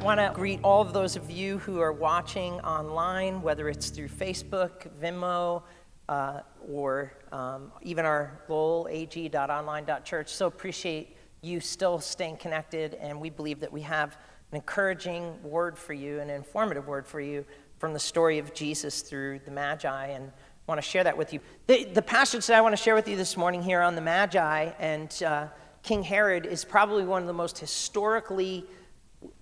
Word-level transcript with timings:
I 0.00 0.04
want 0.04 0.20
to 0.20 0.30
greet 0.32 0.60
all 0.62 0.80
of 0.80 0.92
those 0.92 1.16
of 1.16 1.28
you 1.28 1.58
who 1.58 1.80
are 1.80 1.92
watching 1.92 2.60
online, 2.60 3.42
whether 3.42 3.68
it's 3.68 3.90
through 3.90 4.06
Facebook, 4.06 4.88
Vimeo, 5.02 5.64
uh, 6.08 6.42
or 6.68 7.14
um, 7.32 7.72
even 7.82 8.04
our 8.04 8.40
lowell.ag.online.church. 8.48 10.32
So 10.32 10.46
appreciate 10.46 11.16
you 11.42 11.58
still 11.58 11.98
staying 11.98 12.36
connected, 12.36 12.94
and 12.94 13.20
we 13.20 13.28
believe 13.28 13.58
that 13.58 13.72
we 13.72 13.80
have 13.80 14.16
an 14.52 14.58
encouraging 14.58 15.42
word 15.42 15.76
for 15.76 15.94
you, 15.94 16.20
an 16.20 16.30
informative 16.30 16.86
word 16.86 17.04
for 17.04 17.20
you 17.20 17.44
from 17.78 17.92
the 17.92 17.98
story 17.98 18.38
of 18.38 18.54
Jesus 18.54 19.02
through 19.02 19.40
the 19.46 19.50
Magi, 19.50 20.06
and 20.06 20.28
I 20.28 20.30
want 20.68 20.80
to 20.80 20.88
share 20.88 21.02
that 21.02 21.18
with 21.18 21.32
you. 21.32 21.40
The, 21.66 21.86
the 21.86 22.02
passage 22.02 22.46
that 22.46 22.56
I 22.56 22.60
want 22.60 22.72
to 22.72 22.80
share 22.80 22.94
with 22.94 23.08
you 23.08 23.16
this 23.16 23.36
morning 23.36 23.64
here 23.64 23.82
on 23.82 23.96
the 23.96 24.00
Magi 24.00 24.70
and 24.78 25.22
uh, 25.24 25.48
King 25.82 26.04
Herod 26.04 26.46
is 26.46 26.64
probably 26.64 27.04
one 27.04 27.22
of 27.22 27.26
the 27.26 27.34
most 27.34 27.58
historically 27.58 28.64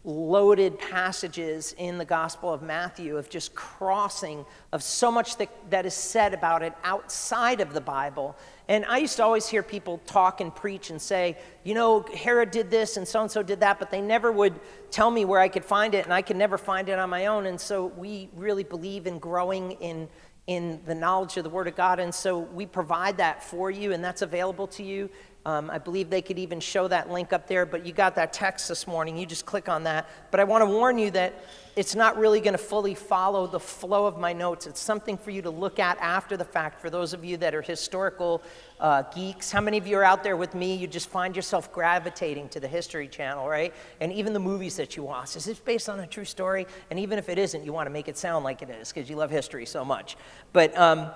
loaded 0.05 0.79
passages 0.79 1.75
in 1.79 1.99
the 1.99 2.05
Gospel 2.05 2.53
of 2.53 2.63
Matthew 2.63 3.17
of 3.17 3.29
just 3.29 3.55
crossing 3.55 4.47
of 4.73 4.83
so 4.83 5.11
much 5.11 5.37
that, 5.37 5.51
that 5.71 5.85
is 5.85 5.95
said 5.95 6.33
about 6.33 6.63
it 6.63 6.73
outside 6.85 7.61
of 7.61 7.75
the 7.75 7.81
Bible. 7.81 8.37
And 8.69 8.85
I 8.87 8.99
used 8.99 9.17
to 9.17 9.25
always 9.25 9.49
hear 9.49 9.63
people 9.63 9.99
talk 10.07 10.41
and 10.41 10.55
preach 10.55 10.91
and 10.91 11.03
say, 11.03 11.37
you 11.65 11.75
know, 11.75 12.07
Herod 12.15 12.53
did 12.53 12.71
this 12.71 12.97
and 12.97 13.07
so 13.07 13.21
and 13.21 13.31
so 13.31 13.43
did 13.43 13.61
that, 13.61 13.79
but 13.79 13.91
they 13.91 14.01
never 14.01 14.33
would 14.33 14.59
tell 14.91 15.11
me 15.11 15.25
where 15.25 15.41
I 15.41 15.49
could 15.49 15.65
find 15.65 15.95
it, 15.95 16.05
and 16.05 16.15
I 16.15 16.23
could 16.23 16.37
never 16.37 16.57
find 16.57 16.89
it 16.89 16.99
on 16.99 17.11
my 17.11 17.27
own. 17.27 17.47
And 17.47 17.61
so 17.61 17.87
we 17.87 18.31
really 18.35 18.65
believe 18.65 19.07
in 19.07 19.19
growing 19.19 19.73
in, 19.73 20.09
in 20.47 20.81
the 20.87 20.95
knowledge 20.95 21.37
of 21.37 21.45
the 21.45 21.51
Word 21.51 21.67
of 21.67 21.77
God. 21.77 22.01
And 22.01 22.15
so 22.15 22.39
we 22.39 22.65
provide 22.65 23.19
that 23.19 23.43
for 23.43 23.71
you, 23.71 23.93
and 23.93 24.03
that's 24.03 24.23
available 24.23 24.69
to 24.69 24.83
you. 24.83 25.11
Um, 25.47 25.71
I 25.71 25.79
believe 25.79 26.11
they 26.11 26.23
could 26.23 26.41
even 26.41 26.59
show 26.59 26.89
that 26.89 27.09
link 27.09 27.33
up 27.33 27.47
there, 27.47 27.65
but 27.65 27.87
you 27.87 27.93
got 27.93 28.17
that 28.17 28.33
text 28.33 28.67
this 28.67 28.85
morning. 28.85 29.17
You 29.17 29.27
just 29.27 29.47
click 29.47 29.69
on 29.69 29.85
that. 29.85 30.09
But 30.33 30.41
I 30.41 30.45
want 30.45 30.63
to 30.63 30.67
warn 30.67 30.99
you 30.99 31.13
that 31.13 31.35
it's 31.77 31.95
not 31.95 32.19
really 32.19 32.41
going 32.41 32.55
to 32.55 32.59
fully 32.59 32.97
follow 32.97 33.47
the 33.47 33.61
flow 33.61 34.07
of 34.07 34.19
my 34.19 34.33
notes. 34.33 34.67
It's 34.67 34.81
something 34.81 35.17
for 35.17 35.31
you 35.31 35.43
to 35.43 35.51
look 35.51 35.79
at 35.79 35.99
after 36.01 36.37
the 36.37 36.45
fact. 36.45 36.81
For 36.81 36.91
those 36.91 37.13
of 37.13 37.25
you 37.25 37.37
that 37.37 37.55
are 37.55 37.63
historical 37.63 38.43
uh, 38.81 39.05
geeks, 39.15 39.53
how 39.53 39.61
many 39.61 39.79
of 39.79 39.87
you 39.87 39.97
are 39.99 40.03
out 40.03 40.25
there 40.25 40.37
with 40.37 40.53
me? 40.53 40.75
You 40.75 40.89
just 40.89 41.09
find 41.09 41.37
yourself 41.37 41.73
gravitating 41.73 42.49
to 42.49 42.59
the 42.59 42.67
History 42.67 43.07
Channel, 43.07 43.49
right? 43.49 43.73
And 44.01 44.13
even 44.13 44.33
the 44.33 44.41
movies 44.41 44.75
that 44.79 44.97
you 44.97 45.05
watch. 45.05 45.37
Is 45.37 45.45
this 45.45 45.61
based 45.61 45.89
on 45.89 46.01
a 46.01 46.09
true 46.09 46.25
story? 46.25 46.67
And 46.91 46.99
even 46.99 47.21
if 47.21 47.29
it 47.29 47.39
isn't, 47.39 47.65
you 47.65 47.73
want 47.73 47.87
to 47.87 47.93
make 47.93 48.09
it 48.09 48.19
sound 48.19 48.45
like 48.45 48.63
it 48.63 48.71
is 48.71 48.93
because 48.93 49.09
you 49.09 49.15
love 49.15 49.31
history 49.31 49.65
so 49.65 49.85
much. 49.85 50.17
But 50.53 50.77
um, 50.77 51.11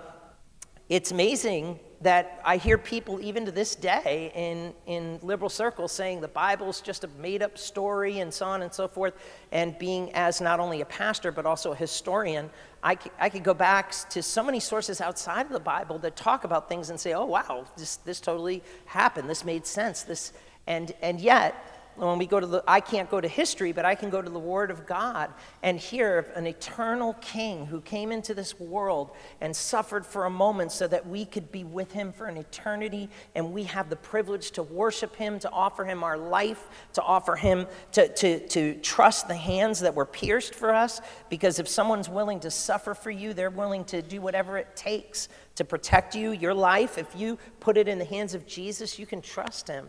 it's 0.91 1.13
amazing 1.13 1.79
that 2.01 2.41
I 2.45 2.57
hear 2.57 2.77
people, 2.77 3.21
even 3.21 3.47
to 3.47 3.53
this 3.53 3.77
day, 3.77 4.33
in, 4.35 4.75
in 4.93 5.21
liberal 5.23 5.49
circles 5.49 5.93
saying 5.93 6.21
the 6.21 6.29
Bible's 6.29 6.81
just 6.81 7.05
a 7.05 7.09
made 7.21 7.43
up 7.43 7.57
story 7.57 8.19
and 8.19 8.35
so 8.35 8.47
on 8.47 8.63
and 8.63 8.75
so 8.75 8.89
forth. 8.89 9.15
And 9.53 9.79
being 9.79 10.11
as 10.15 10.41
not 10.41 10.59
only 10.59 10.81
a 10.81 10.85
pastor, 10.87 11.31
but 11.31 11.47
also 11.47 11.71
a 11.73 11.77
historian, 11.77 12.51
I, 12.83 12.99
I 13.21 13.29
could 13.29 13.45
go 13.45 13.55
back 13.55 13.93
to 14.11 14.21
so 14.21 14.43
many 14.43 14.59
sources 14.59 15.01
outside 15.01 15.47
of 15.47 15.53
the 15.53 15.61
Bible 15.61 15.99
that 15.99 16.17
talk 16.17 16.43
about 16.43 16.69
things 16.69 16.91
and 16.91 16.99
say, 16.99 17.13
oh, 17.13 17.27
wow, 17.27 17.67
this, 17.77 17.97
this 17.99 18.19
totally 18.19 18.63
happened. 18.87 19.31
This 19.31 19.45
made 19.45 19.67
sense. 19.67 20.03
This, 20.03 20.33
and, 20.67 20.93
and 21.03 21.21
yet, 21.21 21.80
when 22.09 22.19
we 22.19 22.27
go 22.27 22.41
to 22.41 22.47
the, 22.47 22.65
I 22.67 22.81
can't 22.81 23.11
go 23.11 23.21
to 23.21 23.29
history, 23.29 23.73
but 23.73 23.85
I 23.85 23.95
can 23.95 24.11
go 24.11 24.23
to 24.23 24.31
the 24.31 24.39
Word 24.39 24.71
of 24.71 24.87
God 24.87 25.31
and 25.63 25.79
hear 25.79 26.19
of 26.19 26.29
an 26.35 26.47
eternal 26.47 27.15
King 27.21 27.67
who 27.67 27.81
came 27.81 28.11
into 28.11 28.33
this 28.35 28.59
world 28.59 29.11
and 29.41 29.55
suffered 29.55 30.07
for 30.07 30.25
a 30.25 30.31
moment 30.31 30.73
so 30.73 30.89
that 30.89 31.07
we 31.07 31.25
could 31.25 31.53
be 31.53 31.65
with 31.65 31.93
Him 31.93 32.13
for 32.13 32.27
an 32.27 32.37
eternity. 32.37 33.11
And 33.35 33.53
we 33.53 33.65
have 33.65 33.91
the 33.91 33.97
privilege 33.97 34.51
to 34.53 34.63
worship 34.63 35.15
Him, 35.17 35.39
to 35.41 35.51
offer 35.51 35.85
Him 35.85 36.03
our 36.03 36.17
life, 36.17 36.69
to 36.95 37.03
offer 37.03 37.37
Him, 37.37 37.67
to, 37.93 38.09
to, 38.09 38.47
to 38.49 38.75
trust 38.81 39.29
the 39.29 39.35
hands 39.35 39.81
that 39.81 39.95
were 39.95 40.07
pierced 40.07 40.55
for 40.55 40.75
us. 40.75 41.01
Because 41.29 41.59
if 41.59 41.69
someone's 41.69 42.09
willing 42.09 42.41
to 42.41 42.51
suffer 42.51 42.95
for 42.95 43.11
you, 43.11 43.35
they're 43.35 43.51
willing 43.51 43.85
to 43.87 44.01
do 44.01 44.21
whatever 44.21 44.57
it 44.57 44.75
takes 44.75 45.29
to 45.57 45.65
protect 45.65 46.15
you, 46.15 46.33
your 46.33 46.55
life. 46.55 46.97
If 46.97 47.15
you 47.15 47.39
put 47.61 47.77
it 47.77 47.89
in 47.89 47.99
the 47.99 48.05
hands 48.07 48.35
of 48.35 48.47
Jesus, 48.47 48.99
you 48.99 49.05
can 49.05 49.21
trust 49.21 49.69
Him. 49.69 49.87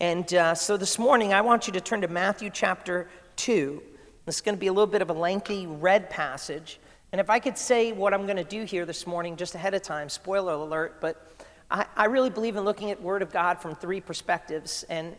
And 0.00 0.32
uh, 0.32 0.54
so 0.54 0.76
this 0.76 0.96
morning, 0.96 1.32
I 1.32 1.40
want 1.40 1.66
you 1.66 1.72
to 1.72 1.80
turn 1.80 2.02
to 2.02 2.08
Matthew 2.08 2.50
chapter 2.50 3.08
2. 3.34 3.82
This 4.26 4.36
is 4.36 4.40
going 4.40 4.54
to 4.54 4.60
be 4.60 4.68
a 4.68 4.72
little 4.72 4.86
bit 4.86 5.02
of 5.02 5.10
a 5.10 5.12
lengthy 5.12 5.66
red 5.66 6.08
passage. 6.08 6.78
And 7.10 7.20
if 7.20 7.28
I 7.28 7.40
could 7.40 7.58
say 7.58 7.90
what 7.90 8.14
I'm 8.14 8.24
going 8.24 8.36
to 8.36 8.44
do 8.44 8.62
here 8.62 8.86
this 8.86 9.08
morning 9.08 9.34
just 9.34 9.56
ahead 9.56 9.74
of 9.74 9.82
time, 9.82 10.08
spoiler 10.08 10.52
alert, 10.52 11.00
but 11.00 11.42
I, 11.68 11.84
I 11.96 12.04
really 12.04 12.30
believe 12.30 12.54
in 12.54 12.64
looking 12.64 12.92
at 12.92 13.02
Word 13.02 13.22
of 13.22 13.32
God 13.32 13.60
from 13.60 13.74
three 13.74 14.00
perspectives. 14.00 14.84
And 14.88 15.16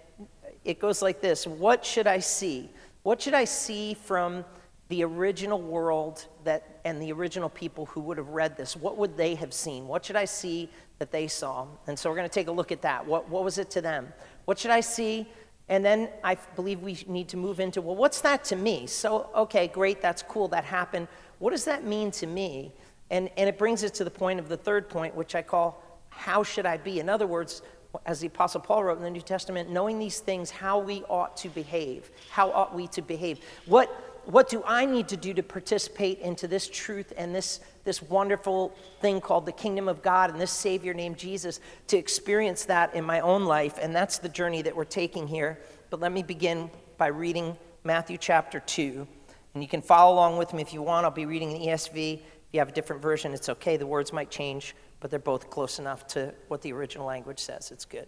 it 0.63 0.79
goes 0.79 1.01
like 1.01 1.19
this 1.19 1.45
What 1.45 1.83
should 1.83 2.07
I 2.07 2.19
see? 2.19 2.69
What 3.03 3.21
should 3.21 3.33
I 3.33 3.43
see 3.43 3.95
from 3.95 4.45
the 4.87 5.03
original 5.03 5.61
world 5.61 6.25
that, 6.45 6.79
and 6.85 7.01
the 7.01 7.11
original 7.11 7.49
people 7.49 7.85
who 7.87 7.99
would 7.99 8.17
have 8.17 8.29
read 8.29 8.55
this? 8.55 8.77
What 8.77 8.95
would 8.95 9.17
they 9.17 9.35
have 9.35 9.53
seen? 9.53 9.89
What 9.89 10.05
should 10.05 10.15
I 10.15 10.23
see 10.23 10.69
that 10.99 11.11
they 11.11 11.27
saw? 11.27 11.67
And 11.87 11.99
so 11.99 12.09
we're 12.09 12.15
going 12.15 12.29
to 12.29 12.33
take 12.33 12.47
a 12.47 12.51
look 12.51 12.71
at 12.71 12.81
that. 12.83 13.05
What, 13.05 13.27
what 13.27 13.43
was 13.43 13.57
it 13.57 13.69
to 13.71 13.81
them? 13.81 14.13
What 14.49 14.57
should 14.57 14.71
I 14.71 14.79
see? 14.79 15.27
And 15.67 15.85
then 15.85 16.09
I 16.23 16.33
believe 16.55 16.81
we 16.81 16.97
need 17.07 17.27
to 17.27 17.37
move 17.37 17.59
into, 17.59 17.83
well, 17.83 17.95
what's 17.95 18.19
that 18.21 18.43
to 18.45 18.55
me? 18.55 18.87
So, 18.87 19.29
okay, 19.35 19.67
great, 19.67 20.01
that's 20.01 20.23
cool, 20.23 20.47
that 20.47 20.63
happened. 20.63 21.07
What 21.37 21.51
does 21.51 21.65
that 21.65 21.83
mean 21.83 22.09
to 22.13 22.25
me? 22.25 22.73
And, 23.11 23.29
and 23.37 23.47
it 23.47 23.59
brings 23.59 23.83
us 23.83 23.91
to 23.91 24.03
the 24.03 24.09
point 24.09 24.39
of 24.39 24.49
the 24.49 24.57
third 24.57 24.89
point, 24.89 25.13
which 25.13 25.35
I 25.35 25.43
call, 25.43 25.83
how 26.09 26.41
should 26.41 26.65
I 26.65 26.77
be? 26.77 26.99
In 26.99 27.09
other 27.09 27.27
words, 27.27 27.61
as 28.07 28.21
the 28.21 28.25
Apostle 28.25 28.61
Paul 28.61 28.85
wrote 28.85 28.97
in 28.97 29.03
the 29.03 29.11
New 29.11 29.21
Testament, 29.21 29.69
knowing 29.69 29.99
these 29.99 30.19
things, 30.19 30.49
how 30.49 30.79
we 30.79 31.03
ought 31.09 31.37
to 31.37 31.49
behave. 31.49 32.09
How 32.31 32.49
ought 32.51 32.73
we 32.73 32.87
to 32.87 33.03
behave? 33.03 33.41
What, 33.67 34.08
what 34.25 34.49
do 34.49 34.63
I 34.65 34.85
need 34.85 35.07
to 35.09 35.17
do 35.17 35.33
to 35.33 35.43
participate 35.43 36.19
into 36.19 36.47
this 36.47 36.67
truth 36.67 37.13
and 37.17 37.33
this, 37.33 37.59
this 37.83 38.01
wonderful 38.01 38.73
thing 39.01 39.21
called 39.21 39.45
the 39.45 39.51
kingdom 39.51 39.87
of 39.87 40.01
God 40.01 40.29
and 40.29 40.39
this 40.39 40.51
Savior 40.51 40.93
named 40.93 41.17
Jesus 41.17 41.59
to 41.87 41.97
experience 41.97 42.65
that 42.65 42.93
in 42.93 43.03
my 43.03 43.19
own 43.19 43.45
life? 43.45 43.77
And 43.81 43.95
that's 43.95 44.17
the 44.17 44.29
journey 44.29 44.61
that 44.61 44.75
we're 44.75 44.85
taking 44.85 45.27
here. 45.27 45.59
But 45.89 45.99
let 45.99 46.11
me 46.11 46.23
begin 46.23 46.69
by 46.97 47.07
reading 47.07 47.57
Matthew 47.83 48.17
chapter 48.17 48.59
2. 48.59 49.07
And 49.53 49.63
you 49.63 49.69
can 49.69 49.81
follow 49.81 50.13
along 50.13 50.37
with 50.37 50.53
me 50.53 50.61
if 50.61 50.73
you 50.73 50.81
want. 50.81 51.05
I'll 51.05 51.11
be 51.11 51.25
reading 51.25 51.49
the 51.49 51.67
ESV. 51.67 52.13
If 52.13 52.21
you 52.51 52.59
have 52.59 52.69
a 52.69 52.73
different 52.73 53.01
version, 53.01 53.33
it's 53.33 53.49
okay. 53.49 53.77
The 53.77 53.87
words 53.87 54.13
might 54.13 54.29
change, 54.29 54.75
but 54.99 55.09
they're 55.09 55.19
both 55.19 55.49
close 55.49 55.79
enough 55.79 56.07
to 56.07 56.33
what 56.47 56.61
the 56.61 56.73
original 56.73 57.05
language 57.05 57.39
says. 57.39 57.71
It's 57.71 57.85
good. 57.85 58.07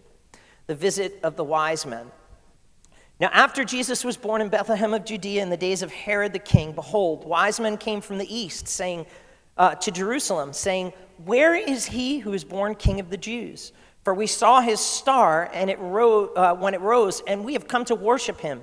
The 0.66 0.74
visit 0.74 1.18
of 1.22 1.36
the 1.36 1.44
wise 1.44 1.84
men. 1.84 2.10
Now, 3.22 3.30
after 3.32 3.62
Jesus 3.62 4.04
was 4.04 4.16
born 4.16 4.40
in 4.40 4.48
Bethlehem 4.48 4.92
of 4.92 5.04
Judea 5.04 5.44
in 5.44 5.48
the 5.48 5.56
days 5.56 5.82
of 5.82 5.92
Herod 5.92 6.32
the 6.32 6.40
king, 6.40 6.72
behold, 6.72 7.24
wise 7.24 7.60
men 7.60 7.76
came 7.76 8.00
from 8.00 8.18
the 8.18 8.26
east, 8.36 8.66
saying 8.66 9.06
uh, 9.56 9.76
to 9.76 9.92
Jerusalem, 9.92 10.52
saying, 10.52 10.92
Where 11.24 11.54
is 11.54 11.86
he 11.86 12.18
who 12.18 12.32
is 12.32 12.42
born 12.42 12.74
king 12.74 12.98
of 12.98 13.10
the 13.10 13.16
Jews? 13.16 13.70
For 14.02 14.12
we 14.12 14.26
saw 14.26 14.60
his 14.60 14.80
star 14.80 15.48
and 15.52 15.70
it 15.70 15.78
ro- 15.78 16.34
uh, 16.34 16.54
when 16.56 16.74
it 16.74 16.80
rose, 16.80 17.22
and 17.28 17.44
we 17.44 17.52
have 17.52 17.68
come 17.68 17.84
to 17.84 17.94
worship 17.94 18.40
him. 18.40 18.62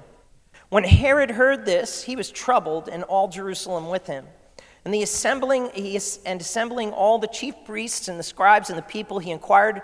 When 0.68 0.84
Herod 0.84 1.32
heard 1.32 1.66
this, 1.66 2.04
he 2.04 2.18
was 2.18 2.30
troubled, 2.30 2.90
and 2.90 3.04
all 3.04 3.30
Jerusalem 3.30 3.88
with 3.88 4.08
him. 4.08 4.26
And 4.84 4.94
the 4.94 5.04
assembling 5.04 5.70
and 6.26 6.42
assembling 6.42 6.92
all 6.92 7.18
the 7.18 7.28
chief 7.28 7.56
priests 7.64 8.10
and 8.10 8.20
the 8.20 8.24
scribes 8.24 8.70
and 8.70 8.78
the 8.78 8.84
people, 8.84 9.20
he 9.20 9.32
inquired 9.32 9.84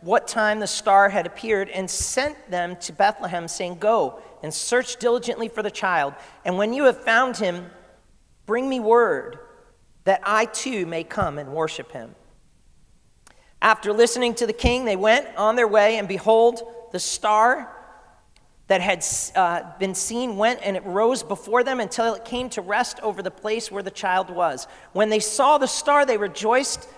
what 0.00 0.28
time 0.28 0.60
the 0.60 0.66
star 0.66 1.08
had 1.08 1.26
appeared 1.26 1.68
and 1.70 1.90
sent 1.90 2.50
them 2.50 2.76
to 2.76 2.92
Bethlehem, 2.92 3.48
saying, 3.48 3.78
Go 3.78 4.20
and 4.42 4.52
search 4.52 4.96
diligently 4.96 5.48
for 5.48 5.62
the 5.62 5.70
child. 5.70 6.14
And 6.44 6.56
when 6.56 6.72
you 6.72 6.84
have 6.84 7.02
found 7.02 7.36
him, 7.36 7.70
bring 8.46 8.68
me 8.68 8.80
word 8.80 9.38
that 10.04 10.20
I 10.24 10.46
too 10.46 10.86
may 10.86 11.04
come 11.04 11.38
and 11.38 11.52
worship 11.52 11.92
him. 11.92 12.14
After 13.60 13.92
listening 13.92 14.34
to 14.36 14.46
the 14.46 14.52
king, 14.52 14.84
they 14.84 14.96
went 14.96 15.26
on 15.36 15.56
their 15.56 15.66
way, 15.66 15.98
and 15.98 16.06
behold, 16.06 16.62
the 16.92 17.00
star 17.00 17.74
that 18.68 18.80
had 18.80 19.04
uh, 19.34 19.62
been 19.78 19.94
seen 19.94 20.36
went 20.36 20.60
and 20.62 20.76
it 20.76 20.84
rose 20.84 21.22
before 21.22 21.64
them 21.64 21.80
until 21.80 22.14
it 22.14 22.24
came 22.24 22.48
to 22.50 22.60
rest 22.60 23.00
over 23.00 23.22
the 23.22 23.30
place 23.30 23.70
where 23.70 23.82
the 23.82 23.90
child 23.90 24.30
was. 24.30 24.66
When 24.92 25.08
they 25.08 25.20
saw 25.20 25.58
the 25.58 25.66
star, 25.66 26.06
they 26.06 26.18
rejoiced 26.18 26.88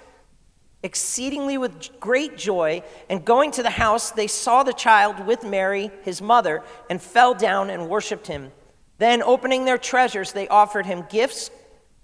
exceedingly 0.82 1.58
with 1.58 1.98
great 2.00 2.36
joy. 2.36 2.82
And 3.08 3.24
going 3.24 3.50
to 3.52 3.62
the 3.62 3.70
house, 3.70 4.10
they 4.10 4.26
saw 4.26 4.62
the 4.62 4.72
child 4.72 5.26
with 5.26 5.44
Mary, 5.44 5.90
his 6.02 6.22
mother, 6.22 6.62
and 6.88 7.00
fell 7.00 7.34
down 7.34 7.70
and 7.70 7.88
worshiped 7.88 8.26
him. 8.26 8.52
Then, 8.98 9.22
opening 9.22 9.64
their 9.64 9.78
treasures, 9.78 10.32
they 10.32 10.48
offered 10.48 10.86
him 10.86 11.06
gifts 11.08 11.50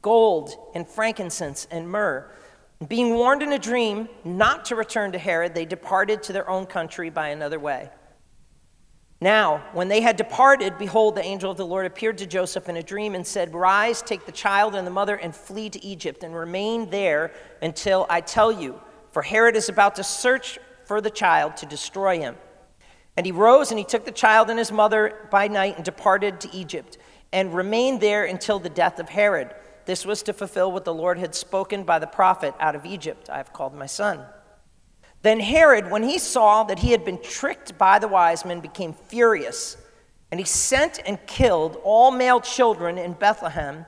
gold 0.03 0.55
and 0.75 0.87
frankincense 0.87 1.67
and 1.71 1.89
myrrh. 1.89 2.31
Being 2.87 3.15
warned 3.15 3.43
in 3.43 3.53
a 3.53 3.59
dream 3.59 4.09
not 4.25 4.67
to 4.67 4.77
return 4.77 5.13
to 5.13 5.19
Herod, 5.19 5.55
they 5.55 5.65
departed 5.65 6.23
to 6.25 6.33
their 6.33 6.49
own 6.49 6.67
country 6.67 7.11
by 7.11 7.29
another 7.29 7.59
way. 7.59 7.91
Now, 9.27 9.65
when 9.73 9.89
they 9.89 10.03
had 10.03 10.17
departed, 10.17 10.79
behold, 10.79 11.17
the 11.17 11.25
angel 11.25 11.51
of 11.51 11.57
the 11.57 11.67
Lord 11.67 11.85
appeared 11.85 12.19
to 12.19 12.27
Joseph 12.27 12.69
in 12.69 12.77
a 12.77 12.83
dream 12.85 13.17
and 13.17 13.27
said, 13.27 13.53
Rise, 13.53 14.01
take 14.01 14.25
the 14.25 14.31
child 14.31 14.77
and 14.77 14.87
the 14.87 14.93
mother, 14.93 15.17
and 15.17 15.35
flee 15.35 15.69
to 15.69 15.85
Egypt, 15.85 16.23
and 16.23 16.33
remain 16.33 16.91
there 16.91 17.33
until 17.61 18.07
I 18.09 18.21
tell 18.21 18.53
you, 18.53 18.81
for 19.11 19.23
Herod 19.23 19.57
is 19.57 19.69
about 19.69 19.97
to 19.97 20.05
search 20.05 20.61
for 20.85 21.01
the 21.01 21.11
child 21.11 21.57
to 21.57 21.67
destroy 21.67 22.21
him. 22.21 22.37
And 23.17 23.27
he 23.27 23.33
rose 23.33 23.73
and 23.73 23.81
he 23.81 23.85
took 23.85 24.05
the 24.05 24.13
child 24.13 24.49
and 24.49 24.61
his 24.61 24.71
mother 24.71 25.27
by 25.33 25.49
night 25.49 25.75
and 25.75 25.85
departed 25.85 26.39
to 26.43 26.57
Egypt, 26.57 26.97
and 27.33 27.53
remained 27.53 28.01
there 28.01 28.27
until 28.27 28.61
the 28.61 28.71
death 28.71 29.01
of 29.01 29.09
Herod. 29.09 29.53
This 29.87 30.07
was 30.07 30.23
to 30.23 30.35
fulfill 30.35 30.71
what 30.71 30.85
the 30.85 30.95
Lord 30.95 31.19
had 31.19 31.35
spoken 31.35 31.83
by 31.83 31.99
the 31.99 32.07
prophet 32.07 32.55
out 32.61 32.77
of 32.77 32.87
Egypt 32.87 33.29
I 33.29 33.39
have 33.39 33.53
called 33.53 33.75
my 33.75 33.87
son. 33.87 34.25
Then 35.27 35.41
Herod, 35.41 35.91
when 35.91 36.05
he 36.05 36.19
saw 36.21 36.63
that 36.63 36.79
he 36.79 36.93
had 36.93 37.05
been 37.05 37.21
tricked 37.21 37.77
by 37.77 37.99
the 37.99 38.07
wise 38.07 38.45
men, 38.45 38.61
became 38.61 38.93
furious, 38.93 39.77
and 40.31 40.39
he 40.39 40.47
sent 40.47 41.01
and 41.05 41.19
killed 41.27 41.81
all 41.83 42.13
male 42.13 42.41
children 42.41 42.97
in 42.97 43.13
Bethlehem 43.15 43.87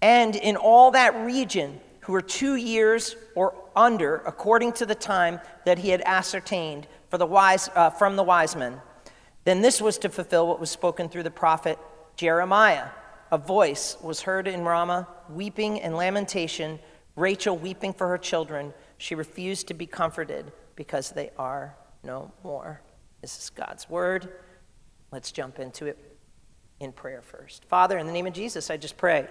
and 0.00 0.36
in 0.36 0.54
all 0.54 0.92
that 0.92 1.16
region 1.26 1.80
who 2.02 2.12
were 2.12 2.22
two 2.22 2.54
years 2.54 3.16
or 3.34 3.52
under, 3.74 4.18
according 4.26 4.74
to 4.74 4.86
the 4.86 4.94
time 4.94 5.40
that 5.64 5.80
he 5.80 5.88
had 5.88 6.02
ascertained 6.02 6.86
for 7.10 7.18
the 7.18 7.26
wise, 7.26 7.68
uh, 7.74 7.90
from 7.90 8.14
the 8.14 8.22
wise 8.22 8.54
men. 8.54 8.80
Then 9.42 9.62
this 9.62 9.80
was 9.80 9.98
to 9.98 10.08
fulfill 10.08 10.46
what 10.46 10.60
was 10.60 10.70
spoken 10.70 11.08
through 11.08 11.24
the 11.24 11.32
prophet 11.32 11.80
Jeremiah. 12.14 12.90
A 13.32 13.38
voice 13.38 13.96
was 14.00 14.22
heard 14.22 14.46
in 14.46 14.62
Ramah, 14.62 15.08
weeping 15.30 15.80
and 15.80 15.96
lamentation, 15.96 16.78
Rachel 17.16 17.56
weeping 17.56 17.92
for 17.92 18.06
her 18.06 18.18
children. 18.18 18.72
She 18.98 19.14
refused 19.14 19.68
to 19.68 19.74
be 19.74 19.86
comforted 19.86 20.52
because 20.74 21.10
they 21.10 21.30
are 21.38 21.76
no 22.02 22.32
more. 22.42 22.80
This 23.20 23.38
is 23.38 23.50
God's 23.50 23.88
word. 23.88 24.32
Let's 25.12 25.32
jump 25.32 25.58
into 25.58 25.86
it 25.86 25.98
in 26.80 26.92
prayer 26.92 27.22
first. 27.22 27.64
Father, 27.64 27.98
in 27.98 28.06
the 28.06 28.12
name 28.12 28.26
of 28.26 28.32
Jesus, 28.32 28.70
I 28.70 28.76
just 28.76 28.96
pray 28.96 29.26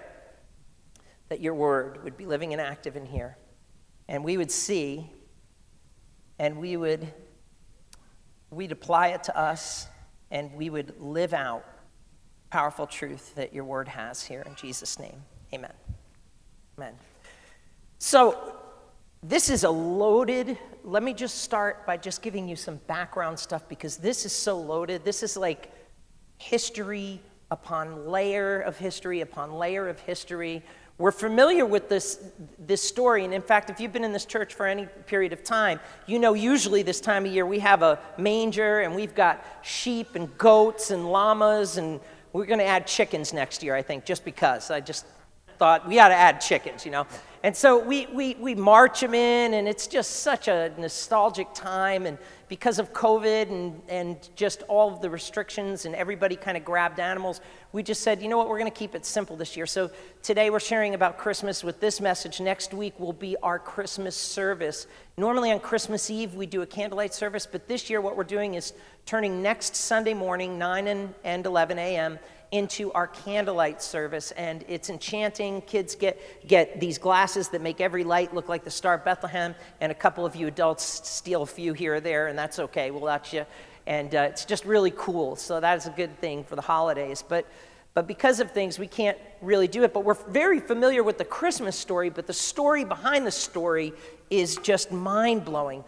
that 1.28 1.40
your 1.40 1.54
word 1.54 2.02
would 2.04 2.16
be 2.16 2.26
living 2.26 2.52
and 2.52 2.60
active 2.60 2.96
in 2.96 3.06
here, 3.06 3.36
and 4.08 4.24
we 4.24 4.36
would 4.36 4.50
see 4.50 5.10
and 6.38 6.58
we 6.58 6.76
would 6.76 7.12
we'd 8.50 8.72
apply 8.72 9.08
it 9.08 9.24
to 9.24 9.36
us 9.36 9.88
and 10.30 10.52
we 10.54 10.70
would 10.70 11.00
live 11.00 11.34
out 11.34 11.64
powerful 12.50 12.86
truth 12.86 13.34
that 13.34 13.52
your 13.52 13.64
word 13.64 13.88
has 13.88 14.22
here 14.22 14.42
in 14.46 14.54
Jesus 14.54 14.98
name. 14.98 15.22
Amen. 15.52 15.72
Amen. 16.78 16.94
So, 17.98 18.56
this 19.28 19.50
is 19.50 19.64
a 19.64 19.70
loaded, 19.70 20.56
let 20.84 21.02
me 21.02 21.12
just 21.12 21.38
start 21.38 21.84
by 21.84 21.96
just 21.96 22.22
giving 22.22 22.48
you 22.48 22.54
some 22.54 22.76
background 22.86 23.38
stuff 23.38 23.68
because 23.68 23.96
this 23.96 24.24
is 24.24 24.32
so 24.32 24.58
loaded. 24.58 25.04
This 25.04 25.22
is 25.22 25.36
like 25.36 25.72
history 26.38 27.20
upon 27.50 28.06
layer 28.06 28.60
of 28.60 28.76
history 28.76 29.22
upon 29.22 29.52
layer 29.52 29.88
of 29.88 29.98
history. 30.00 30.62
We're 30.98 31.12
familiar 31.12 31.66
with 31.66 31.88
this, 31.88 32.20
this 32.58 32.82
story, 32.82 33.24
and 33.24 33.34
in 33.34 33.42
fact, 33.42 33.68
if 33.68 33.80
you've 33.80 33.92
been 33.92 34.04
in 34.04 34.12
this 34.12 34.24
church 34.24 34.54
for 34.54 34.64
any 34.64 34.86
period 35.06 35.32
of 35.32 35.44
time, 35.44 35.80
you 36.06 36.18
know 36.18 36.34
usually 36.34 36.82
this 36.82 37.00
time 37.00 37.26
of 37.26 37.32
year 37.32 37.44
we 37.44 37.58
have 37.58 37.82
a 37.82 37.98
manger 38.16 38.80
and 38.80 38.94
we've 38.94 39.14
got 39.14 39.44
sheep 39.62 40.14
and 40.14 40.36
goats 40.38 40.90
and 40.90 41.10
llamas, 41.10 41.76
and 41.76 42.00
we're 42.32 42.46
going 42.46 42.60
to 42.60 42.64
add 42.64 42.86
chickens 42.86 43.32
next 43.32 43.62
year, 43.62 43.74
I 43.74 43.82
think, 43.82 44.04
just 44.04 44.24
because. 44.24 44.70
I 44.70 44.80
just 44.80 45.04
thought 45.58 45.86
we 45.86 45.98
ought 45.98 46.08
to 46.08 46.14
add 46.14 46.40
chickens, 46.40 46.84
you 46.84 46.92
know. 46.92 47.06
And 47.46 47.56
so 47.56 47.78
we, 47.78 48.06
we, 48.06 48.34
we 48.40 48.56
march 48.56 49.02
them 49.02 49.14
in, 49.14 49.54
and 49.54 49.68
it's 49.68 49.86
just 49.86 50.16
such 50.16 50.48
a 50.48 50.72
nostalgic 50.78 51.54
time. 51.54 52.04
And 52.04 52.18
because 52.48 52.80
of 52.80 52.92
COVID 52.92 53.48
and, 53.52 53.80
and 53.88 54.28
just 54.34 54.64
all 54.66 54.92
of 54.92 55.00
the 55.00 55.08
restrictions, 55.08 55.84
and 55.84 55.94
everybody 55.94 56.34
kind 56.34 56.56
of 56.56 56.64
grabbed 56.64 56.98
animals, 56.98 57.40
we 57.70 57.84
just 57.84 58.02
said, 58.02 58.20
you 58.20 58.26
know 58.26 58.36
what, 58.36 58.48
we're 58.48 58.58
going 58.58 58.68
to 58.68 58.76
keep 58.76 58.96
it 58.96 59.06
simple 59.06 59.36
this 59.36 59.56
year. 59.56 59.64
So 59.64 59.92
today 60.24 60.50
we're 60.50 60.58
sharing 60.58 60.94
about 60.94 61.18
Christmas 61.18 61.62
with 61.62 61.78
this 61.78 62.00
message. 62.00 62.40
Next 62.40 62.74
week 62.74 62.98
will 62.98 63.12
be 63.12 63.36
our 63.44 63.60
Christmas 63.60 64.16
service. 64.16 64.88
Normally 65.16 65.52
on 65.52 65.60
Christmas 65.60 66.10
Eve, 66.10 66.34
we 66.34 66.46
do 66.46 66.62
a 66.62 66.66
candlelight 66.66 67.14
service, 67.14 67.46
but 67.46 67.68
this 67.68 67.88
year 67.88 68.00
what 68.00 68.16
we're 68.16 68.24
doing 68.24 68.54
is 68.54 68.72
turning 69.04 69.40
next 69.40 69.76
Sunday 69.76 70.14
morning, 70.14 70.58
9 70.58 70.88
and, 70.88 71.14
and 71.22 71.46
11 71.46 71.78
a.m., 71.78 72.18
into 72.52 72.92
our 72.92 73.06
candlelight 73.06 73.82
service, 73.82 74.30
and 74.32 74.64
it's 74.68 74.90
enchanting. 74.90 75.62
Kids 75.62 75.94
get, 75.94 76.46
get 76.46 76.80
these 76.80 76.98
glasses 76.98 77.48
that 77.48 77.60
make 77.60 77.80
every 77.80 78.04
light 78.04 78.34
look 78.34 78.48
like 78.48 78.64
the 78.64 78.70
Star 78.70 78.94
of 78.94 79.04
Bethlehem, 79.04 79.54
and 79.80 79.90
a 79.90 79.94
couple 79.94 80.24
of 80.24 80.36
you 80.36 80.46
adults 80.46 81.08
steal 81.08 81.42
a 81.42 81.46
few 81.46 81.72
here 81.72 81.96
or 81.96 82.00
there, 82.00 82.28
and 82.28 82.38
that's 82.38 82.58
okay. 82.58 82.90
We'll 82.90 83.02
let 83.02 83.32
you. 83.32 83.44
And 83.86 84.14
uh, 84.14 84.28
it's 84.30 84.44
just 84.44 84.64
really 84.64 84.92
cool. 84.96 85.36
So 85.36 85.60
that 85.60 85.76
is 85.76 85.86
a 85.86 85.90
good 85.90 86.18
thing 86.20 86.44
for 86.44 86.56
the 86.56 86.62
holidays. 86.62 87.22
But 87.26 87.46
but 87.96 88.06
because 88.06 88.40
of 88.40 88.50
things, 88.50 88.78
we 88.78 88.88
can't 88.88 89.16
really 89.40 89.68
do 89.68 89.82
it. 89.82 89.94
But 89.94 90.04
we're 90.04 90.22
very 90.28 90.60
familiar 90.60 91.02
with 91.02 91.16
the 91.16 91.24
Christmas 91.24 91.78
story, 91.78 92.10
but 92.10 92.26
the 92.26 92.34
story 92.34 92.84
behind 92.84 93.26
the 93.26 93.30
story 93.30 93.94
is 94.28 94.56
just 94.56 94.92
mind 94.92 95.46
blowing. 95.46 95.82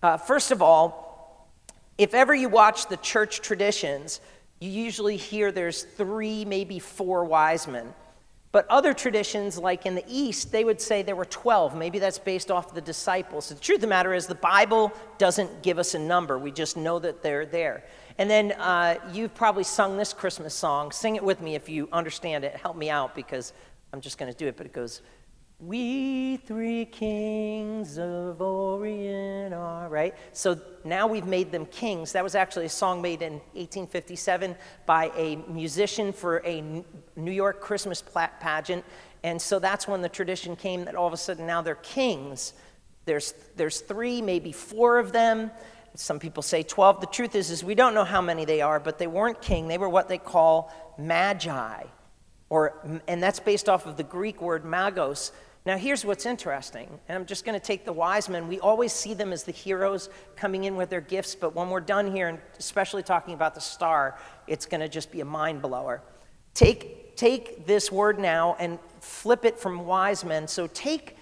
Uh, 0.00 0.18
first 0.18 0.52
of 0.52 0.62
all, 0.62 1.48
if 1.98 2.14
ever 2.14 2.32
you 2.32 2.48
watch 2.48 2.86
the 2.86 2.96
church 2.98 3.40
traditions, 3.40 4.20
you 4.60 4.70
usually 4.70 5.16
hear 5.16 5.52
there's 5.52 5.82
three, 5.82 6.44
maybe 6.44 6.78
four 6.78 7.24
wise 7.24 7.68
men. 7.68 7.94
But 8.50 8.66
other 8.68 8.94
traditions, 8.94 9.58
like 9.58 9.84
in 9.84 9.94
the 9.94 10.04
East, 10.08 10.50
they 10.50 10.64
would 10.64 10.80
say 10.80 11.02
there 11.02 11.14
were 11.14 11.26
12. 11.26 11.76
Maybe 11.76 11.98
that's 11.98 12.18
based 12.18 12.50
off 12.50 12.74
the 12.74 12.80
disciples. 12.80 13.50
The 13.50 13.54
truth 13.56 13.76
of 13.76 13.82
the 13.82 13.86
matter 13.88 14.14
is, 14.14 14.26
the 14.26 14.34
Bible 14.34 14.92
doesn't 15.18 15.62
give 15.62 15.78
us 15.78 15.94
a 15.94 15.98
number. 15.98 16.38
We 16.38 16.50
just 16.50 16.76
know 16.76 16.98
that 16.98 17.22
they're 17.22 17.44
there. 17.44 17.84
And 18.16 18.28
then 18.28 18.52
uh, 18.52 18.96
you've 19.12 19.34
probably 19.34 19.64
sung 19.64 19.96
this 19.98 20.12
Christmas 20.14 20.54
song. 20.54 20.92
Sing 20.92 21.16
it 21.16 21.22
with 21.22 21.42
me 21.42 21.54
if 21.54 21.68
you 21.68 21.88
understand 21.92 22.42
it. 22.42 22.56
Help 22.56 22.76
me 22.76 22.88
out 22.88 23.14
because 23.14 23.52
I'm 23.92 24.00
just 24.00 24.16
going 24.18 24.32
to 24.32 24.36
do 24.36 24.46
it. 24.46 24.56
But 24.56 24.66
it 24.66 24.72
goes, 24.72 25.02
we 25.60 26.36
three 26.36 26.84
kings 26.84 27.98
of 27.98 28.40
Orient 28.40 29.52
are, 29.52 29.88
right? 29.88 30.14
So 30.32 30.60
now 30.84 31.08
we've 31.08 31.26
made 31.26 31.50
them 31.50 31.66
kings. 31.66 32.12
That 32.12 32.22
was 32.22 32.36
actually 32.36 32.66
a 32.66 32.70
song 32.70 33.02
made 33.02 33.22
in 33.22 33.32
1857 33.54 34.54
by 34.86 35.10
a 35.16 35.34
musician 35.48 36.12
for 36.12 36.40
a 36.46 36.84
New 37.16 37.32
York 37.32 37.60
Christmas 37.60 38.00
pageant. 38.40 38.84
And 39.24 39.42
so 39.42 39.58
that's 39.58 39.88
when 39.88 40.00
the 40.00 40.08
tradition 40.08 40.54
came 40.54 40.84
that 40.84 40.94
all 40.94 41.08
of 41.08 41.12
a 41.12 41.16
sudden 41.16 41.44
now 41.44 41.60
they're 41.60 41.74
kings. 41.74 42.52
There's, 43.04 43.34
there's 43.56 43.80
three, 43.80 44.22
maybe 44.22 44.52
four 44.52 45.00
of 45.00 45.10
them. 45.10 45.50
Some 45.96 46.20
people 46.20 46.44
say 46.44 46.62
12. 46.62 47.00
The 47.00 47.06
truth 47.08 47.34
is, 47.34 47.50
is 47.50 47.64
we 47.64 47.74
don't 47.74 47.94
know 47.94 48.04
how 48.04 48.20
many 48.20 48.44
they 48.44 48.60
are, 48.60 48.78
but 48.78 48.98
they 48.98 49.08
weren't 49.08 49.42
king. 49.42 49.66
They 49.66 49.78
were 49.78 49.88
what 49.88 50.08
they 50.08 50.18
call 50.18 50.72
magi. 50.96 51.82
Or, 52.48 53.00
and 53.08 53.20
that's 53.20 53.40
based 53.40 53.68
off 53.68 53.86
of 53.86 53.96
the 53.96 54.04
Greek 54.04 54.40
word 54.40 54.62
magos, 54.62 55.32
now, 55.68 55.76
here's 55.76 56.02
what's 56.02 56.24
interesting, 56.24 56.88
and 57.10 57.18
I'm 57.18 57.26
just 57.26 57.44
going 57.44 57.52
to 57.52 57.62
take 57.62 57.84
the 57.84 57.92
wise 57.92 58.30
men. 58.30 58.48
We 58.48 58.58
always 58.58 58.90
see 58.90 59.12
them 59.12 59.34
as 59.34 59.44
the 59.44 59.52
heroes 59.52 60.08
coming 60.34 60.64
in 60.64 60.76
with 60.76 60.88
their 60.88 61.02
gifts, 61.02 61.34
but 61.34 61.54
when 61.54 61.68
we're 61.68 61.80
done 61.80 62.10
here, 62.10 62.28
and 62.28 62.38
especially 62.58 63.02
talking 63.02 63.34
about 63.34 63.54
the 63.54 63.60
star, 63.60 64.18
it's 64.46 64.64
going 64.64 64.80
to 64.80 64.88
just 64.88 65.12
be 65.12 65.20
a 65.20 65.26
mind 65.26 65.60
blower. 65.60 66.00
Take, 66.54 67.16
take 67.16 67.66
this 67.66 67.92
word 67.92 68.18
now 68.18 68.56
and 68.58 68.78
flip 69.00 69.44
it 69.44 69.58
from 69.58 69.84
wise 69.84 70.24
men. 70.24 70.48
So 70.48 70.68
take 70.68 71.18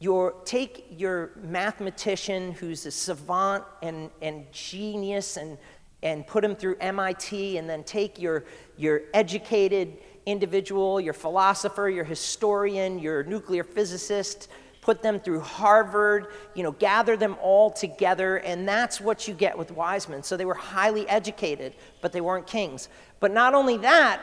your, 0.00 0.34
take 0.44 0.86
your 0.90 1.30
mathematician 1.44 2.50
who's 2.50 2.86
a 2.86 2.90
savant 2.90 3.62
and, 3.80 4.10
and 4.20 4.50
genius 4.50 5.36
and, 5.36 5.56
and 6.02 6.26
put 6.26 6.44
him 6.44 6.56
through 6.56 6.78
MIT, 6.80 7.58
and 7.58 7.70
then 7.70 7.84
take 7.84 8.20
your, 8.20 8.44
your 8.76 9.02
educated 9.14 9.98
individual, 10.26 11.00
your 11.00 11.12
philosopher, 11.12 11.88
your 11.88 12.04
historian, 12.04 12.98
your 12.98 13.22
nuclear 13.24 13.64
physicist, 13.64 14.48
put 14.80 15.02
them 15.02 15.18
through 15.18 15.40
Harvard, 15.40 16.26
you 16.54 16.62
know, 16.62 16.72
gather 16.72 17.16
them 17.16 17.36
all 17.40 17.70
together, 17.70 18.36
and 18.36 18.68
that's 18.68 19.00
what 19.00 19.26
you 19.26 19.32
get 19.32 19.56
with 19.56 19.70
wise 19.70 20.08
men. 20.08 20.22
So 20.22 20.36
they 20.36 20.44
were 20.44 20.54
highly 20.54 21.08
educated, 21.08 21.74
but 22.02 22.12
they 22.12 22.20
weren't 22.20 22.46
kings. 22.46 22.88
But 23.18 23.32
not 23.32 23.54
only 23.54 23.78
that, 23.78 24.20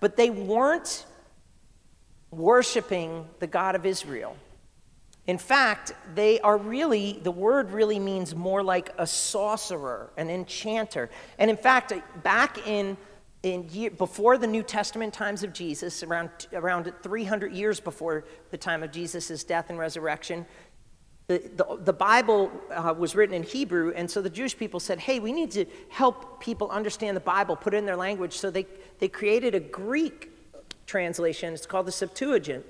but 0.00 0.16
they 0.16 0.30
weren't 0.30 1.04
worshiping 2.30 3.26
the 3.38 3.46
God 3.46 3.74
of 3.74 3.84
Israel. 3.84 4.36
In 5.26 5.36
fact, 5.36 5.92
they 6.14 6.40
are 6.40 6.56
really, 6.56 7.20
the 7.22 7.30
word 7.30 7.70
really 7.70 7.98
means 7.98 8.34
more 8.34 8.62
like 8.62 8.94
a 8.96 9.06
sorcerer, 9.06 10.10
an 10.16 10.30
enchanter. 10.30 11.10
And 11.38 11.50
in 11.50 11.56
fact, 11.58 11.92
back 12.22 12.66
in 12.66 12.96
in 13.42 13.68
year, 13.70 13.90
before 13.90 14.36
the 14.36 14.46
New 14.46 14.62
Testament 14.62 15.14
times 15.14 15.42
of 15.42 15.52
Jesus, 15.52 16.02
around, 16.02 16.30
around 16.52 16.92
300 17.02 17.52
years 17.52 17.78
before 17.78 18.24
the 18.50 18.56
time 18.56 18.82
of 18.82 18.90
Jesus' 18.90 19.44
death 19.44 19.70
and 19.70 19.78
resurrection, 19.78 20.44
the, 21.28 21.42
the, 21.56 21.78
the 21.84 21.92
Bible 21.92 22.50
uh, 22.70 22.94
was 22.96 23.14
written 23.14 23.34
in 23.34 23.42
Hebrew, 23.42 23.92
and 23.94 24.10
so 24.10 24.22
the 24.22 24.30
Jewish 24.30 24.56
people 24.56 24.80
said, 24.80 24.98
hey, 24.98 25.20
we 25.20 25.30
need 25.30 25.50
to 25.52 25.66
help 25.90 26.40
people 26.40 26.70
understand 26.70 27.16
the 27.16 27.20
Bible, 27.20 27.54
put 27.54 27.74
it 27.74 27.76
in 27.76 27.86
their 27.86 27.96
language. 27.96 28.32
So 28.32 28.50
they, 28.50 28.66
they 28.98 29.08
created 29.08 29.54
a 29.54 29.60
Greek 29.60 30.30
translation. 30.86 31.52
It's 31.52 31.66
called 31.66 31.86
the 31.86 31.92
Septuagint. 31.92 32.64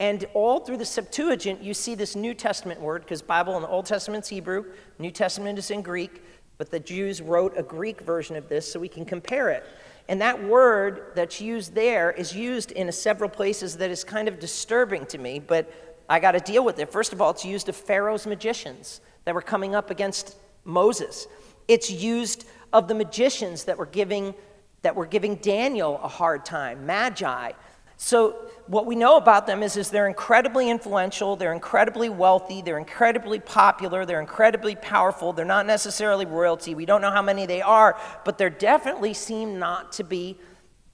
And 0.00 0.26
all 0.34 0.60
through 0.60 0.76
the 0.76 0.84
Septuagint, 0.84 1.62
you 1.62 1.72
see 1.72 1.94
this 1.94 2.14
New 2.14 2.34
Testament 2.34 2.80
word, 2.80 3.02
because 3.02 3.22
Bible 3.22 3.56
in 3.56 3.62
the 3.62 3.68
Old 3.68 3.86
Testament's 3.86 4.28
Hebrew, 4.28 4.66
New 4.98 5.10
Testament 5.10 5.58
is 5.58 5.70
in 5.70 5.80
Greek, 5.80 6.22
but 6.58 6.70
the 6.70 6.80
Jews 6.80 7.22
wrote 7.22 7.54
a 7.56 7.62
Greek 7.62 8.02
version 8.02 8.36
of 8.36 8.48
this 8.48 8.70
so 8.70 8.78
we 8.78 8.88
can 8.88 9.04
compare 9.04 9.48
it. 9.48 9.64
And 10.08 10.20
that 10.20 10.42
word 10.44 11.12
that's 11.14 11.40
used 11.40 11.74
there 11.74 12.12
is 12.12 12.34
used 12.34 12.72
in 12.72 12.90
several 12.92 13.30
places 13.30 13.78
that 13.78 13.90
is 13.90 14.04
kind 14.04 14.28
of 14.28 14.38
disturbing 14.38 15.06
to 15.06 15.18
me, 15.18 15.38
but 15.38 15.72
I 16.08 16.20
got 16.20 16.32
to 16.32 16.40
deal 16.40 16.64
with 16.64 16.78
it. 16.78 16.92
First 16.92 17.12
of 17.12 17.22
all, 17.22 17.30
it's 17.30 17.44
used 17.44 17.68
of 17.68 17.76
Pharaoh's 17.76 18.26
magicians 18.26 19.00
that 19.24 19.34
were 19.34 19.42
coming 19.42 19.74
up 19.74 19.90
against 19.90 20.36
Moses. 20.64 21.26
It's 21.68 21.90
used 21.90 22.44
of 22.72 22.88
the 22.88 22.94
magicians 22.94 23.64
that 23.64 23.78
were 23.78 23.86
giving 23.86 24.34
that 24.82 24.94
were 24.94 25.06
giving 25.06 25.36
Daniel 25.36 25.98
a 26.02 26.08
hard 26.08 26.44
time, 26.44 26.84
magi. 26.84 27.52
So 27.96 28.36
what 28.66 28.86
we 28.86 28.96
know 28.96 29.16
about 29.16 29.46
them 29.46 29.62
is, 29.62 29.76
is 29.76 29.90
they're 29.90 30.08
incredibly 30.08 30.70
influential, 30.70 31.36
they're 31.36 31.52
incredibly 31.52 32.08
wealthy, 32.08 32.62
they're 32.62 32.78
incredibly 32.78 33.38
popular, 33.38 34.06
they're 34.06 34.20
incredibly 34.20 34.74
powerful. 34.74 35.32
They're 35.32 35.44
not 35.44 35.66
necessarily 35.66 36.24
royalty. 36.24 36.74
We 36.74 36.86
don't 36.86 37.00
know 37.00 37.10
how 37.10 37.22
many 37.22 37.46
they 37.46 37.62
are, 37.62 37.98
but 38.24 38.38
they 38.38 38.48
definitely 38.50 39.14
seem 39.14 39.58
not 39.58 39.92
to 39.92 40.04
be 40.04 40.38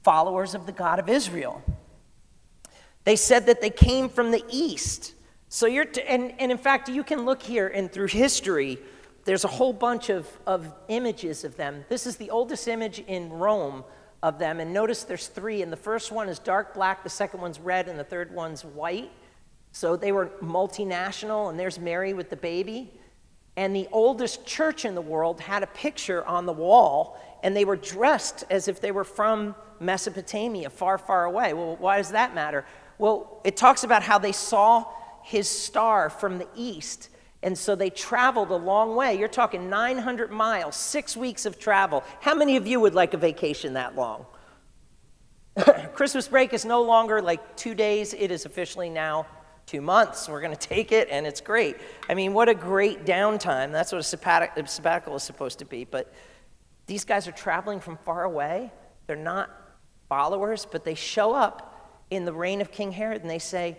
followers 0.03 0.55
of 0.55 0.67
the 0.67 0.73
God 0.73 0.99
of 0.99 1.09
Israel. 1.09 1.63
They 3.05 3.17
said 3.17 3.47
that 3.47 3.61
they 3.61 3.71
came 3.71 4.09
from 4.09 4.31
the 4.31 4.45
east. 4.51 5.15
So 5.49 5.67
you're, 5.67 5.85
t- 5.85 6.03
and, 6.03 6.35
and 6.39 6.53
in 6.53 6.59
fact, 6.59 6.89
you 6.89 7.03
can 7.03 7.25
look 7.25 7.43
here 7.43 7.69
and 7.69 7.91
through 7.91 8.09
history, 8.09 8.79
there's 9.25 9.45
a 9.45 9.49
whole 9.49 9.73
bunch 9.73 10.11
of, 10.11 10.27
of 10.47 10.73
images 10.89 11.45
of 11.45 11.57
them. 11.57 11.85
This 11.89 12.07
is 12.07 12.17
the 12.17 12.31
oldest 12.31 12.69
image 12.69 12.99
in 13.01 13.31
Rome 13.31 13.85
of 14.23 14.39
them. 14.39 14.61
And 14.61 14.73
notice 14.73 15.05
there's 15.05 15.29
three, 15.29 15.63
and 15.63 15.73
the 15.73 15.77
first 15.77 16.13
one 16.13 16.29
is 16.29 16.39
dark 16.39 16.75
black, 16.75 17.03
the 17.03 17.11
second 17.11 17.41
one's 17.41 17.59
red, 17.59 17.89
and 17.89 17.99
the 17.99 18.05
third 18.05 18.35
one's 18.35 18.65
white. 18.65 19.11
So 19.73 19.97
they 19.97 20.13
were 20.13 20.27
multinational, 20.43 21.51
and 21.51 21.59
there's 21.59 21.79
Mary 21.79 22.13
with 22.13 22.31
the 22.31 22.37
baby. 22.37 22.93
And 23.57 23.75
the 23.75 23.89
oldest 23.93 24.47
church 24.47 24.85
in 24.85 24.95
the 24.95 25.03
world 25.03 25.41
had 25.41 25.63
a 25.63 25.67
picture 25.69 26.25
on 26.27 26.47
the 26.47 26.53
wall, 26.53 27.21
and 27.43 27.55
they 27.55 27.65
were 27.65 27.77
dressed 27.77 28.45
as 28.51 28.69
if 28.69 28.81
they 28.81 28.91
were 28.91 29.05
from 29.05 29.55
Mesopotamia, 29.81 30.71
far, 30.71 30.99
far 30.99 31.25
away. 31.25 31.53
Well, 31.53 31.77
why 31.77 31.99
does 31.99 32.11
that 32.11 32.35
matter? 32.35 32.65
Well, 32.99 33.41
it 33.45 33.57
talks 33.57 33.85
about 33.85 34.03
how 34.03 34.19
they 34.19 34.33
saw 34.33 34.87
his 35.23 35.49
star 35.49 36.11
from 36.11 36.39
the 36.39 36.49
east. 36.55 37.10
And 37.43 37.57
so 37.57 37.75
they 37.75 37.91
traveled 37.91 38.51
a 38.51 38.57
long 38.57 38.95
way. 38.95 39.19
You're 39.19 39.29
talking 39.29 39.71
900 39.71 40.31
miles, 40.31 40.77
six 40.77 41.17
weeks 41.17 41.47
of 41.47 41.59
travel. 41.59 42.05
How 42.21 42.35
many 42.35 42.57
of 42.57 42.67
you 42.67 42.81
would 42.81 42.95
like 42.95 43.15
a 43.15 43.17
vacation 43.17 43.75
that 43.75 43.97
long? 43.97 44.27
Christmas 45.95 46.29
break 46.29 46.53
is 46.53 46.65
no 46.65 46.83
longer 46.83 47.23
like 47.23 47.57
two 47.57 47.75
days, 47.75 48.15
it 48.15 48.31
is 48.31 48.45
officially 48.45 48.91
now 48.91 49.27
two 49.67 49.81
months. 49.81 50.29
We're 50.29 50.41
going 50.41 50.57
to 50.57 50.69
take 50.69 50.93
it, 50.93 51.09
and 51.11 51.27
it's 51.27 51.41
great. 51.41 51.77
I 52.09 52.15
mean, 52.15 52.35
what 52.35 52.49
a 52.49 52.55
great 52.55 53.05
downtime. 53.07 53.73
That's 53.73 53.93
what 53.93 54.01
a 54.01 54.67
sabbatical 54.67 55.17
is 55.17 55.23
supposed 55.23 55.61
to 55.61 55.65
be. 55.65 55.85
But 55.85 56.13
these 56.87 57.05
guys 57.05 57.27
are 57.27 57.33
traveling 57.33 57.81
from 57.81 57.97
far 57.99 58.25
away. 58.25 58.73
They're 59.07 59.17
not 59.17 59.51
followers, 60.09 60.67
but 60.71 60.85
they 60.85 60.95
show 60.95 61.33
up 61.33 61.71
in 62.11 62.25
the 62.25 62.33
reign 62.33 62.61
of 62.61 62.73
King 62.73 62.91
Herod 62.93 63.23
and 63.23 63.31
they 63.31 63.39
say, 63.39 63.79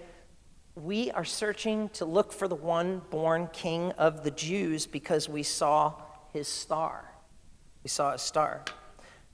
We 0.76 1.12
are 1.12 1.26
searching 1.26 1.90
to 1.90 2.06
look 2.06 2.32
for 2.32 2.48
the 2.48 2.56
one 2.56 3.02
born 3.10 3.50
king 3.52 3.92
of 3.94 4.24
the 4.24 4.32
Jews 4.32 4.88
because 4.88 5.28
we 5.28 5.44
saw 5.44 5.96
his 6.32 6.48
star. 6.48 7.12
We 7.84 7.90
saw 7.90 8.14
his 8.14 8.22
star. 8.22 8.64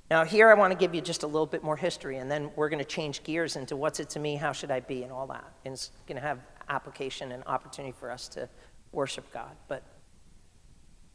Now, 0.10 0.24
here 0.24 0.50
I 0.50 0.54
want 0.54 0.72
to 0.72 0.80
give 0.80 0.96
you 0.96 1.02
just 1.02 1.24
a 1.24 1.28
little 1.28 1.46
bit 1.46 1.64
more 1.64 1.76
history, 1.76 2.18
and 2.18 2.32
then 2.32 2.50
we're 2.56 2.70
going 2.70 2.80
to 2.80 2.86
change 2.86 3.24
gears 3.24 3.56
into 3.56 3.76
what's 3.76 4.00
it 4.00 4.10
to 4.12 4.20
me, 4.20 4.36
how 4.36 4.52
should 4.52 4.72
I 4.72 4.80
be, 4.80 5.04
and 5.04 5.12
all 5.12 5.28
that. 5.28 5.52
And 5.66 5.74
it's 5.74 5.92
going 6.08 6.16
to 6.16 6.26
have 6.26 6.40
application 6.70 7.34
and 7.34 7.44
opportunity 7.46 7.94
for 8.00 8.10
us 8.10 8.28
to 8.30 8.50
worship 8.92 9.32
God. 9.34 9.56
But 9.68 9.84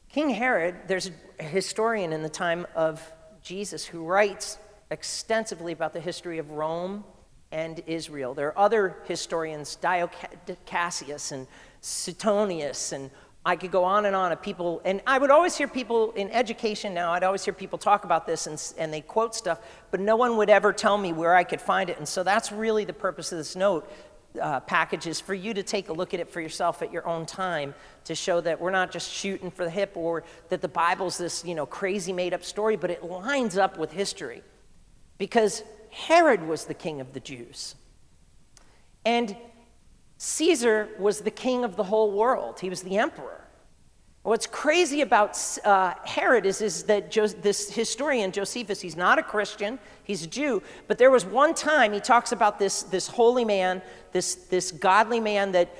King 0.08 0.28
Herod, 0.28 0.76
there's 0.88 1.10
a 1.40 1.42
historian 1.42 2.12
in 2.12 2.22
the 2.22 2.28
time 2.28 2.66
of 2.74 3.02
Jesus 3.42 3.84
who 3.84 4.04
writes 4.04 4.58
extensively 4.90 5.72
about 5.72 5.94
the 5.94 6.00
history 6.00 6.38
of 6.38 6.50
Rome 6.50 7.02
and 7.52 7.82
Israel. 7.86 8.34
There 8.34 8.48
are 8.48 8.58
other 8.58 8.96
historians, 9.04 9.76
Dio 9.76 10.10
Cassius 10.66 11.30
and 11.30 11.46
Suetonius, 11.80 12.92
and 12.92 13.10
I 13.44 13.56
could 13.56 13.72
go 13.72 13.84
on 13.84 14.06
and 14.06 14.14
on 14.14 14.32
of 14.32 14.40
people. 14.40 14.80
And 14.84 15.02
I 15.06 15.18
would 15.18 15.30
always 15.30 15.56
hear 15.56 15.68
people 15.68 16.12
in 16.12 16.30
education 16.30 16.94
now, 16.94 17.12
I'd 17.12 17.24
always 17.24 17.44
hear 17.44 17.54
people 17.54 17.78
talk 17.78 18.04
about 18.04 18.26
this 18.26 18.46
and, 18.46 18.60
and 18.78 18.92
they 18.92 19.00
quote 19.00 19.34
stuff, 19.34 19.60
but 19.90 20.00
no 20.00 20.16
one 20.16 20.36
would 20.36 20.50
ever 20.50 20.72
tell 20.72 20.96
me 20.96 21.12
where 21.12 21.34
I 21.34 21.44
could 21.44 21.60
find 21.60 21.90
it. 21.90 21.98
And 21.98 22.08
so 22.08 22.22
that's 22.22 22.52
really 22.52 22.84
the 22.84 22.92
purpose 22.92 23.32
of 23.32 23.38
this 23.38 23.54
note. 23.54 23.90
Uh, 24.40 24.60
package 24.60 25.06
is 25.06 25.20
for 25.20 25.34
you 25.34 25.52
to 25.52 25.62
take 25.62 25.90
a 25.90 25.92
look 25.92 26.14
at 26.14 26.20
it 26.20 26.30
for 26.30 26.40
yourself 26.40 26.80
at 26.80 26.90
your 26.90 27.06
own 27.06 27.26
time 27.26 27.74
to 28.04 28.14
show 28.14 28.40
that 28.40 28.58
we're 28.58 28.70
not 28.70 28.90
just 28.90 29.12
shooting 29.12 29.50
for 29.50 29.64
the 29.64 29.70
hip 29.70 29.92
or 29.94 30.24
that 30.48 30.62
the 30.62 30.68
Bible's 30.68 31.18
this 31.18 31.44
you 31.44 31.54
know 31.54 31.66
crazy 31.66 32.14
made 32.14 32.32
up 32.32 32.42
story, 32.42 32.76
but 32.76 32.90
it 32.90 33.04
lines 33.04 33.58
up 33.58 33.76
with 33.76 33.92
history. 33.92 34.42
Because 35.18 35.62
Herod 35.92 36.48
was 36.48 36.64
the 36.64 36.74
king 36.74 37.00
of 37.00 37.12
the 37.12 37.20
Jews. 37.20 37.74
And 39.04 39.36
Caesar 40.16 40.88
was 40.98 41.20
the 41.20 41.30
king 41.30 41.64
of 41.64 41.76
the 41.76 41.84
whole 41.84 42.12
world, 42.12 42.60
he 42.60 42.70
was 42.70 42.82
the 42.82 42.96
emperor. 42.96 43.38
What's 44.22 44.46
crazy 44.46 45.00
about 45.00 45.36
uh, 45.64 45.94
Herod 46.04 46.46
is, 46.46 46.62
is 46.62 46.84
that 46.84 47.10
jo- 47.10 47.26
this 47.26 47.72
historian, 47.72 48.30
Josephus, 48.30 48.80
he's 48.80 48.96
not 48.96 49.18
a 49.18 49.22
Christian, 49.22 49.80
he's 50.04 50.24
a 50.24 50.28
Jew, 50.28 50.62
but 50.86 50.96
there 50.96 51.10
was 51.10 51.24
one 51.24 51.54
time 51.54 51.92
he 51.92 51.98
talks 51.98 52.30
about 52.30 52.56
this, 52.58 52.84
this 52.84 53.08
holy 53.08 53.44
man, 53.44 53.82
this, 54.12 54.36
this 54.36 54.70
godly 54.70 55.18
man 55.18 55.50
that 55.52 55.74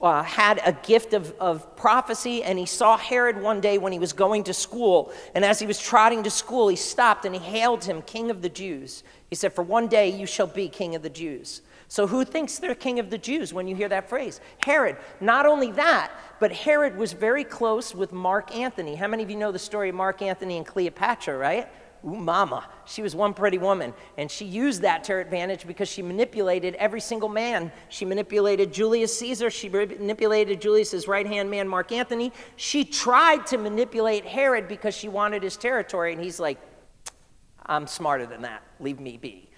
uh, 0.00 0.22
had 0.22 0.60
a 0.64 0.72
gift 0.72 1.12
of, 1.12 1.34
of 1.40 1.76
prophecy, 1.76 2.42
and 2.42 2.58
he 2.58 2.66
saw 2.66 2.96
Herod 2.96 3.40
one 3.40 3.60
day 3.60 3.78
when 3.78 3.92
he 3.92 3.98
was 3.98 4.12
going 4.12 4.44
to 4.44 4.54
school. 4.54 5.12
And 5.34 5.44
as 5.44 5.58
he 5.58 5.66
was 5.66 5.78
trotting 5.78 6.22
to 6.22 6.30
school, 6.30 6.68
he 6.68 6.76
stopped 6.76 7.24
and 7.24 7.34
he 7.34 7.40
hailed 7.40 7.84
him, 7.84 8.02
King 8.02 8.30
of 8.30 8.42
the 8.42 8.48
Jews. 8.48 9.04
He 9.28 9.36
said, 9.36 9.52
For 9.52 9.62
one 9.62 9.88
day 9.88 10.08
you 10.08 10.26
shall 10.26 10.46
be 10.46 10.68
King 10.68 10.94
of 10.94 11.02
the 11.02 11.10
Jews. 11.10 11.62
So, 11.88 12.06
who 12.06 12.24
thinks 12.24 12.58
they're 12.58 12.74
King 12.74 12.98
of 12.98 13.10
the 13.10 13.18
Jews 13.18 13.54
when 13.54 13.68
you 13.68 13.76
hear 13.76 13.88
that 13.88 14.08
phrase? 14.08 14.40
Herod. 14.64 14.96
Not 15.20 15.46
only 15.46 15.70
that, 15.72 16.10
but 16.40 16.50
Herod 16.50 16.96
was 16.96 17.12
very 17.12 17.44
close 17.44 17.94
with 17.94 18.12
Mark 18.12 18.54
Antony. 18.56 18.96
How 18.96 19.06
many 19.06 19.22
of 19.22 19.30
you 19.30 19.36
know 19.36 19.52
the 19.52 19.58
story 19.58 19.90
of 19.90 19.94
Mark 19.94 20.20
Antony 20.20 20.56
and 20.56 20.66
Cleopatra, 20.66 21.36
right? 21.36 21.68
Ooh, 22.06 22.14
mama. 22.14 22.68
She 22.84 23.02
was 23.02 23.16
one 23.16 23.34
pretty 23.34 23.58
woman. 23.58 23.92
And 24.16 24.30
she 24.30 24.44
used 24.44 24.82
that 24.82 25.02
to 25.04 25.12
her 25.14 25.20
advantage 25.20 25.66
because 25.66 25.88
she 25.88 26.02
manipulated 26.02 26.76
every 26.76 27.00
single 27.00 27.28
man. 27.28 27.72
She 27.88 28.04
manipulated 28.04 28.72
Julius 28.72 29.18
Caesar. 29.18 29.50
She 29.50 29.68
manipulated 29.68 30.60
Julius's 30.60 31.08
right 31.08 31.26
hand 31.26 31.50
man, 31.50 31.66
Mark 31.66 31.90
Antony. 31.90 32.32
She 32.54 32.84
tried 32.84 33.46
to 33.48 33.58
manipulate 33.58 34.24
Herod 34.24 34.68
because 34.68 34.94
she 34.94 35.08
wanted 35.08 35.42
his 35.42 35.56
territory. 35.56 36.12
And 36.12 36.22
he's 36.22 36.38
like, 36.38 36.58
I'm 37.64 37.88
smarter 37.88 38.26
than 38.26 38.42
that. 38.42 38.62
Leave 38.78 39.00
me 39.00 39.16
be. 39.16 39.50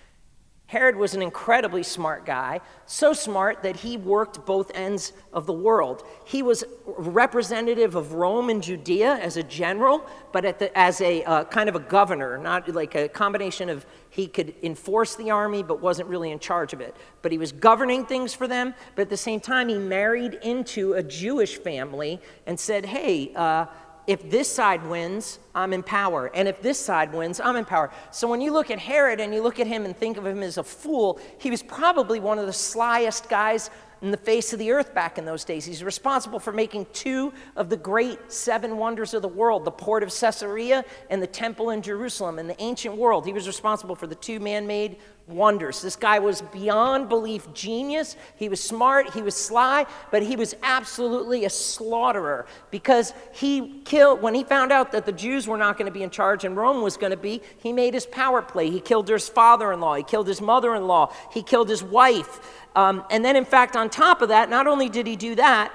Herod 0.69 0.97
was 0.97 1.15
an 1.15 1.23
incredibly 1.23 1.83
smart 1.83 2.27
guy, 2.27 2.61
so 2.85 3.15
smart 3.15 3.63
that 3.63 3.75
he 3.77 3.97
worked 3.97 4.45
both 4.45 4.71
ends 4.75 5.15
of 5.33 5.47
the 5.47 5.53
world. 5.53 6.05
He 6.27 6.43
was 6.43 6.63
representative 6.85 7.95
of 7.95 8.13
Rome 8.13 8.51
and 8.51 8.63
Judea 8.63 9.15
as 9.15 9.39
a 9.39 9.43
general, 9.43 10.07
but 10.31 10.59
the, 10.59 10.71
as 10.77 11.01
a 11.01 11.25
uh, 11.25 11.45
kind 11.45 11.71
of 11.71 11.75
a 11.75 11.81
governor, 11.81 12.37
not 12.37 12.69
like 12.69 12.95
a 12.97 13.09
combination 13.09 13.71
of 13.71 13.87
he 14.11 14.27
could 14.27 14.55
enforce 14.63 15.17
the 15.17 15.31
army 15.31 15.63
but 15.63 15.81
wasn't 15.81 16.07
really 16.07 16.33
in 16.33 16.39
charge 16.39 16.75
of 16.75 16.83
it. 16.83 16.95
But 17.23 17.33
he 17.33 17.39
was 17.39 17.51
governing 17.51 18.05
things 18.05 18.35
for 18.35 18.47
them, 18.47 18.75
but 18.95 19.03
at 19.03 19.09
the 19.09 19.17
same 19.17 19.41
time, 19.41 19.71
he 19.71 19.79
married 19.79 20.35
into 20.43 20.93
a 20.93 21.03
Jewish 21.03 21.57
family 21.57 22.21
and 22.47 22.61
said, 22.61 22.85
hey, 22.85 23.33
uh, 23.35 23.65
if 24.09 24.31
this 24.31 24.51
side 24.51 24.85
wins, 24.87 25.39
I'm 25.55 25.75
in 25.75 25.83
power. 25.83 26.31
And 26.35 26.49
if 26.49 26.63
this 26.63 26.81
side 26.81 27.13
wins, 27.13 27.41
I'm 27.41 27.57
in 27.57 27.67
power. 27.67 27.91
So 28.11 28.27
when 28.27 28.41
you 28.41 28.53
look 28.55 28.71
at 28.71 28.79
Herod 28.79 29.21
and 29.21 29.35
you 29.35 29.43
look 29.43 29.61
at 29.61 29.67
him 29.67 29.85
and 29.85 29.95
think 29.95 30.17
of 30.17 30.25
him 30.25 30.43
as 30.43 30.57
a 30.57 30.65
fool, 30.65 31.21
he 31.37 31.51
was 31.51 31.63
probably 31.63 32.19
one 32.19 32.39
of 32.39 32.47
the 32.47 32.53
slyest 32.53 33.29
guys 33.29 33.69
in 34.01 34.11
the 34.11 34.17
face 34.17 34.55
of 34.55 34.59
the 34.61 34.71
earth 34.71 34.95
back 34.95 35.19
in 35.19 35.27
those 35.27 35.45
days. 35.45 35.67
He's 35.67 35.85
responsible 35.85 36.39
for 36.39 36.53
making 36.53 36.87
two 36.95 37.35
of 37.55 37.69
the 37.69 37.77
great 37.77 38.33
seven 38.33 38.79
wonders 38.79 39.13
of 39.13 39.21
the 39.21 39.29
world 39.29 39.67
the 39.67 39.71
port 39.73 40.03
of 40.03 40.09
Caesarea 40.09 40.87
and 41.11 41.21
the 41.21 41.27
temple 41.27 41.69
in 41.69 41.83
Jerusalem. 41.83 42.39
In 42.39 42.47
the 42.47 42.61
ancient 42.63 42.97
world, 42.97 43.27
he 43.27 43.35
was 43.35 43.47
responsible 43.47 43.95
for 43.95 44.07
the 44.07 44.15
two 44.15 44.41
man 44.41 44.67
made 44.67 44.97
wonders. 45.29 45.83
This 45.83 45.97
guy 45.97 46.19
was 46.19 46.41
beyond 46.41 47.09
belief 47.09 47.53
genius. 47.53 48.17
He 48.37 48.49
was 48.49 48.63
smart, 48.63 49.13
he 49.15 49.23
was 49.23 49.37
sly, 49.37 49.87
but 50.11 50.23
he 50.23 50.37
was 50.37 50.55
absolutely 50.63 51.45
a 51.45 51.51
slaughterer 51.51 52.47
because 52.71 53.13
he 53.33 53.81
killed, 53.85 54.23
when 54.23 54.35
he 54.35 54.43
found 54.43 54.73
out 54.73 54.93
that 54.93 55.07
the 55.07 55.13
Jews 55.13 55.47
were 55.47 55.59
not 55.59 55.77
going 55.77 55.87
to 55.87 55.93
be 55.93 56.03
in 56.03 56.11
charge 56.11 56.45
and 56.45 56.57
Rome 56.57 56.83
was 56.83 56.97
going 56.97 57.11
to 57.11 57.17
be, 57.17 57.43
he 57.59 57.73
made 57.73 57.95
his 57.95 58.07
power 58.07 58.41
play. 58.43 58.71
He 58.71 58.81
killed 58.81 59.09
his 59.09 59.29
father 59.29 59.73
in 59.73 59.81
law, 59.81 59.95
he 59.95 60.03
killed 60.03 60.27
his 60.27 60.41
mother 60.41 60.75
in 60.75 60.87
law, 60.87 61.13
he 61.33 61.43
killed 61.43 61.69
his 61.69 61.83
wife. 61.83 62.65
Um, 62.75 63.05
and 63.11 63.25
then, 63.25 63.37
in 63.37 63.45
fact, 63.45 63.77
on 63.77 63.91
top 63.91 64.23
of 64.23 64.29
that, 64.29 64.49
not 64.49 64.67
only 64.67 64.89
did 64.89 65.07
he 65.07 65.17
do 65.17 65.35
that, 65.35 65.73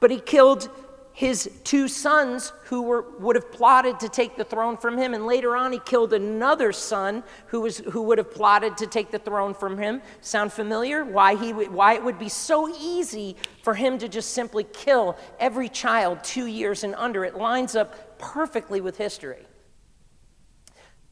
but 0.00 0.10
he 0.10 0.20
killed 0.20 0.68
his 1.14 1.48
two 1.62 1.86
sons 1.86 2.52
who 2.64 2.82
were, 2.82 3.02
would 3.20 3.36
have 3.36 3.52
plotted 3.52 4.00
to 4.00 4.08
take 4.08 4.36
the 4.36 4.42
throne 4.42 4.76
from 4.76 4.98
him. 4.98 5.14
And 5.14 5.26
later 5.26 5.56
on, 5.56 5.70
he 5.70 5.78
killed 5.78 6.12
another 6.12 6.72
son 6.72 7.22
who, 7.46 7.60
was, 7.60 7.78
who 7.78 8.02
would 8.02 8.18
have 8.18 8.34
plotted 8.34 8.76
to 8.78 8.88
take 8.88 9.12
the 9.12 9.20
throne 9.20 9.54
from 9.54 9.78
him. 9.78 10.02
Sound 10.22 10.52
familiar? 10.52 11.04
Why, 11.04 11.36
he, 11.36 11.52
why 11.52 11.94
it 11.94 12.02
would 12.02 12.18
be 12.18 12.28
so 12.28 12.68
easy 12.80 13.36
for 13.62 13.74
him 13.74 13.96
to 13.98 14.08
just 14.08 14.32
simply 14.32 14.64
kill 14.64 15.16
every 15.38 15.68
child 15.68 16.18
two 16.24 16.46
years 16.46 16.82
and 16.82 16.96
under. 16.96 17.24
It 17.24 17.36
lines 17.36 17.76
up 17.76 18.18
perfectly 18.18 18.80
with 18.80 18.98
history. 18.98 19.46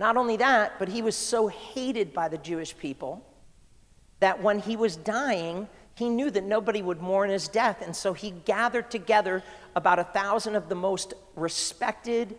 Not 0.00 0.16
only 0.16 0.36
that, 0.38 0.80
but 0.80 0.88
he 0.88 1.00
was 1.00 1.14
so 1.14 1.46
hated 1.46 2.12
by 2.12 2.26
the 2.26 2.38
Jewish 2.38 2.76
people 2.76 3.24
that 4.18 4.42
when 4.42 4.58
he 4.58 4.74
was 4.74 4.96
dying, 4.96 5.68
he 5.94 6.08
knew 6.08 6.30
that 6.30 6.44
nobody 6.44 6.82
would 6.82 7.00
mourn 7.00 7.30
his 7.30 7.48
death. 7.48 7.82
And 7.82 7.94
so 7.94 8.12
he 8.12 8.30
gathered 8.30 8.90
together 8.90 9.42
about 9.76 9.98
a 9.98 10.04
thousand 10.04 10.56
of 10.56 10.68
the 10.68 10.74
most 10.74 11.14
respected, 11.36 12.38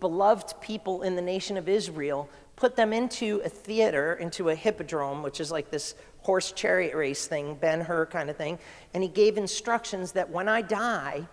beloved 0.00 0.60
people 0.60 1.02
in 1.02 1.16
the 1.16 1.22
nation 1.22 1.56
of 1.56 1.68
Israel, 1.68 2.28
put 2.56 2.76
them 2.76 2.92
into 2.92 3.40
a 3.44 3.48
theater, 3.48 4.14
into 4.14 4.50
a 4.50 4.54
hippodrome, 4.54 5.22
which 5.22 5.40
is 5.40 5.50
like 5.50 5.70
this 5.70 5.94
horse 6.18 6.52
chariot 6.52 6.94
race 6.94 7.26
thing, 7.26 7.54
Ben 7.54 7.80
Hur 7.80 8.04
kind 8.06 8.28
of 8.28 8.36
thing. 8.36 8.58
And 8.92 9.02
he 9.02 9.08
gave 9.08 9.38
instructions 9.38 10.12
that 10.12 10.28
when 10.28 10.48
I 10.48 10.60
die, 10.60 11.26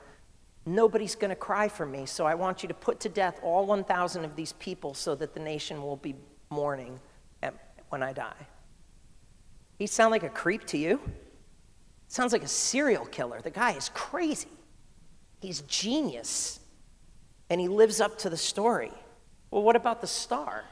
nobody's 0.65 1.15
going 1.15 1.29
to 1.29 1.35
cry 1.35 1.67
for 1.67 1.85
me. 1.85 2.05
So 2.05 2.25
I 2.25 2.35
want 2.35 2.63
you 2.63 2.69
to 2.69 2.73
put 2.73 3.01
to 3.01 3.09
death 3.09 3.39
all 3.43 3.65
1,000 3.65 4.23
of 4.23 4.37
these 4.37 4.53
people 4.53 4.93
so 4.93 5.15
that 5.15 5.33
the 5.33 5.41
nation 5.41 5.81
will 5.81 5.97
be 5.97 6.15
mourning 6.49 6.99
when 7.89 8.03
I 8.03 8.13
die. 8.13 8.47
He 9.77 9.87
sound 9.87 10.11
like 10.11 10.23
a 10.23 10.29
creep 10.29 10.65
to 10.67 10.77
you? 10.77 10.99
Sounds 12.07 12.33
like 12.33 12.43
a 12.43 12.47
serial 12.47 13.05
killer. 13.05 13.41
The 13.41 13.49
guy 13.49 13.71
is 13.71 13.89
crazy. 13.93 14.47
He's 15.41 15.61
genius. 15.61 16.59
And 17.49 17.61
he 17.61 17.67
lives 17.67 18.01
up 18.01 18.17
to 18.19 18.29
the 18.29 18.37
story. 18.37 18.91
Well, 19.51 19.63
what 19.63 19.75
about 19.75 20.01
the 20.01 20.07
star? 20.07 20.63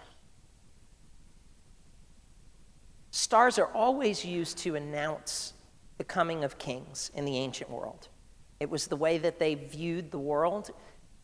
Stars 3.11 3.57
are 3.59 3.67
always 3.67 4.25
used 4.25 4.57
to 4.59 4.75
announce 4.75 5.53
the 5.97 6.03
coming 6.03 6.43
of 6.43 6.57
kings 6.57 7.11
in 7.15 7.23
the 7.23 7.37
ancient 7.37 7.69
world. 7.69 8.09
It 8.59 8.69
was 8.69 8.87
the 8.87 8.97
way 8.97 9.17
that 9.19 9.39
they 9.39 9.55
viewed 9.55 10.11
the 10.11 10.19
world. 10.19 10.71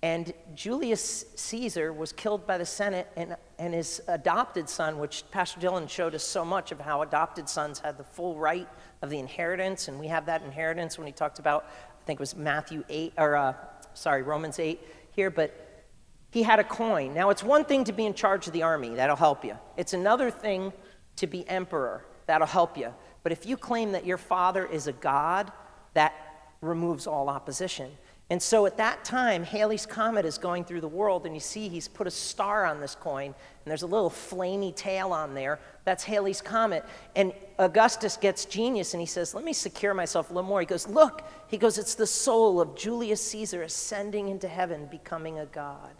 And 0.02 0.34
Julius 0.56 1.26
Caesar 1.36 1.94
was 1.94 2.12
killed 2.12 2.48
by 2.48 2.58
the 2.58 2.66
Senate, 2.66 3.08
and, 3.16 3.36
and 3.60 3.74
his 3.74 4.02
adopted 4.08 4.68
son, 4.68 4.98
which 5.00 5.24
Pastor 5.32 5.60
Dylan 5.60 5.88
showed 5.88 6.16
us 6.16 6.24
so 6.24 6.44
much 6.44 6.72
of 6.72 6.80
how 6.80 7.02
adopted 7.02 7.48
sons 7.48 7.80
had 7.80 7.98
the 7.98 8.04
full 8.04 8.38
right 8.38 8.68
of 9.02 9.10
the 9.10 9.20
inheritance, 9.20 9.88
and 9.88 10.00
we 10.00 10.08
have 10.08 10.26
that 10.28 10.44
inheritance 10.44 10.98
when 10.98 11.08
he 11.08 11.14
talked 11.14 11.40
about, 11.40 11.66
I 12.02 12.06
think 12.06 12.20
it 12.20 12.22
was 12.22 12.36
Matthew 12.36 12.84
8, 12.90 13.14
or 13.18 13.36
uh, 13.36 13.54
sorry, 13.94 14.22
Romans 14.22 14.60
8 14.60 14.80
here, 15.12 15.30
but 15.30 15.86
he 16.32 16.44
had 16.44 16.60
a 16.60 16.64
coin. 16.64 17.14
Now, 17.14 17.30
it's 17.30 17.44
one 17.44 17.66
thing 17.66 17.84
to 17.86 17.94
be 17.94 18.06
in 18.06 18.14
charge 18.14 18.48
of 18.48 18.54
the 18.54 18.64
army, 18.64 18.96
that'll 18.96 19.16
help 19.16 19.44
you. 19.44 19.58
It's 19.76 19.94
another 19.94 20.32
thing 20.32 20.72
to 21.18 21.28
be 21.28 21.48
emperor, 21.48 22.06
that'll 22.26 22.48
help 22.48 22.78
you. 22.78 22.94
But 23.24 23.32
if 23.32 23.46
you 23.46 23.58
claim 23.58 23.92
that 23.92 24.06
your 24.06 24.18
father 24.18 24.66
is 24.66 24.88
a 24.88 24.94
god, 24.94 25.52
that 25.94 26.14
removes 26.62 27.08
all 27.08 27.30
opposition. 27.30 27.92
And 28.32 28.42
so 28.42 28.66
at 28.66 28.78
that 28.78 29.04
time, 29.04 29.44
Halley's 29.44 29.86
Comet 29.86 30.24
is 30.24 30.38
going 30.38 30.64
through 30.64 30.80
the 30.80 30.88
world, 30.88 31.26
and 31.26 31.36
you 31.36 31.42
see 31.42 31.68
he's 31.68 31.90
put 31.90 32.08
a 32.08 32.12
star 32.12 32.64
on 32.66 32.80
this 32.80 32.96
coin, 32.96 33.26
and 33.26 33.36
there's 33.66 33.82
a 33.82 33.88
little 33.88 34.10
flamey 34.10 34.74
tail 34.74 35.12
on 35.12 35.34
there. 35.34 35.60
That's 35.84 36.06
Halley's 36.06 36.40
Comet. 36.40 36.86
And 37.18 37.34
Augustus 37.60 38.16
gets 38.16 38.46
genius, 38.46 38.94
and 38.94 39.02
he 39.02 39.06
says, 39.06 39.36
Let 39.36 39.44
me 39.44 39.52
secure 39.52 39.94
myself 39.94 40.30
a 40.30 40.34
little 40.34 40.48
more. 40.48 40.62
He 40.62 40.66
goes, 40.66 40.88
Look, 40.88 41.28
he 41.50 41.58
goes, 41.58 41.78
It's 41.78 41.96
the 41.96 42.08
soul 42.08 42.62
of 42.62 42.74
Julius 42.74 43.22
Caesar 43.32 43.64
ascending 43.64 44.30
into 44.30 44.48
heaven, 44.48 44.86
becoming 44.90 45.40
a 45.40 45.46
god. 45.48 45.92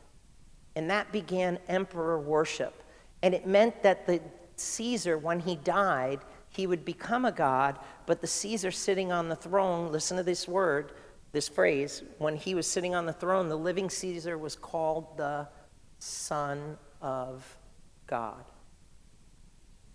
And 0.78 0.90
that 0.90 1.12
began 1.12 1.60
emperor 1.68 2.18
worship. 2.18 2.82
And 3.24 3.34
it 3.34 3.46
meant 3.46 3.84
that 3.84 4.08
the 4.08 4.22
Caesar, 4.56 5.18
when 5.18 5.42
he 5.42 5.58
died, 5.58 6.22
he 6.48 6.66
would 6.66 6.86
become 6.86 7.26
a 7.26 7.32
god, 7.34 7.78
but 8.06 8.22
the 8.22 8.28
Caesar 8.28 8.72
sitting 8.72 9.12
on 9.12 9.28
the 9.28 9.36
throne, 9.36 9.92
listen 9.92 10.16
to 10.16 10.24
this 10.24 10.48
word, 10.48 10.94
this 11.32 11.48
phrase, 11.48 12.04
when 12.18 12.36
he 12.36 12.56
was 12.56 12.68
sitting 12.68 12.94
on 12.94 13.06
the 13.06 13.14
throne, 13.14 13.48
the 13.48 13.58
living 13.58 13.90
Caesar 13.90 14.38
was 14.38 14.56
called 14.56 15.18
the 15.18 15.48
Son 16.00 16.78
of 17.02 17.58
God. 18.08 18.44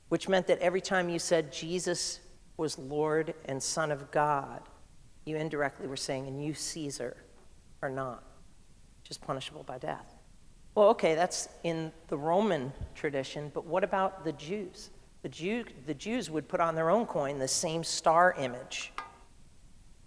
Which 0.08 0.28
meant 0.28 0.46
that 0.46 0.58
every 0.60 0.80
time 0.80 1.08
you 1.08 1.18
said 1.18 1.52
Jesus 1.52 2.20
was 2.56 2.78
Lord 2.78 3.34
and 3.44 3.62
Son 3.62 3.90
of 3.92 4.10
God, 4.10 4.62
you 5.26 5.36
indirectly 5.36 5.88
were 5.88 5.96
saying, 5.96 6.26
and 6.26 6.42
you, 6.42 6.54
Caesar, 6.54 7.16
are 7.82 7.90
not, 7.90 8.22
just 9.02 9.20
punishable 9.20 9.64
by 9.64 9.78
death. 9.78 10.14
Well, 10.74 10.88
okay, 10.90 11.14
that's 11.14 11.48
in 11.64 11.92
the 12.08 12.16
Roman 12.16 12.72
tradition, 12.94 13.50
but 13.52 13.66
what 13.66 13.82
about 13.82 14.24
the 14.24 14.32
Jews? 14.32 14.90
The, 15.22 15.28
Jew, 15.28 15.64
the 15.86 15.94
Jews 15.94 16.30
would 16.30 16.48
put 16.48 16.60
on 16.60 16.74
their 16.74 16.90
own 16.90 17.06
coin 17.06 17.38
the 17.38 17.48
same 17.48 17.82
star 17.82 18.34
image. 18.38 18.92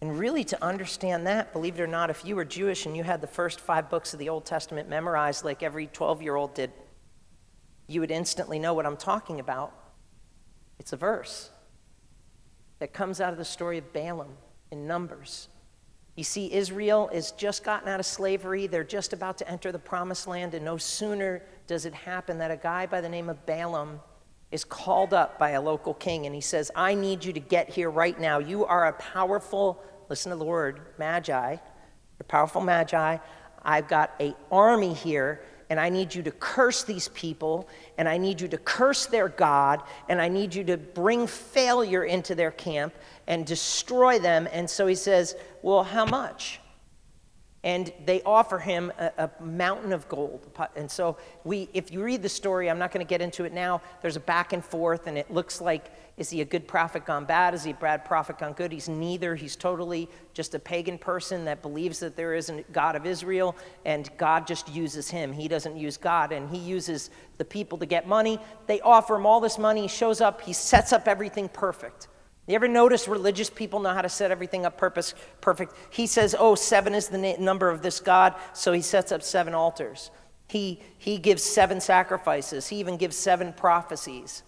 And 0.01 0.17
really, 0.17 0.45
to 0.45 0.63
understand 0.63 1.27
that, 1.27 1.51
believe 1.51 1.77
it 1.77 1.83
or 1.83 1.87
not, 1.87 2.09
if 2.09 2.23
you 2.23 2.35
were 2.35 2.45
Jewish 2.45 2.85
and 2.85 2.95
you 2.95 3.03
had 3.03 3.19
the 3.19 3.27
first 3.27 3.59
five 3.59 3.89
books 3.89 4.13
of 4.13 4.19
the 4.19 4.29
Old 4.29 4.45
Testament 4.45 4.87
memorized 4.87 5.43
like 5.43 5.61
every 5.61 5.87
12 5.87 6.21
year 6.21 6.35
old 6.35 6.53
did, 6.53 6.71
you 7.87 7.99
would 7.99 8.11
instantly 8.11 8.59
know 8.59 8.73
what 8.73 8.85
I'm 8.85 8.95
talking 8.95 9.39
about. 9.39 9.73
It's 10.79 10.93
a 10.93 10.97
verse 10.97 11.49
that 12.79 12.93
comes 12.93 13.19
out 13.19 13.33
of 13.33 13.37
the 13.37 13.45
story 13.45 13.77
of 13.77 13.91
Balaam 13.91 14.37
in 14.71 14.87
Numbers. 14.87 15.49
You 16.15 16.23
see, 16.23 16.51
Israel 16.51 17.09
is 17.13 17.31
just 17.31 17.63
gotten 17.63 17.89
out 17.89 17.99
of 17.99 18.05
slavery. 18.05 18.67
They're 18.67 18.83
just 18.83 19.11
about 19.13 19.37
to 19.39 19.49
enter 19.49 19.71
the 19.71 19.79
promised 19.79 20.27
land, 20.27 20.53
and 20.53 20.63
no 20.63 20.77
sooner 20.77 21.41
does 21.67 21.85
it 21.85 21.93
happen 21.93 22.37
that 22.39 22.51
a 22.51 22.57
guy 22.57 22.85
by 22.85 23.01
the 23.01 23.09
name 23.09 23.29
of 23.29 23.45
Balaam 23.45 23.99
is 24.51 24.63
called 24.63 25.13
up 25.13 25.37
by 25.37 25.51
a 25.51 25.61
local 25.61 25.93
king 25.93 26.25
and 26.25 26.33
he 26.33 26.41
says, 26.41 26.71
I 26.75 26.95
need 26.95 27.23
you 27.23 27.33
to 27.33 27.39
get 27.39 27.69
here 27.69 27.89
right 27.89 28.19
now. 28.19 28.39
You 28.39 28.65
are 28.65 28.87
a 28.87 28.93
powerful, 28.93 29.83
listen 30.09 30.31
to 30.31 30.37
the 30.37 30.45
word, 30.45 30.81
magi. 30.97 31.51
You're 31.51 32.27
powerful 32.27 32.61
magi. 32.61 33.17
I've 33.63 33.87
got 33.87 34.11
an 34.19 34.35
army 34.51 34.93
here 34.93 35.41
and 35.69 35.79
I 35.79 35.89
need 35.89 36.15
you 36.15 36.23
to 36.23 36.31
curse 36.31 36.83
these 36.83 37.09
people 37.09 37.69
and 37.97 38.09
I 38.09 38.17
need 38.17 38.41
you 38.41 38.47
to 38.47 38.57
curse 38.57 39.05
their 39.05 39.29
God 39.29 39.83
and 40.07 40.19
I 40.19 40.27
need 40.27 40.55
you 40.55 40.63
to 40.63 40.77
bring 40.77 41.27
failure 41.27 42.03
into 42.03 42.33
their 42.33 42.51
camp 42.51 42.93
and 43.27 43.45
destroy 43.45 44.17
them. 44.17 44.47
And 44.51 44.67
so 44.67 44.87
he 44.87 44.95
says, 44.95 45.35
Well, 45.61 45.83
how 45.83 46.05
much? 46.05 46.59
And 47.63 47.91
they 48.05 48.21
offer 48.23 48.57
him 48.57 48.91
a, 48.97 49.11
a, 49.17 49.43
mountain 49.43 49.91
of 49.91 50.07
gold. 50.07 50.47
And 50.77 50.89
so, 50.89 51.17
we, 51.43 51.67
if 51.73 51.91
you 51.91 52.01
read 52.01 52.21
the 52.21 52.29
story, 52.29 52.69
I'm 52.69 52.79
not 52.79 52.91
going 52.91 53.05
to 53.05 53.09
get 53.09 53.21
into 53.21 53.43
it 53.43 53.51
now. 53.51 53.81
There's 54.01 54.15
a 54.15 54.21
back 54.21 54.53
and 54.53 54.63
forth, 54.63 55.07
and 55.07 55.17
it 55.17 55.29
looks 55.29 55.59
like 55.59 55.91
is 56.19 56.29
he 56.29 56.41
a 56.41 56.45
good 56.45 56.67
prophet 56.67 57.05
gone 57.05 57.23
bad? 57.23 57.53
Is 57.53 57.63
he 57.63 57.71
a 57.71 57.75
bad 57.75 58.03
prophet 58.03 58.39
gone 58.39 58.51
good? 58.51 58.73
He's 58.73 58.89
neither. 58.89 59.35
He's 59.35 59.55
totally 59.55 60.09
just 60.33 60.53
a 60.53 60.59
pagan 60.59 60.97
person 60.97 61.45
that 61.45 61.61
believes 61.61 61.99
that 61.99 62.17
there 62.17 62.33
is 62.33 62.49
a 62.49 62.61
God 62.73 62.97
of 62.97 63.05
Israel, 63.05 63.55
and 63.85 64.09
God 64.17 64.45
just 64.45 64.67
uses 64.67 65.09
him. 65.09 65.31
He 65.31 65.47
doesn't 65.47 65.77
use 65.77 65.95
God, 65.95 66.33
and 66.33 66.49
he 66.49 66.57
uses 66.57 67.09
the 67.37 67.45
people 67.45 67.77
to 67.77 67.85
get 67.85 68.05
money. 68.05 68.37
They 68.67 68.81
offer 68.81 69.15
him 69.15 69.25
all 69.25 69.39
this 69.39 69.57
money. 69.57 69.83
He 69.83 69.87
shows 69.87 70.19
up, 70.19 70.41
he 70.41 70.51
sets 70.51 70.91
up 70.91 71.07
everything 71.07 71.47
perfect. 71.47 72.09
You 72.49 72.55
ever 72.55 72.67
notice 72.67 73.07
religious 73.07 73.47
people 73.47 73.79
know 73.79 73.93
how 73.93 74.01
to 74.01 74.09
set 74.09 74.31
everything 74.31 74.65
up 74.65 74.75
purpose, 74.75 75.13
perfect? 75.39 75.75
He 75.91 76.07
says, 76.07 76.35
oh, 76.37 76.55
seven 76.55 76.95
is 76.95 77.07
the 77.07 77.19
na- 77.19 77.35
number 77.39 77.69
of 77.69 77.83
this 77.83 77.99
God, 77.99 78.33
so 78.53 78.73
he 78.73 78.81
sets 78.81 79.11
up 79.11 79.21
seven 79.21 79.53
altars. 79.53 80.09
He, 80.47 80.81
he 80.97 81.19
gives 81.19 81.43
seven 81.43 81.79
sacrifices. 81.79 82.67
He 82.67 82.77
even 82.77 82.97
gives 82.97 83.15
seven 83.15 83.53
prophecies. 83.53 84.41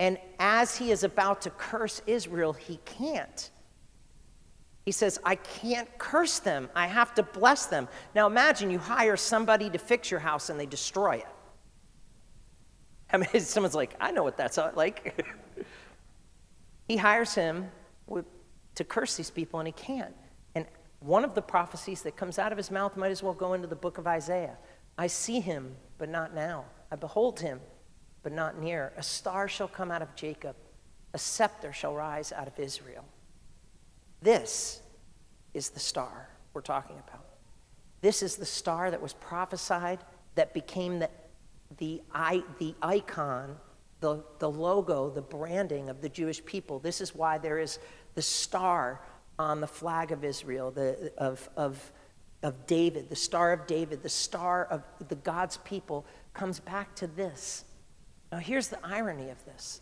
And 0.00 0.16
as 0.38 0.74
he 0.78 0.90
is 0.90 1.04
about 1.04 1.42
to 1.42 1.50
curse 1.50 2.00
Israel, 2.06 2.54
he 2.54 2.78
can't. 2.86 3.50
He 4.86 4.92
says, 4.92 5.18
I 5.22 5.34
can't 5.34 5.98
curse 5.98 6.38
them. 6.38 6.70
I 6.74 6.86
have 6.86 7.14
to 7.16 7.22
bless 7.22 7.66
them. 7.66 7.88
Now 8.14 8.26
imagine 8.26 8.70
you 8.70 8.78
hire 8.78 9.18
somebody 9.18 9.68
to 9.68 9.76
fix 9.76 10.10
your 10.10 10.20
house 10.20 10.48
and 10.48 10.58
they 10.58 10.64
destroy 10.64 11.16
it. 11.16 11.28
I 13.12 13.18
mean, 13.18 13.28
someone's 13.40 13.74
like, 13.74 13.94
I 14.00 14.12
know 14.12 14.22
what 14.22 14.38
that's 14.38 14.56
uh, 14.56 14.72
like. 14.74 15.22
He 16.88 16.96
hires 16.96 17.34
him 17.34 17.70
with, 18.06 18.26
to 18.74 18.84
curse 18.84 19.16
these 19.16 19.30
people, 19.30 19.60
and 19.60 19.66
he 19.66 19.72
can't. 19.72 20.14
And 20.54 20.66
one 21.00 21.24
of 21.24 21.34
the 21.34 21.42
prophecies 21.42 22.02
that 22.02 22.16
comes 22.16 22.38
out 22.38 22.52
of 22.52 22.58
his 22.58 22.70
mouth 22.70 22.96
might 22.96 23.10
as 23.10 23.22
well 23.22 23.34
go 23.34 23.54
into 23.54 23.66
the 23.66 23.76
book 23.76 23.98
of 23.98 24.06
Isaiah 24.06 24.56
I 24.96 25.08
see 25.08 25.40
him, 25.40 25.74
but 25.98 26.08
not 26.08 26.34
now. 26.34 26.66
I 26.90 26.96
behold 26.96 27.40
him, 27.40 27.60
but 28.22 28.32
not 28.32 28.60
near. 28.60 28.92
A 28.96 29.02
star 29.02 29.48
shall 29.48 29.68
come 29.68 29.90
out 29.90 30.02
of 30.02 30.14
Jacob, 30.14 30.56
a 31.12 31.18
scepter 31.18 31.72
shall 31.72 31.94
rise 31.94 32.32
out 32.32 32.46
of 32.46 32.58
Israel. 32.58 33.04
This 34.22 34.80
is 35.52 35.70
the 35.70 35.80
star 35.80 36.28
we're 36.52 36.60
talking 36.60 36.96
about. 37.08 37.24
This 38.00 38.22
is 38.22 38.36
the 38.36 38.46
star 38.46 38.90
that 38.90 39.02
was 39.02 39.14
prophesied 39.14 39.98
that 40.34 40.54
became 40.54 40.98
the, 40.98 41.10
the, 41.78 42.02
the 42.58 42.74
icon 42.82 43.56
the, 44.04 44.22
the 44.38 44.50
logo, 44.50 45.08
the 45.08 45.22
branding 45.22 45.88
of 45.88 46.02
the 46.02 46.10
Jewish 46.10 46.44
people. 46.44 46.78
This 46.78 47.00
is 47.00 47.14
why 47.14 47.38
there 47.38 47.58
is 47.58 47.78
the 48.14 48.20
star 48.20 49.00
on 49.38 49.62
the 49.62 49.66
flag 49.66 50.12
of 50.12 50.24
Israel, 50.24 50.70
the, 50.70 51.10
of, 51.16 51.48
of 51.56 51.92
of 52.42 52.66
David, 52.66 53.08
the 53.08 53.16
Star 53.16 53.52
of 53.54 53.66
David, 53.66 54.02
the 54.02 54.08
star 54.10 54.66
of 54.66 54.82
the 55.08 55.14
God's 55.14 55.56
people, 55.56 56.04
comes 56.34 56.60
back 56.60 56.94
to 56.96 57.06
this. 57.06 57.64
Now, 58.30 58.36
here's 58.36 58.68
the 58.68 58.78
irony 58.84 59.30
of 59.30 59.42
this. 59.46 59.80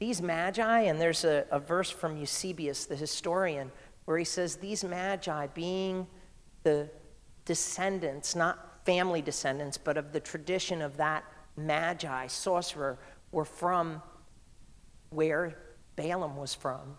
These 0.00 0.20
magi, 0.20 0.80
and 0.80 1.00
there's 1.00 1.24
a, 1.24 1.46
a 1.52 1.60
verse 1.60 1.90
from 1.90 2.16
Eusebius, 2.16 2.86
the 2.86 2.96
historian, 2.96 3.70
where 4.04 4.18
he 4.18 4.24
says, 4.24 4.56
These 4.56 4.82
magi, 4.82 5.46
being 5.54 6.08
the 6.64 6.90
descendants, 7.44 8.34
not 8.34 8.84
family 8.84 9.22
descendants, 9.22 9.78
but 9.78 9.96
of 9.96 10.12
the 10.12 10.18
tradition 10.18 10.82
of 10.82 10.96
that 10.96 11.22
magi, 11.56 12.26
sorcerer, 12.26 12.98
were 13.30 13.44
from 13.44 14.02
where 15.10 15.56
Balaam 15.96 16.36
was 16.36 16.54
from. 16.54 16.96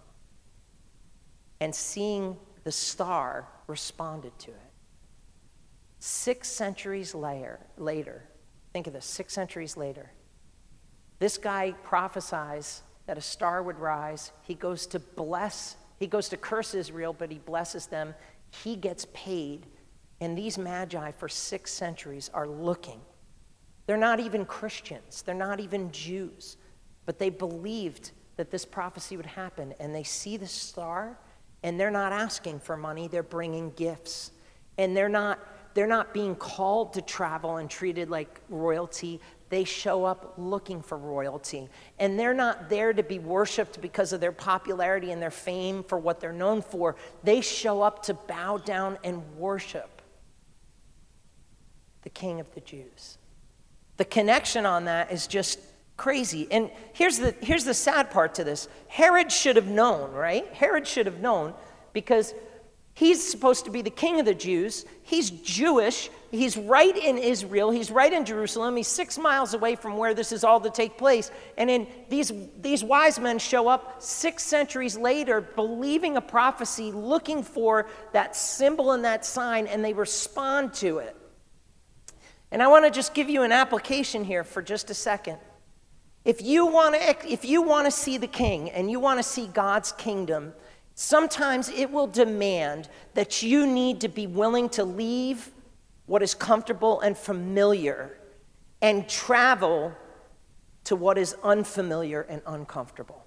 And 1.59 1.73
seeing 1.73 2.37
the 2.63 2.71
star 2.71 3.47
responded 3.67 4.37
to 4.39 4.51
it. 4.51 4.71
Six 5.99 6.49
centuries 6.49 7.15
later, 7.15 7.59
later, 7.77 8.23
think 8.73 8.87
of 8.87 8.93
this, 8.93 9.05
six 9.05 9.33
centuries 9.33 9.77
later, 9.77 10.11
this 11.19 11.37
guy 11.37 11.71
prophesies 11.83 12.81
that 13.05 13.17
a 13.17 13.21
star 13.21 13.63
would 13.63 13.79
rise. 13.79 14.31
He 14.41 14.55
goes 14.55 14.85
to 14.87 14.99
bless, 14.99 15.77
he 15.99 16.07
goes 16.07 16.27
to 16.29 16.37
curse 16.37 16.73
Israel, 16.73 17.15
but 17.17 17.31
he 17.31 17.37
blesses 17.37 17.87
them. 17.87 18.13
He 18.63 18.75
gets 18.75 19.07
paid. 19.13 19.65
And 20.19 20.37
these 20.37 20.57
magi 20.57 21.11
for 21.11 21.29
six 21.29 21.71
centuries 21.71 22.29
are 22.33 22.47
looking. 22.47 22.99
They're 23.85 23.97
not 23.97 24.19
even 24.19 24.45
Christians, 24.45 25.21
they're 25.21 25.35
not 25.35 25.59
even 25.59 25.91
Jews, 25.91 26.57
but 27.05 27.19
they 27.19 27.29
believed 27.29 28.11
that 28.37 28.49
this 28.49 28.65
prophecy 28.65 29.17
would 29.17 29.25
happen. 29.25 29.73
And 29.79 29.93
they 29.93 30.03
see 30.03 30.37
the 30.37 30.47
star 30.47 31.17
and 31.63 31.79
they're 31.79 31.91
not 31.91 32.11
asking 32.11 32.59
for 32.59 32.75
money, 32.75 33.07
they're 33.07 33.23
bringing 33.23 33.71
gifts. 33.71 34.31
And 34.77 34.95
they're 34.97 35.09
not, 35.09 35.39
they're 35.73 35.87
not 35.87 36.13
being 36.13 36.35
called 36.35 36.93
to 36.93 37.01
travel 37.01 37.57
and 37.57 37.69
treated 37.69 38.09
like 38.09 38.41
royalty. 38.49 39.21
They 39.49 39.63
show 39.63 40.03
up 40.03 40.33
looking 40.37 40.81
for 40.81 40.97
royalty. 40.97 41.69
And 41.99 42.19
they're 42.19 42.33
not 42.33 42.69
there 42.69 42.91
to 42.91 43.03
be 43.03 43.19
worshiped 43.19 43.81
because 43.81 44.11
of 44.11 44.19
their 44.19 44.31
popularity 44.31 45.11
and 45.11 45.21
their 45.21 45.31
fame 45.31 45.83
for 45.83 45.97
what 45.97 46.19
they're 46.19 46.33
known 46.33 46.61
for. 46.61 46.95
They 47.23 47.39
show 47.39 47.81
up 47.81 48.03
to 48.03 48.13
bow 48.13 48.57
down 48.57 48.97
and 49.03 49.23
worship 49.37 50.01
the 52.01 52.09
King 52.09 52.39
of 52.39 52.53
the 52.53 52.61
Jews. 52.61 53.17
The 53.97 54.05
connection 54.05 54.65
on 54.65 54.85
that 54.85 55.11
is 55.11 55.27
just 55.27 55.59
crazy. 55.97 56.47
And 56.51 56.69
here's 56.93 57.19
the, 57.19 57.35
here's 57.41 57.65
the 57.65 57.73
sad 57.73 58.11
part 58.11 58.35
to 58.35 58.43
this 58.43 58.67
Herod 58.87 59.31
should 59.31 59.55
have 59.55 59.67
known, 59.67 60.11
right? 60.11 60.51
Herod 60.53 60.87
should 60.87 61.05
have 61.05 61.19
known 61.19 61.53
because 61.93 62.33
he's 62.95 63.25
supposed 63.25 63.65
to 63.65 63.71
be 63.71 63.81
the 63.81 63.89
king 63.89 64.19
of 64.19 64.25
the 64.25 64.33
Jews. 64.33 64.85
He's 65.03 65.29
Jewish. 65.29 66.09
He's 66.31 66.57
right 66.57 66.97
in 66.97 67.19
Israel. 67.19 67.69
He's 67.69 67.91
right 67.91 68.11
in 68.11 68.25
Jerusalem. 68.25 68.75
He's 68.75 68.87
six 68.87 69.19
miles 69.19 69.53
away 69.53 69.75
from 69.75 69.97
where 69.97 70.15
this 70.15 70.31
is 70.31 70.43
all 70.43 70.59
to 70.61 70.71
take 70.71 70.97
place. 70.97 71.29
And 71.59 71.69
then 71.69 71.87
these, 72.09 72.31
these 72.59 72.83
wise 72.83 73.19
men 73.19 73.37
show 73.37 73.67
up 73.67 74.01
six 74.01 74.43
centuries 74.43 74.97
later, 74.97 75.41
believing 75.41 76.17
a 76.17 76.21
prophecy, 76.21 76.91
looking 76.91 77.43
for 77.43 77.87
that 78.13 78.35
symbol 78.35 78.93
and 78.93 79.05
that 79.05 79.25
sign, 79.25 79.67
and 79.67 79.85
they 79.85 79.93
respond 79.93 80.73
to 80.75 80.97
it. 80.97 81.15
And 82.53 82.61
I 82.61 82.67
want 82.67 82.85
to 82.85 82.91
just 82.91 83.15
give 83.15 83.31
you 83.31 83.41
an 83.41 83.51
application 83.51 84.23
here 84.23 84.43
for 84.43 84.61
just 84.61 84.91
a 84.91 84.93
second. 84.93 85.39
If 86.23 86.39
you 86.43 86.67
want 86.67 86.93
to 86.93 87.27
if 87.27 87.43
you 87.43 87.63
want 87.63 87.85
to 87.85 87.91
see 87.91 88.19
the 88.19 88.27
king 88.27 88.69
and 88.69 88.91
you 88.91 88.99
want 88.99 89.17
to 89.17 89.23
see 89.23 89.47
God's 89.47 89.91
kingdom, 89.91 90.53
sometimes 90.93 91.67
it 91.69 91.91
will 91.91 92.05
demand 92.05 92.89
that 93.15 93.41
you 93.41 93.65
need 93.65 94.01
to 94.01 94.07
be 94.07 94.27
willing 94.27 94.69
to 94.69 94.83
leave 94.83 95.49
what 96.05 96.21
is 96.21 96.35
comfortable 96.35 97.01
and 97.01 97.17
familiar 97.17 98.19
and 98.83 99.09
travel 99.09 99.91
to 100.83 100.95
what 100.95 101.17
is 101.17 101.35
unfamiliar 101.43 102.21
and 102.29 102.43
uncomfortable. 102.45 103.25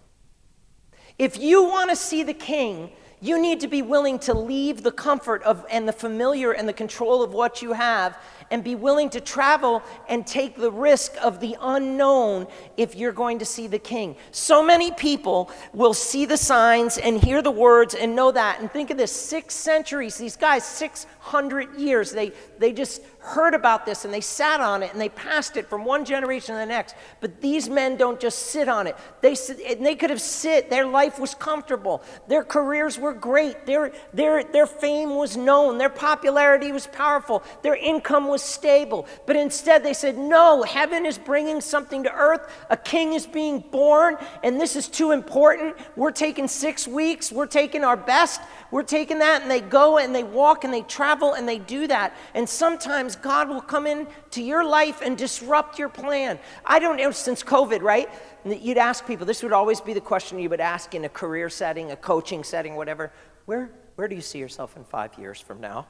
If 1.18 1.36
you 1.36 1.64
want 1.64 1.90
to 1.90 1.96
see 1.96 2.22
the 2.22 2.34
king, 2.34 2.92
you 3.20 3.40
need 3.40 3.60
to 3.60 3.68
be 3.68 3.82
willing 3.82 4.18
to 4.20 4.34
leave 4.34 4.82
the 4.82 4.92
comfort 4.92 5.42
of 5.42 5.64
and 5.70 5.88
the 5.88 5.92
familiar 5.92 6.52
and 6.52 6.68
the 6.68 6.72
control 6.72 7.22
of 7.22 7.32
what 7.32 7.62
you 7.62 7.72
have 7.72 8.18
and 8.50 8.62
be 8.62 8.74
willing 8.74 9.10
to 9.10 9.20
travel 9.20 9.82
and 10.08 10.26
take 10.26 10.56
the 10.56 10.70
risk 10.70 11.14
of 11.22 11.40
the 11.40 11.56
unknown 11.60 12.46
if 12.76 12.94
you're 12.94 13.12
going 13.12 13.38
to 13.38 13.44
see 13.44 13.66
the 13.66 13.78
king. 13.78 14.16
So 14.30 14.64
many 14.64 14.90
people 14.92 15.50
will 15.72 15.94
see 15.94 16.26
the 16.26 16.36
signs 16.36 16.98
and 16.98 17.22
hear 17.22 17.42
the 17.42 17.50
words 17.50 17.94
and 17.94 18.14
know 18.14 18.30
that. 18.32 18.60
And 18.60 18.70
think 18.70 18.90
of 18.90 18.98
this 18.98 19.12
six 19.12 19.54
centuries, 19.54 20.16
these 20.16 20.36
guys, 20.36 20.64
600 20.64 21.76
years, 21.76 22.12
they, 22.12 22.32
they 22.58 22.72
just 22.72 23.02
heard 23.26 23.54
about 23.54 23.84
this 23.84 24.04
and 24.04 24.14
they 24.14 24.20
sat 24.20 24.60
on 24.60 24.82
it 24.82 24.92
and 24.92 25.00
they 25.00 25.08
passed 25.08 25.56
it 25.56 25.68
from 25.68 25.84
one 25.84 26.04
generation 26.04 26.54
to 26.54 26.58
the 26.60 26.66
next. 26.66 26.94
But 27.20 27.40
these 27.40 27.68
men 27.68 27.96
don't 27.96 28.20
just 28.20 28.38
sit 28.38 28.68
on 28.68 28.86
it. 28.86 28.96
They, 29.20 29.34
sit 29.34 29.60
and 29.60 29.84
they 29.84 29.96
could 29.96 30.10
have 30.10 30.20
sit, 30.20 30.70
their 30.70 30.86
life 30.86 31.18
was 31.18 31.34
comfortable, 31.34 32.02
their 32.28 32.44
careers 32.44 32.98
were 32.98 33.12
great, 33.12 33.66
their, 33.66 33.92
their, 34.14 34.44
their 34.44 34.66
fame 34.66 35.16
was 35.16 35.36
known, 35.36 35.76
their 35.76 35.90
popularity 35.90 36.70
was 36.70 36.86
powerful, 36.86 37.42
their 37.62 37.74
income 37.74 38.28
was 38.28 38.42
stable. 38.42 39.06
But 39.26 39.34
instead 39.36 39.82
they 39.82 39.94
said, 39.94 40.16
No, 40.16 40.62
heaven 40.62 41.04
is 41.04 41.18
bringing 41.18 41.60
something 41.60 42.04
to 42.04 42.12
earth, 42.12 42.52
a 42.70 42.76
king 42.76 43.14
is 43.14 43.26
being 43.26 43.58
born, 43.58 44.16
and 44.44 44.60
this 44.60 44.76
is 44.76 44.86
too 44.88 45.10
important. 45.10 45.76
We're 45.96 46.12
taking 46.12 46.46
six 46.46 46.86
weeks, 46.86 47.32
we're 47.32 47.46
taking 47.46 47.82
our 47.82 47.96
best, 47.96 48.40
we're 48.70 48.84
taking 48.84 49.18
that, 49.18 49.42
and 49.42 49.50
they 49.50 49.60
go 49.60 49.98
and 49.98 50.14
they 50.14 50.22
walk 50.24 50.62
and 50.64 50.72
they 50.72 50.82
travel 50.82 51.32
and 51.32 51.48
they 51.48 51.58
do 51.58 51.86
that. 51.88 52.16
And 52.34 52.48
sometimes 52.48 53.15
God 53.16 53.48
will 53.48 53.60
come 53.60 53.86
into 53.86 54.42
your 54.42 54.64
life 54.64 55.00
and 55.02 55.16
disrupt 55.16 55.78
your 55.78 55.88
plan. 55.88 56.38
I 56.64 56.78
don't 56.78 56.96
know, 56.96 57.10
since 57.10 57.42
COVID, 57.42 57.82
right? 57.82 58.08
You'd 58.44 58.78
ask 58.78 59.06
people, 59.06 59.26
this 59.26 59.42
would 59.42 59.52
always 59.52 59.80
be 59.80 59.92
the 59.92 60.00
question 60.00 60.38
you 60.38 60.50
would 60.50 60.60
ask 60.60 60.94
in 60.94 61.04
a 61.04 61.08
career 61.08 61.48
setting, 61.48 61.90
a 61.90 61.96
coaching 61.96 62.44
setting, 62.44 62.76
whatever. 62.76 63.12
Where, 63.46 63.70
where 63.96 64.08
do 64.08 64.14
you 64.14 64.20
see 64.20 64.38
yourself 64.38 64.76
in 64.76 64.84
five 64.84 65.16
years 65.18 65.40
from 65.40 65.60
now? 65.60 65.86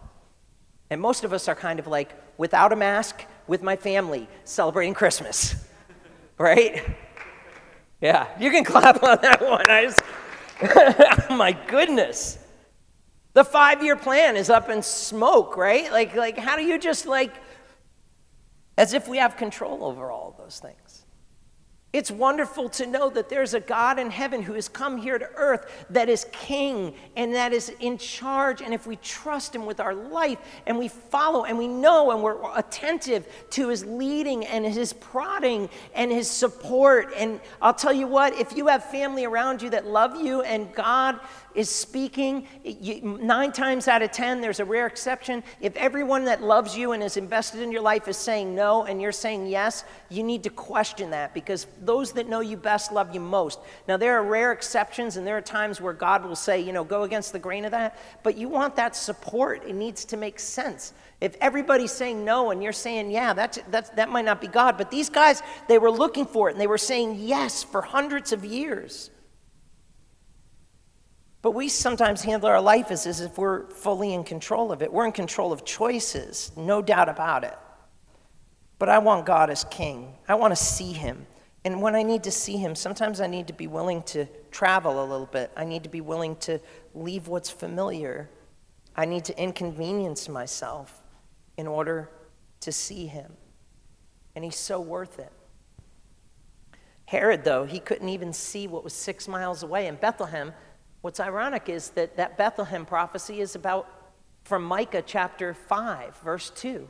And 0.90 1.00
most 1.00 1.24
of 1.24 1.32
us 1.32 1.48
are 1.48 1.54
kind 1.54 1.78
of 1.78 1.86
like, 1.86 2.12
without 2.38 2.72
a 2.72 2.76
mask, 2.76 3.24
with 3.46 3.62
my 3.62 3.76
family, 3.76 4.28
celebrating 4.44 4.94
Christmas, 4.94 5.56
right? 6.38 6.84
Yeah, 8.00 8.28
you 8.38 8.50
can 8.50 8.64
clap 8.72 9.02
on 9.02 9.18
that 9.22 9.42
one. 9.42 9.64
Just, 9.66 10.00
oh 10.62 11.26
my 11.36 11.52
goodness. 11.52 12.38
The 13.36 13.44
five 13.44 13.84
year 13.84 13.96
plan 13.96 14.34
is 14.34 14.48
up 14.48 14.70
in 14.70 14.80
smoke, 14.80 15.58
right? 15.58 15.92
Like, 15.92 16.14
like, 16.14 16.38
how 16.38 16.56
do 16.56 16.62
you 16.62 16.78
just 16.78 17.04
like, 17.04 17.34
as 18.78 18.94
if 18.94 19.08
we 19.08 19.18
have 19.18 19.36
control 19.36 19.84
over 19.84 20.10
all 20.10 20.30
of 20.30 20.38
those 20.38 20.58
things? 20.58 21.04
It's 21.92 22.10
wonderful 22.10 22.68
to 22.70 22.86
know 22.86 23.08
that 23.10 23.28
there's 23.28 23.54
a 23.54 23.60
God 23.60 23.98
in 23.98 24.10
heaven 24.10 24.42
who 24.42 24.54
has 24.54 24.68
come 24.68 24.96
here 24.96 25.18
to 25.18 25.28
earth 25.36 25.86
that 25.90 26.08
is 26.08 26.26
king 26.32 26.94
and 27.14 27.34
that 27.34 27.52
is 27.52 27.70
in 27.80 27.96
charge. 27.96 28.60
And 28.60 28.74
if 28.74 28.86
we 28.86 28.96
trust 28.96 29.54
him 29.54 29.64
with 29.64 29.80
our 29.80 29.94
life 29.94 30.38
and 30.66 30.78
we 30.78 30.88
follow 30.88 31.44
and 31.44 31.56
we 31.56 31.68
know 31.68 32.10
and 32.10 32.22
we're 32.22 32.38
attentive 32.54 33.26
to 33.50 33.68
his 33.68 33.84
leading 33.84 34.44
and 34.46 34.66
his 34.66 34.92
prodding 34.92 35.70
and 35.94 36.10
his 36.10 36.28
support. 36.28 37.12
And 37.16 37.40
I'll 37.62 37.72
tell 37.72 37.94
you 37.94 38.06
what, 38.06 38.38
if 38.38 38.56
you 38.56 38.66
have 38.66 38.84
family 38.90 39.24
around 39.24 39.62
you 39.62 39.70
that 39.70 39.86
love 39.86 40.20
you 40.20 40.42
and 40.42 40.74
God 40.74 41.18
is 41.56 41.70
speaking, 41.70 42.46
nine 43.02 43.50
times 43.50 43.88
out 43.88 44.02
of 44.02 44.12
ten, 44.12 44.42
there's 44.42 44.60
a 44.60 44.64
rare 44.64 44.86
exception. 44.86 45.42
If 45.60 45.74
everyone 45.76 46.26
that 46.26 46.42
loves 46.42 46.76
you 46.76 46.92
and 46.92 47.02
is 47.02 47.16
invested 47.16 47.62
in 47.62 47.72
your 47.72 47.80
life 47.80 48.06
is 48.08 48.18
saying 48.18 48.54
no 48.54 48.84
and 48.84 49.00
you're 49.00 49.10
saying 49.10 49.46
yes, 49.46 49.84
you 50.10 50.22
need 50.22 50.42
to 50.44 50.50
question 50.50 51.10
that 51.10 51.32
because 51.32 51.66
those 51.80 52.12
that 52.12 52.28
know 52.28 52.40
you 52.40 52.58
best 52.58 52.92
love 52.92 53.14
you 53.14 53.20
most. 53.20 53.58
Now, 53.88 53.96
there 53.96 54.18
are 54.18 54.22
rare 54.22 54.52
exceptions 54.52 55.16
and 55.16 55.26
there 55.26 55.38
are 55.38 55.42
times 55.42 55.80
where 55.80 55.94
God 55.94 56.26
will 56.26 56.36
say, 56.36 56.60
you 56.60 56.74
know, 56.74 56.84
go 56.84 57.04
against 57.04 57.32
the 57.32 57.38
grain 57.38 57.64
of 57.64 57.70
that, 57.70 57.98
but 58.22 58.36
you 58.36 58.48
want 58.48 58.76
that 58.76 58.94
support. 58.94 59.64
It 59.66 59.74
needs 59.74 60.04
to 60.06 60.18
make 60.18 60.38
sense. 60.38 60.92
If 61.22 61.36
everybody's 61.40 61.92
saying 61.92 62.22
no 62.22 62.50
and 62.50 62.62
you're 62.62 62.74
saying, 62.74 63.10
yeah, 63.10 63.32
that's, 63.32 63.58
that's, 63.70 63.88
that 63.90 64.10
might 64.10 64.26
not 64.26 64.42
be 64.42 64.48
God, 64.48 64.76
but 64.76 64.90
these 64.90 65.08
guys, 65.08 65.42
they 65.68 65.78
were 65.78 65.90
looking 65.90 66.26
for 66.26 66.50
it 66.50 66.52
and 66.52 66.60
they 66.60 66.66
were 66.66 66.76
saying 66.76 67.16
yes 67.18 67.62
for 67.62 67.80
hundreds 67.80 68.32
of 68.32 68.44
years. 68.44 69.10
But 71.46 71.52
we 71.52 71.68
sometimes 71.68 72.22
handle 72.22 72.48
our 72.48 72.60
life 72.60 72.90
as, 72.90 73.06
as 73.06 73.20
if 73.20 73.38
we're 73.38 73.70
fully 73.70 74.12
in 74.12 74.24
control 74.24 74.72
of 74.72 74.82
it. 74.82 74.92
We're 74.92 75.06
in 75.06 75.12
control 75.12 75.52
of 75.52 75.64
choices, 75.64 76.50
no 76.56 76.82
doubt 76.82 77.08
about 77.08 77.44
it. 77.44 77.56
But 78.80 78.88
I 78.88 78.98
want 78.98 79.26
God 79.26 79.48
as 79.48 79.62
king. 79.62 80.12
I 80.26 80.34
want 80.34 80.50
to 80.50 80.56
see 80.56 80.92
him. 80.92 81.24
And 81.64 81.80
when 81.80 81.94
I 81.94 82.02
need 82.02 82.24
to 82.24 82.32
see 82.32 82.56
him, 82.56 82.74
sometimes 82.74 83.20
I 83.20 83.28
need 83.28 83.46
to 83.46 83.52
be 83.52 83.68
willing 83.68 84.02
to 84.06 84.26
travel 84.50 85.00
a 85.00 85.06
little 85.06 85.26
bit. 85.26 85.52
I 85.56 85.64
need 85.64 85.84
to 85.84 85.88
be 85.88 86.00
willing 86.00 86.34
to 86.38 86.60
leave 86.96 87.28
what's 87.28 87.48
familiar. 87.48 88.28
I 88.96 89.04
need 89.04 89.24
to 89.26 89.40
inconvenience 89.40 90.28
myself 90.28 91.04
in 91.56 91.68
order 91.68 92.10
to 92.62 92.72
see 92.72 93.06
him. 93.06 93.34
And 94.34 94.44
he's 94.44 94.56
so 94.56 94.80
worth 94.80 95.20
it. 95.20 95.30
Herod, 97.04 97.44
though, 97.44 97.66
he 97.66 97.78
couldn't 97.78 98.08
even 98.08 98.32
see 98.32 98.66
what 98.66 98.82
was 98.82 98.92
six 98.92 99.28
miles 99.28 99.62
away 99.62 99.86
in 99.86 99.94
Bethlehem. 99.94 100.52
What's 101.06 101.20
ironic 101.20 101.68
is 101.68 101.90
that 101.90 102.16
that 102.16 102.36
Bethlehem 102.36 102.84
prophecy 102.84 103.40
is 103.40 103.54
about 103.54 103.88
from 104.42 104.64
Micah 104.64 105.04
chapter 105.06 105.54
5, 105.54 106.16
verse 106.16 106.50
2. 106.50 106.88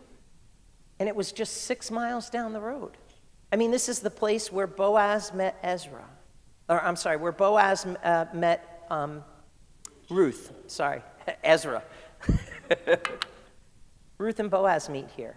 And 0.98 1.06
it 1.06 1.14
was 1.14 1.32
just 1.32 1.64
six 1.64 1.90
miles 1.90 2.30
down 2.30 2.54
the 2.54 2.60
road. 2.62 2.92
I 3.52 3.56
mean, 3.56 3.70
this 3.70 3.90
is 3.90 3.98
the 3.98 4.08
place 4.08 4.50
where 4.50 4.66
Boaz 4.66 5.34
met 5.34 5.58
Ezra. 5.62 6.06
Or, 6.66 6.82
I'm 6.82 6.96
sorry, 6.96 7.18
where 7.18 7.30
Boaz 7.30 7.84
uh, 7.84 8.24
met 8.32 8.86
um, 8.88 9.22
Ruth. 10.08 10.50
Sorry, 10.66 11.02
Ezra. 11.44 11.82
Ruth 14.16 14.40
and 14.40 14.50
Boaz 14.50 14.88
meet 14.88 15.10
here. 15.14 15.36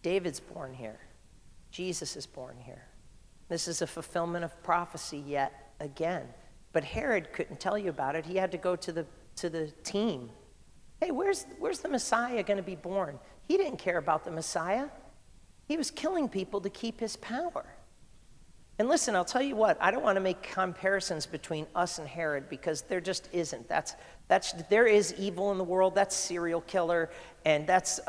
David's 0.00 0.40
born 0.40 0.72
here. 0.72 1.00
Jesus 1.70 2.16
is 2.16 2.24
born 2.24 2.56
here. 2.60 2.86
This 3.50 3.68
is 3.68 3.82
a 3.82 3.86
fulfillment 3.86 4.42
of 4.42 4.62
prophecy 4.62 5.18
yet 5.18 5.74
again. 5.80 6.28
But 6.74 6.84
Herod 6.84 7.32
couldn't 7.32 7.60
tell 7.60 7.78
you 7.78 7.88
about 7.88 8.16
it. 8.16 8.26
He 8.26 8.36
had 8.36 8.52
to 8.52 8.58
go 8.58 8.76
to 8.76 8.92
the, 8.92 9.06
to 9.36 9.48
the 9.48 9.68
team. 9.84 10.28
Hey, 11.00 11.12
where's, 11.12 11.46
where's 11.58 11.78
the 11.78 11.88
Messiah 11.88 12.42
going 12.42 12.56
to 12.58 12.62
be 12.64 12.74
born? 12.74 13.18
He 13.46 13.56
didn't 13.56 13.78
care 13.78 13.96
about 13.96 14.24
the 14.24 14.32
Messiah. 14.32 14.88
He 15.68 15.76
was 15.76 15.90
killing 15.90 16.28
people 16.28 16.60
to 16.60 16.68
keep 16.68 16.98
his 16.98 17.16
power. 17.16 17.64
And 18.80 18.88
listen, 18.88 19.14
I'll 19.14 19.24
tell 19.24 19.42
you 19.42 19.54
what, 19.54 19.78
I 19.80 19.92
don't 19.92 20.02
want 20.02 20.16
to 20.16 20.20
make 20.20 20.42
comparisons 20.42 21.26
between 21.26 21.66
us 21.76 22.00
and 22.00 22.08
Herod 22.08 22.48
because 22.48 22.82
there 22.82 23.00
just 23.00 23.28
isn't. 23.32 23.68
That's, 23.68 23.94
that's, 24.26 24.52
there 24.70 24.86
is 24.86 25.14
evil 25.18 25.52
in 25.52 25.58
the 25.58 25.64
world, 25.64 25.94
that's 25.94 26.16
serial 26.16 26.62
killer, 26.62 27.10
and 27.44 27.66
that's 27.66 28.00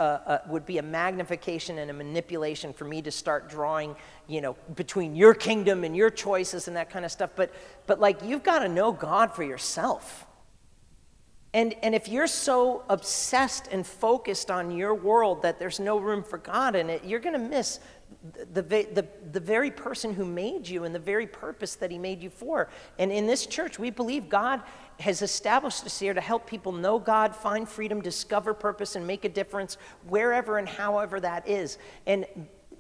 would 0.48 0.66
be 0.66 0.78
a 0.78 0.82
magnification 0.82 1.80
and 1.80 1.92
a 1.92 1.94
manipulation 1.94 2.72
for 2.72 2.86
me 2.86 3.02
to 3.02 3.12
start 3.12 3.50
drawing, 3.50 3.96
you 4.28 4.40
know, 4.42 4.56
between 4.76 5.16
your 5.16 5.34
kingdom 5.34 5.84
and 5.84 5.96
your 5.96 6.10
choices 6.10 6.68
and 6.68 6.78
that 6.78 6.90
kind 6.90 7.04
of 7.04 7.12
stuff. 7.12 7.32
But, 7.36 7.54
but 7.86 8.00
like, 8.00 8.24
you've 8.24 8.44
got 8.44 8.60
to 8.60 8.70
know 8.70 8.92
God 8.94 9.34
for 9.34 9.44
yourself. 9.44 10.26
And, 11.56 11.74
and 11.84 11.96
if 11.96 12.10
you're 12.10 12.28
so 12.28 12.84
obsessed 12.90 13.70
and 13.72 13.88
focused 13.88 14.52
on 14.52 14.72
your 14.72 14.94
world 14.94 15.42
that 15.44 15.58
there's 15.58 15.80
no 15.80 15.98
room 15.98 16.22
for 16.22 16.38
God 16.38 16.76
in 16.76 16.90
it, 16.90 17.06
you're 17.06 17.22
going 17.22 17.32
to 17.32 17.40
miss 17.40 17.80
the, 18.52 18.62
the, 18.62 19.08
the 19.32 19.40
very 19.40 19.72
person 19.72 20.14
who 20.14 20.26
made 20.26 20.68
you 20.68 20.84
and 20.84 20.94
the 20.94 21.00
very 21.00 21.26
purpose 21.26 21.76
that 21.76 21.92
he 21.92 21.98
made 21.98 22.22
you 22.22 22.30
for. 22.30 22.68
And 23.00 23.10
in 23.10 23.26
this 23.26 23.46
church, 23.46 23.80
we 23.80 23.90
believe 23.90 24.28
God 24.28 24.64
has 25.00 25.22
established 25.22 25.86
us 25.86 25.98
here 25.98 26.14
to 26.14 26.20
help 26.20 26.46
people 26.46 26.74
know 26.74 27.00
God, 27.00 27.34
find 27.34 27.70
freedom, 27.70 28.02
discover 28.02 28.54
purpose, 28.54 28.98
and 28.98 29.08
make 29.08 29.24
a 29.24 29.30
difference 29.30 29.78
wherever 30.10 30.58
and 30.58 30.68
however 30.68 31.22
that 31.22 31.48
is. 31.48 31.78
And 32.06 32.26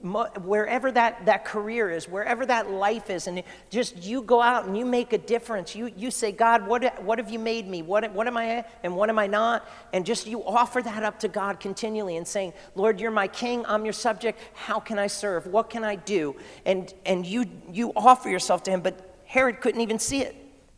wherever 0.01 0.91
that, 0.91 1.25
that 1.25 1.45
career 1.45 1.89
is, 1.89 2.07
wherever 2.07 2.45
that 2.45 2.69
life 2.69 3.09
is, 3.09 3.27
and 3.27 3.41
just 3.69 4.03
you 4.03 4.21
go 4.21 4.41
out 4.41 4.65
and 4.65 4.77
you 4.77 4.85
make 4.85 5.13
a 5.13 5.17
difference. 5.17 5.75
You, 5.75 5.91
you 5.95 6.11
say, 6.11 6.31
God, 6.31 6.67
what, 6.67 7.03
what 7.03 7.17
have 7.17 7.29
you 7.31 7.39
made 7.39 7.67
me? 7.67 7.81
What, 7.81 8.11
what 8.13 8.27
am 8.27 8.37
I 8.37 8.65
and 8.83 8.95
what 8.95 9.09
am 9.09 9.17
I 9.17 9.27
not? 9.27 9.67
And 9.93 10.05
just 10.05 10.27
you 10.27 10.43
offer 10.45 10.81
that 10.81 11.03
up 11.03 11.19
to 11.19 11.27
God 11.27 11.59
continually 11.59 12.17
and 12.17 12.27
saying, 12.27 12.53
Lord, 12.75 12.99
you're 12.99 13.11
my 13.11 13.27
king, 13.27 13.65
I'm 13.67 13.83
your 13.83 13.93
subject. 13.93 14.39
How 14.53 14.79
can 14.79 14.99
I 14.99 15.07
serve? 15.07 15.47
What 15.47 15.69
can 15.69 15.83
I 15.83 15.95
do? 15.95 16.35
And, 16.65 16.93
and 17.05 17.25
you, 17.25 17.45
you 17.71 17.91
offer 17.95 18.29
yourself 18.29 18.63
to 18.63 18.71
him, 18.71 18.81
but 18.81 19.15
Herod 19.25 19.61
couldn't 19.61 19.81
even 19.81 19.99
see 19.99 20.21
it. 20.21 20.35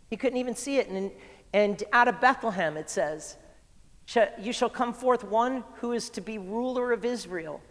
He 0.09 0.15
couldn't 0.15 0.37
even 0.39 0.55
see 0.55 0.77
it. 0.77 0.89
And, 0.89 1.11
and 1.53 1.83
out 1.91 2.07
of 2.07 2.21
Bethlehem, 2.21 2.77
it 2.77 2.89
says, 2.89 3.35
You 4.39 4.53
shall 4.53 4.69
come 4.69 4.93
forth 4.93 5.23
one 5.23 5.63
who 5.75 5.91
is 5.91 6.09
to 6.11 6.21
be 6.21 6.37
ruler 6.37 6.93
of 6.93 7.03
Israel 7.03 7.61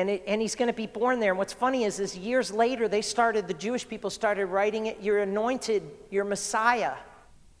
and, 0.00 0.08
it, 0.08 0.22
and 0.26 0.40
he's 0.40 0.54
going 0.54 0.68
to 0.68 0.74
be 0.74 0.86
born 0.86 1.20
there. 1.20 1.32
And 1.32 1.38
what's 1.38 1.52
funny 1.52 1.84
is, 1.84 2.00
is 2.00 2.16
years 2.16 2.50
later, 2.50 2.88
they 2.88 3.02
started, 3.02 3.46
the 3.46 3.54
Jewish 3.54 3.86
people 3.86 4.08
started 4.08 4.46
writing 4.46 4.86
it, 4.86 5.02
your 5.02 5.18
anointed, 5.18 5.82
your 6.10 6.24
Messiah 6.24 6.94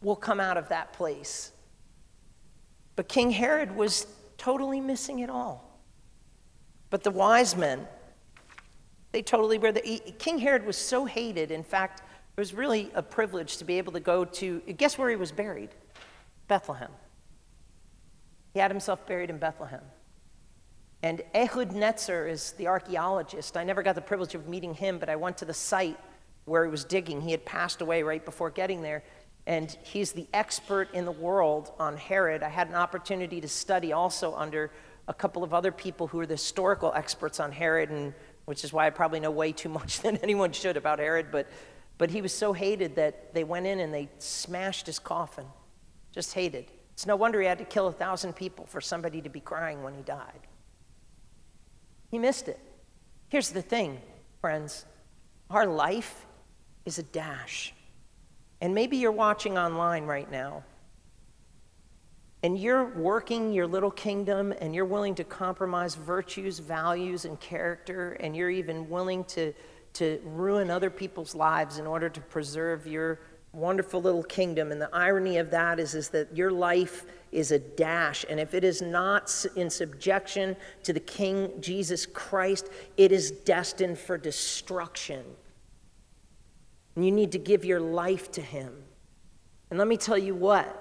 will 0.00 0.16
come 0.16 0.40
out 0.40 0.56
of 0.56 0.70
that 0.70 0.94
place. 0.94 1.52
But 2.96 3.08
King 3.08 3.30
Herod 3.30 3.76
was 3.76 4.06
totally 4.38 4.80
missing 4.80 5.18
it 5.18 5.28
all. 5.28 5.78
But 6.88 7.02
the 7.02 7.10
wise 7.10 7.54
men, 7.54 7.86
they 9.12 9.20
totally 9.20 9.58
were. 9.58 9.72
The, 9.72 10.00
King 10.18 10.38
Herod 10.38 10.64
was 10.64 10.78
so 10.78 11.04
hated. 11.04 11.50
In 11.50 11.62
fact, 11.62 12.00
it 12.00 12.40
was 12.40 12.54
really 12.54 12.90
a 12.94 13.02
privilege 13.02 13.58
to 13.58 13.66
be 13.66 13.76
able 13.76 13.92
to 13.92 14.00
go 14.00 14.24
to, 14.24 14.60
guess 14.78 14.96
where 14.96 15.10
he 15.10 15.16
was 15.16 15.30
buried? 15.30 15.70
Bethlehem. 16.48 16.90
He 18.54 18.60
had 18.60 18.70
himself 18.70 19.06
buried 19.06 19.28
in 19.28 19.36
Bethlehem. 19.36 19.82
And 21.02 21.22
Ehud 21.34 21.70
Netzer 21.70 22.28
is 22.28 22.52
the 22.52 22.66
archaeologist. 22.66 23.56
I 23.56 23.64
never 23.64 23.82
got 23.82 23.94
the 23.94 24.02
privilege 24.02 24.34
of 24.34 24.48
meeting 24.48 24.74
him, 24.74 24.98
but 24.98 25.08
I 25.08 25.16
went 25.16 25.38
to 25.38 25.44
the 25.44 25.54
site 25.54 25.98
where 26.44 26.64
he 26.64 26.70
was 26.70 26.84
digging. 26.84 27.20
He 27.20 27.30
had 27.30 27.44
passed 27.44 27.80
away 27.80 28.02
right 28.02 28.24
before 28.24 28.50
getting 28.50 28.82
there. 28.82 29.02
And 29.46 29.74
he's 29.82 30.12
the 30.12 30.26
expert 30.34 30.92
in 30.92 31.06
the 31.06 31.12
world 31.12 31.72
on 31.78 31.96
Herod. 31.96 32.42
I 32.42 32.48
had 32.48 32.68
an 32.68 32.74
opportunity 32.74 33.40
to 33.40 33.48
study 33.48 33.92
also 33.92 34.34
under 34.34 34.70
a 35.08 35.14
couple 35.14 35.42
of 35.42 35.54
other 35.54 35.72
people 35.72 36.06
who 36.06 36.20
are 36.20 36.26
the 36.26 36.34
historical 36.34 36.92
experts 36.94 37.40
on 37.40 37.50
Herod, 37.50 37.90
and 37.90 38.14
which 38.44 38.62
is 38.62 38.72
why 38.72 38.86
I 38.86 38.90
probably 38.90 39.20
know 39.20 39.30
way 39.30 39.52
too 39.52 39.68
much 39.80 40.00
than 40.00 40.18
anyone 40.18 40.52
should 40.52 40.76
about 40.76 40.98
Herod. 40.98 41.28
But, 41.32 41.48
but 41.96 42.10
he 42.10 42.20
was 42.20 42.34
so 42.34 42.52
hated 42.52 42.96
that 42.96 43.32
they 43.32 43.44
went 43.44 43.66
in 43.66 43.80
and 43.80 43.92
they 43.92 44.10
smashed 44.18 44.86
his 44.86 44.98
coffin. 44.98 45.46
Just 46.12 46.34
hated. 46.34 46.66
It's 46.92 47.06
no 47.06 47.16
wonder 47.16 47.40
he 47.40 47.46
had 47.46 47.58
to 47.58 47.64
kill 47.64 47.88
a 47.88 47.92
thousand 47.92 48.34
people 48.34 48.66
for 48.66 48.80
somebody 48.80 49.22
to 49.22 49.30
be 49.30 49.40
crying 49.40 49.82
when 49.82 49.94
he 49.94 50.02
died. 50.02 50.46
He 52.10 52.18
missed 52.18 52.48
it. 52.48 52.58
Here's 53.28 53.50
the 53.50 53.62
thing, 53.62 54.00
friends 54.40 54.84
our 55.48 55.66
life 55.66 56.26
is 56.84 56.98
a 56.98 57.02
dash. 57.02 57.74
And 58.60 58.74
maybe 58.74 58.98
you're 58.98 59.10
watching 59.10 59.58
online 59.58 60.04
right 60.04 60.30
now, 60.30 60.64
and 62.42 62.58
you're 62.58 62.84
working 62.84 63.52
your 63.52 63.66
little 63.66 63.90
kingdom, 63.90 64.52
and 64.60 64.74
you're 64.74 64.84
willing 64.84 65.14
to 65.16 65.24
compromise 65.24 65.94
virtues, 65.94 66.58
values, 66.58 67.24
and 67.24 67.38
character, 67.40 68.12
and 68.20 68.36
you're 68.36 68.50
even 68.50 68.88
willing 68.90 69.24
to, 69.24 69.52
to 69.94 70.20
ruin 70.24 70.70
other 70.70 70.90
people's 70.90 71.34
lives 71.34 71.78
in 71.78 71.86
order 71.86 72.08
to 72.08 72.20
preserve 72.20 72.86
your 72.86 73.18
wonderful 73.52 74.00
little 74.00 74.22
kingdom. 74.22 74.72
And 74.72 74.80
the 74.80 74.90
irony 74.92 75.38
of 75.38 75.50
that 75.50 75.80
is, 75.80 75.94
is 75.94 76.08
that 76.10 76.36
your 76.36 76.50
life 76.50 77.04
is 77.32 77.52
a 77.52 77.58
dash. 77.58 78.24
And 78.28 78.40
if 78.40 78.54
it 78.54 78.64
is 78.64 78.82
not 78.82 79.44
in 79.56 79.70
subjection 79.70 80.56
to 80.84 80.92
the 80.92 81.00
King 81.00 81.52
Jesus 81.60 82.06
Christ, 82.06 82.68
it 82.96 83.12
is 83.12 83.30
destined 83.30 83.98
for 83.98 84.18
destruction. 84.18 85.24
And 86.96 87.04
you 87.04 87.12
need 87.12 87.32
to 87.32 87.38
give 87.38 87.64
your 87.64 87.80
life 87.80 88.30
to 88.32 88.40
Him. 88.40 88.72
And 89.70 89.78
let 89.78 89.88
me 89.88 89.96
tell 89.96 90.18
you 90.18 90.34
what, 90.34 90.76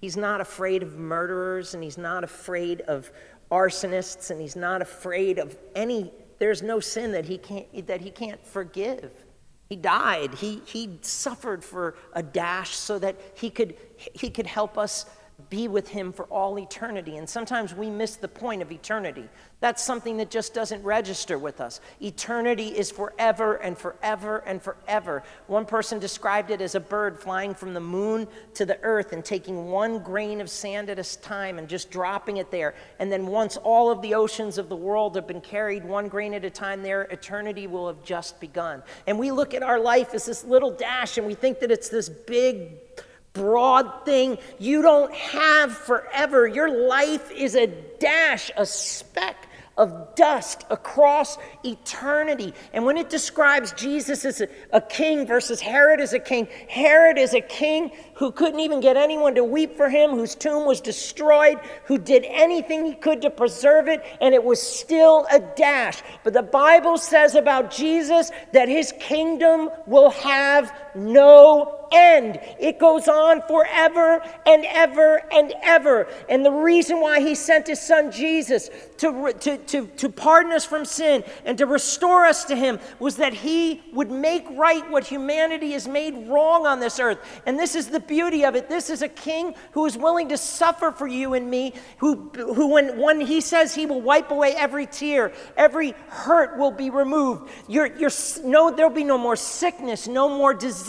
He's 0.00 0.16
not 0.16 0.40
afraid 0.42 0.82
of 0.82 0.98
murderers, 0.98 1.72
and 1.74 1.82
He's 1.82 1.96
not 1.96 2.24
afraid 2.24 2.82
of 2.82 3.10
arsonists, 3.50 4.30
and 4.30 4.40
He's 4.40 4.56
not 4.56 4.82
afraid 4.82 5.38
of 5.38 5.56
any, 5.74 6.12
there's 6.38 6.62
no 6.62 6.80
sin 6.80 7.12
that 7.12 7.24
He 7.24 7.38
can't, 7.38 7.86
that 7.86 8.02
he 8.02 8.10
can't 8.10 8.44
forgive. 8.44 9.23
He 9.68 9.76
died. 9.76 10.34
He, 10.34 10.60
he 10.66 10.98
suffered 11.02 11.64
for 11.64 11.94
a 12.12 12.22
dash 12.22 12.76
so 12.76 12.98
that 12.98 13.16
he 13.34 13.50
could, 13.50 13.76
he 13.96 14.30
could 14.30 14.46
help 14.46 14.76
us 14.76 15.06
be 15.50 15.68
with 15.68 15.88
Him 15.88 16.12
for 16.12 16.24
all 16.26 16.58
eternity. 16.58 17.16
And 17.16 17.28
sometimes 17.28 17.74
we 17.74 17.90
miss 17.90 18.16
the 18.16 18.28
point 18.28 18.62
of 18.62 18.70
eternity. 18.70 19.28
That's 19.60 19.82
something 19.82 20.16
that 20.18 20.30
just 20.30 20.54
doesn't 20.54 20.82
register 20.84 21.38
with 21.38 21.60
us. 21.60 21.80
Eternity 22.00 22.68
is 22.68 22.90
forever 22.90 23.56
and 23.56 23.76
forever 23.76 24.44
and 24.46 24.62
forever. 24.62 25.22
One 25.46 25.64
person 25.64 25.98
described 25.98 26.50
it 26.50 26.60
as 26.60 26.74
a 26.74 26.80
bird 26.80 27.18
flying 27.18 27.54
from 27.54 27.74
the 27.74 27.80
moon 27.80 28.28
to 28.54 28.64
the 28.64 28.78
earth 28.82 29.12
and 29.12 29.24
taking 29.24 29.66
one 29.66 29.98
grain 30.00 30.40
of 30.40 30.48
sand 30.48 30.88
at 30.90 30.98
a 30.98 31.20
time 31.20 31.58
and 31.58 31.68
just 31.68 31.90
dropping 31.90 32.36
it 32.36 32.50
there. 32.50 32.74
And 32.98 33.10
then 33.10 33.26
once 33.26 33.56
all 33.56 33.90
of 33.90 34.02
the 34.02 34.14
oceans 34.14 34.58
of 34.58 34.68
the 34.68 34.76
world 34.76 35.16
have 35.16 35.26
been 35.26 35.40
carried 35.40 35.84
one 35.84 36.08
grain 36.08 36.34
at 36.34 36.44
a 36.44 36.50
time 36.50 36.82
there, 36.82 37.02
eternity 37.02 37.66
will 37.66 37.88
have 37.88 38.04
just 38.04 38.38
begun. 38.40 38.82
And 39.06 39.18
we 39.18 39.30
look 39.30 39.54
at 39.54 39.62
our 39.62 39.80
life 39.80 40.14
as 40.14 40.26
this 40.26 40.44
little 40.44 40.70
dash 40.70 41.18
and 41.18 41.26
we 41.26 41.34
think 41.34 41.58
that 41.60 41.70
it's 41.70 41.88
this 41.88 42.08
big 42.08 42.72
broad 43.34 44.04
thing. 44.04 44.38
You 44.58 44.80
don't 44.80 45.12
have 45.12 45.76
forever. 45.76 46.46
Your 46.46 46.88
life 46.88 47.30
is 47.30 47.54
a 47.56 47.66
dash, 47.66 48.50
a 48.56 48.64
speck 48.64 49.48
of 49.76 50.14
dust 50.14 50.64
across 50.70 51.36
eternity. 51.64 52.54
And 52.72 52.84
when 52.84 52.96
it 52.96 53.10
describes 53.10 53.72
Jesus 53.72 54.24
as 54.24 54.40
a, 54.40 54.48
a, 54.72 54.80
king 54.80 55.26
versus 55.26 55.60
Herod 55.60 56.00
as 56.00 56.12
a 56.12 56.20
king, 56.20 56.46
Herod 56.68 57.18
is 57.18 57.34
a 57.34 57.40
king 57.40 57.90
who 58.14 58.30
couldn't 58.30 58.60
even 58.60 58.78
get 58.80 58.96
anyone 58.96 59.34
to 59.34 59.42
weep 59.42 59.76
for 59.76 59.88
him, 59.88 60.10
whose 60.10 60.36
tomb 60.36 60.64
was 60.64 60.80
destroyed, 60.80 61.58
who 61.86 61.98
did 61.98 62.24
anything 62.28 62.86
he 62.86 62.94
could 62.94 63.20
to 63.22 63.30
preserve 63.30 63.88
it, 63.88 64.00
and 64.20 64.32
it 64.32 64.44
was 64.44 64.62
still 64.62 65.26
a 65.32 65.40
dash. 65.40 66.02
But 66.22 66.34
the 66.34 66.42
Bible 66.42 66.96
says 66.96 67.34
about 67.34 67.72
Jesus 67.72 68.30
that 68.52 68.68
his 68.68 68.92
kingdom 69.00 69.70
will 69.86 70.10
have 70.10 70.72
no 70.94 71.84
end. 71.92 72.40
It 72.58 72.78
goes 72.78 73.08
on 73.08 73.42
forever 73.42 74.22
and 74.46 74.64
ever 74.66 75.22
and 75.32 75.52
ever. 75.62 76.08
And 76.28 76.44
the 76.44 76.50
reason 76.50 77.00
why 77.00 77.20
he 77.20 77.34
sent 77.34 77.66
his 77.66 77.80
son 77.80 78.10
Jesus 78.10 78.70
to, 78.98 79.32
to, 79.40 79.58
to, 79.58 79.86
to 79.86 80.08
pardon 80.08 80.52
us 80.52 80.64
from 80.64 80.84
sin 80.84 81.24
and 81.44 81.56
to 81.58 81.66
restore 81.66 82.24
us 82.24 82.44
to 82.46 82.56
him 82.56 82.78
was 82.98 83.16
that 83.16 83.32
he 83.32 83.82
would 83.92 84.10
make 84.10 84.46
right 84.50 84.88
what 84.90 85.04
humanity 85.04 85.72
has 85.72 85.86
made 85.86 86.28
wrong 86.28 86.66
on 86.66 86.80
this 86.80 86.98
earth. 86.98 87.18
And 87.46 87.58
this 87.58 87.74
is 87.74 87.88
the 87.88 88.00
beauty 88.00 88.44
of 88.44 88.54
it. 88.54 88.68
This 88.68 88.90
is 88.90 89.02
a 89.02 89.08
king 89.08 89.54
who 89.72 89.86
is 89.86 89.96
willing 89.96 90.28
to 90.30 90.36
suffer 90.36 90.90
for 90.90 91.06
you 91.06 91.34
and 91.34 91.50
me, 91.50 91.74
who, 91.98 92.30
who 92.34 92.68
when, 92.68 92.98
when 92.98 93.20
he 93.20 93.40
says 93.40 93.74
he 93.74 93.86
will 93.86 94.00
wipe 94.00 94.30
away 94.30 94.54
every 94.56 94.86
tear, 94.86 95.32
every 95.56 95.94
hurt 96.08 96.58
will 96.58 96.70
be 96.70 96.90
removed. 96.90 97.50
You're, 97.68 97.86
you're, 97.96 98.10
no, 98.44 98.70
there'll 98.70 98.90
be 98.90 99.04
no 99.04 99.18
more 99.18 99.36
sickness, 99.36 100.08
no 100.08 100.28
more 100.28 100.54
disease, 100.54 100.83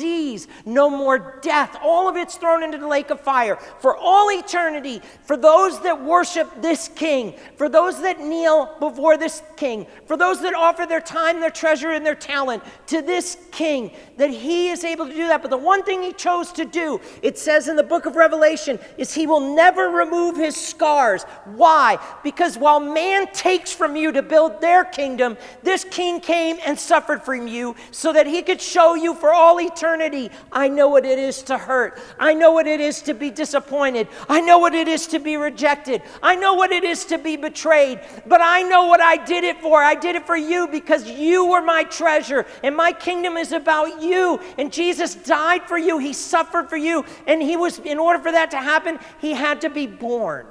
no 0.66 0.90
more 0.90 1.40
death. 1.42 1.78
All 1.82 2.10
of 2.10 2.16
it's 2.16 2.36
thrown 2.36 2.64
into 2.64 2.78
the 2.78 2.88
lake 2.88 3.10
of 3.10 3.20
fire 3.22 3.56
for 3.80 3.96
all 3.96 4.30
eternity. 4.32 5.02
For 5.24 5.38
those 5.38 5.82
that 5.82 6.04
worship 6.04 6.62
this 6.62 6.90
king, 6.90 7.34
for 7.56 7.70
those 7.70 8.02
that 8.02 8.20
kneel 8.20 8.76
before 8.80 9.18
this 9.18 9.42
king, 9.56 9.86
for 10.06 10.18
those 10.18 10.42
that 10.42 10.54
offer 10.54 10.86
their 10.86 11.02
time, 11.02 11.40
their 11.40 11.50
treasure, 11.50 11.92
and 11.92 12.06
their 12.06 12.16
talent 12.16 12.64
to 12.88 13.02
this 13.02 13.38
king, 13.52 13.92
that 14.18 14.30
he 14.30 14.70
is 14.70 14.84
able 14.84 15.08
to 15.08 15.14
do 15.14 15.28
that. 15.28 15.42
But 15.42 15.52
the 15.52 15.58
one 15.58 15.84
thing 15.84 16.02
he 16.02 16.14
chose 16.14 16.52
to 16.54 16.66
do, 16.66 17.00
it 17.22 17.38
says 17.38 17.68
in 17.68 17.76
the 17.76 17.84
book 17.84 18.06
of 18.06 18.16
Revelation, 18.16 18.80
is 18.98 19.14
he 19.14 19.28
will 19.28 19.56
never 19.56 19.90
remove 19.90 20.36
his 20.36 20.56
scars. 20.56 21.24
Why? 21.56 21.98
Because 22.24 22.58
while 22.58 22.80
man 22.80 23.28
takes 23.34 23.72
from 23.72 23.96
you 23.96 24.12
to 24.12 24.22
build 24.22 24.62
their 24.62 24.84
kingdom, 24.84 25.38
this 25.64 25.84
king 25.84 26.20
came 26.20 26.58
and 26.66 26.78
suffered 26.78 27.24
from 27.24 27.48
you 27.48 27.76
so 27.92 28.12
that 28.14 28.28
he 28.28 28.42
could 28.42 28.62
show 28.62 28.96
you 28.96 29.14
for 29.14 29.34
all 29.34 29.60
eternity 29.60 29.85
I 30.52 30.68
know 30.68 30.90
what 30.90 31.06
it 31.06 31.20
is 31.20 31.44
to 31.44 31.58
hurt. 31.58 32.00
I 32.20 32.34
know 32.34 32.52
what 32.52 32.68
it 32.68 32.80
is 32.80 33.02
to 33.04 33.14
be 33.14 33.30
disappointed. 33.30 34.08
I 34.28 34.42
know 34.42 34.60
what 34.60 34.74
it 34.74 34.88
is 34.88 35.08
to 35.08 35.20
be 35.20 35.38
rejected. 35.38 36.02
I 36.22 36.36
know 36.36 36.54
what 36.54 36.72
it 36.72 36.84
is 36.84 37.06
to 37.06 37.18
be 37.18 37.36
betrayed. 37.36 38.00
But 38.26 38.42
I 38.42 38.62
know 38.64 38.86
what 38.86 39.02
I 39.02 39.18
did 39.18 39.44
it 39.44 39.62
for. 39.62 39.82
I 39.82 39.96
did 39.96 40.16
it 40.16 40.26
for 40.26 40.38
you 40.38 40.68
because 40.68 41.10
you 41.10 41.46
were 41.46 41.62
my 41.62 41.84
treasure 41.84 42.46
and 42.64 42.76
my 42.76 42.92
kingdom 42.92 43.38
is 43.38 43.52
about 43.52 44.02
you. 44.02 44.40
And 44.58 44.72
Jesus 44.72 45.16
died 45.16 45.64
for 45.68 45.78
you. 45.78 45.98
He 45.98 46.14
suffered 46.14 46.70
for 46.70 46.78
you. 46.78 47.06
And 47.28 47.42
he 47.42 47.56
was, 47.56 47.80
in 47.80 48.00
order 48.00 48.22
for 48.22 48.32
that 48.32 48.52
to 48.52 48.58
happen, 48.58 49.00
he 49.20 49.32
had 49.32 49.62
to 49.62 49.70
be 49.70 49.88
born. 49.88 50.48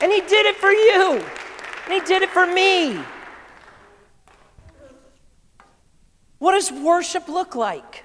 And 0.00 0.12
he 0.12 0.20
did 0.20 0.46
it 0.46 0.56
for 0.56 0.70
you. 0.70 1.24
And 1.84 1.92
he 1.92 2.00
did 2.00 2.22
it 2.22 2.30
for 2.30 2.46
me. 2.46 3.00
What 6.38 6.52
does 6.52 6.70
worship 6.70 7.28
look 7.28 7.54
like? 7.54 8.04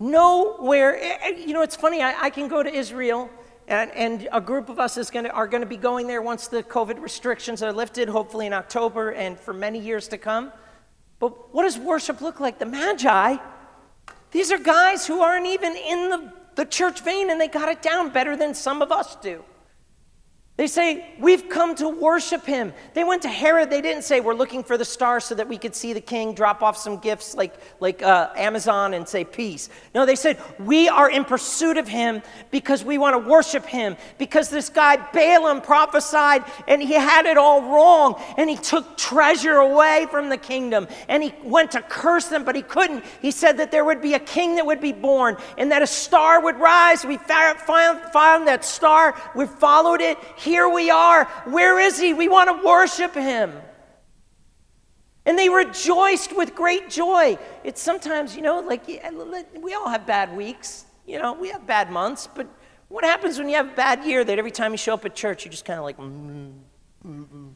Nowhere, 0.00 0.96
eh, 0.96 1.18
eh, 1.22 1.28
you 1.46 1.52
know, 1.52 1.62
it's 1.62 1.76
funny, 1.76 2.02
I, 2.02 2.24
I 2.24 2.30
can 2.30 2.48
go 2.48 2.62
to 2.62 2.72
Israel, 2.72 3.30
and, 3.66 3.90
and 3.92 4.28
a 4.32 4.40
group 4.40 4.68
of 4.68 4.78
us 4.78 4.96
is 4.96 5.10
gonna, 5.10 5.28
are 5.28 5.46
going 5.46 5.60
to 5.60 5.66
be 5.66 5.76
going 5.76 6.06
there 6.06 6.22
once 6.22 6.48
the 6.48 6.62
COVID 6.62 7.00
restrictions 7.00 7.62
are 7.62 7.72
lifted, 7.72 8.08
hopefully 8.08 8.46
in 8.46 8.52
October 8.52 9.10
and 9.10 9.38
for 9.38 9.52
many 9.52 9.78
years 9.78 10.08
to 10.08 10.18
come. 10.18 10.52
But 11.18 11.52
what 11.54 11.64
does 11.64 11.78
worship 11.78 12.20
look 12.20 12.40
like? 12.40 12.58
The 12.58 12.66
Magi, 12.66 13.36
these 14.30 14.52
are 14.52 14.58
guys 14.58 15.06
who 15.06 15.20
aren't 15.20 15.46
even 15.46 15.76
in 15.76 16.10
the, 16.10 16.32
the 16.54 16.64
church 16.64 17.00
vein 17.00 17.30
and 17.30 17.40
they 17.40 17.48
got 17.48 17.68
it 17.68 17.82
down 17.82 18.10
better 18.10 18.36
than 18.36 18.54
some 18.54 18.82
of 18.82 18.92
us 18.92 19.16
do. 19.16 19.44
They 20.58 20.66
say, 20.66 21.14
We've 21.20 21.48
come 21.48 21.76
to 21.76 21.88
worship 21.88 22.44
him. 22.44 22.72
They 22.92 23.04
went 23.04 23.22
to 23.22 23.28
Herod. 23.28 23.70
They 23.70 23.80
didn't 23.80 24.02
say, 24.02 24.18
We're 24.18 24.34
looking 24.34 24.64
for 24.64 24.76
the 24.76 24.84
star 24.84 25.20
so 25.20 25.36
that 25.36 25.48
we 25.48 25.56
could 25.56 25.74
see 25.74 25.92
the 25.92 26.00
king, 26.00 26.34
drop 26.34 26.64
off 26.64 26.76
some 26.76 26.98
gifts 26.98 27.36
like, 27.36 27.54
like 27.78 28.02
uh, 28.02 28.30
Amazon 28.36 28.92
and 28.92 29.08
say 29.08 29.22
peace. 29.24 29.70
No, 29.94 30.04
they 30.04 30.16
said, 30.16 30.42
We 30.58 30.88
are 30.88 31.08
in 31.08 31.24
pursuit 31.24 31.78
of 31.78 31.86
him 31.86 32.22
because 32.50 32.84
we 32.84 32.98
want 32.98 33.14
to 33.14 33.30
worship 33.30 33.64
him. 33.66 33.96
Because 34.18 34.48
this 34.48 34.68
guy, 34.68 34.96
Balaam, 35.12 35.60
prophesied 35.60 36.42
and 36.66 36.82
he 36.82 36.94
had 36.94 37.26
it 37.26 37.38
all 37.38 37.62
wrong. 37.62 38.20
And 38.36 38.50
he 38.50 38.56
took 38.56 38.98
treasure 38.98 39.58
away 39.58 40.08
from 40.10 40.28
the 40.28 40.36
kingdom. 40.36 40.88
And 41.06 41.22
he 41.22 41.32
went 41.44 41.70
to 41.72 41.82
curse 41.82 42.26
them, 42.26 42.42
but 42.42 42.56
he 42.56 42.62
couldn't. 42.62 43.04
He 43.22 43.30
said 43.30 43.58
that 43.58 43.70
there 43.70 43.84
would 43.84 44.02
be 44.02 44.14
a 44.14 44.18
king 44.18 44.56
that 44.56 44.66
would 44.66 44.80
be 44.80 44.92
born 44.92 45.36
and 45.56 45.70
that 45.70 45.82
a 45.82 45.86
star 45.86 46.42
would 46.42 46.56
rise. 46.56 47.04
We 47.04 47.16
found, 47.16 47.60
found 47.60 48.48
that 48.48 48.64
star, 48.64 49.14
we 49.36 49.46
followed 49.46 50.00
it 50.00 50.18
here 50.48 50.68
we 50.68 50.90
are. 50.90 51.26
Where 51.44 51.78
is 51.78 51.98
he? 52.00 52.14
We 52.14 52.28
want 52.28 52.48
to 52.50 52.66
worship 52.66 53.14
him. 53.14 53.52
And 55.24 55.38
they 55.38 55.48
rejoiced 55.48 56.34
with 56.34 56.54
great 56.54 56.88
joy. 56.88 57.38
It's 57.62 57.82
sometimes, 57.82 58.34
you 58.34 58.40
know, 58.42 58.60
like 58.60 58.86
we 58.86 59.74
all 59.74 59.88
have 59.88 60.06
bad 60.06 60.34
weeks. 60.34 60.86
You 61.06 61.18
know, 61.18 61.34
we 61.34 61.50
have 61.50 61.66
bad 61.66 61.90
months. 61.90 62.26
But 62.34 62.46
what 62.88 63.04
happens 63.04 63.38
when 63.38 63.48
you 63.48 63.56
have 63.56 63.68
a 63.72 63.76
bad 63.76 64.04
year 64.04 64.24
that 64.24 64.38
every 64.38 64.50
time 64.50 64.72
you 64.72 64.78
show 64.78 64.94
up 64.94 65.04
at 65.04 65.14
church, 65.14 65.44
you're 65.44 65.52
just 65.52 65.66
kind 65.66 65.78
of 65.78 65.84
like, 65.84 65.98
mm, 65.98 66.54
mm, 67.06 67.26
mm. 67.26 67.52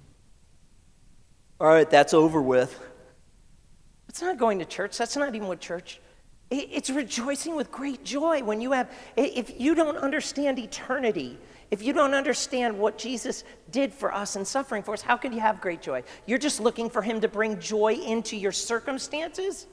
all 1.59 1.67
right, 1.69 1.89
that's 1.89 2.13
over 2.13 2.43
with. 2.43 2.79
It's 4.09 4.21
not 4.21 4.37
going 4.37 4.59
to 4.59 4.67
church. 4.67 4.99
That's 4.99 5.17
not 5.17 5.35
even 5.35 5.49
what 5.49 5.59
church. 5.59 6.01
It's 6.51 6.91
rejoicing 6.91 7.57
with 7.57 7.73
great 7.73 8.05
joy 8.05 8.43
when 8.43 8.61
you 8.61 8.73
have, 8.73 8.93
if 9.17 9.59
you 9.59 9.75
don't 9.75 9.97
understand 9.97 10.59
eternity, 10.59 11.39
if 11.73 11.83
you 11.83 11.95
don't 11.95 12.13
understand 12.13 12.79
what 12.79 12.99
Jesus 12.99 13.45
did 13.71 13.95
for 13.95 14.15
us 14.15 14.37
and 14.37 14.47
suffering 14.47 14.83
for 14.83 14.93
us, 14.93 15.01
how 15.01 15.17
could 15.17 15.33
you 15.33 15.41
have 15.41 15.59
great 15.59 15.81
joy? 15.81 16.03
You're 16.27 16.37
just 16.37 16.61
looking 16.61 16.91
for 16.91 17.01
him 17.01 17.23
to 17.23 17.29
bring 17.29 17.59
joy 17.59 17.95
into 17.95 18.37
your 18.37 18.53
circumstances? 18.53 19.67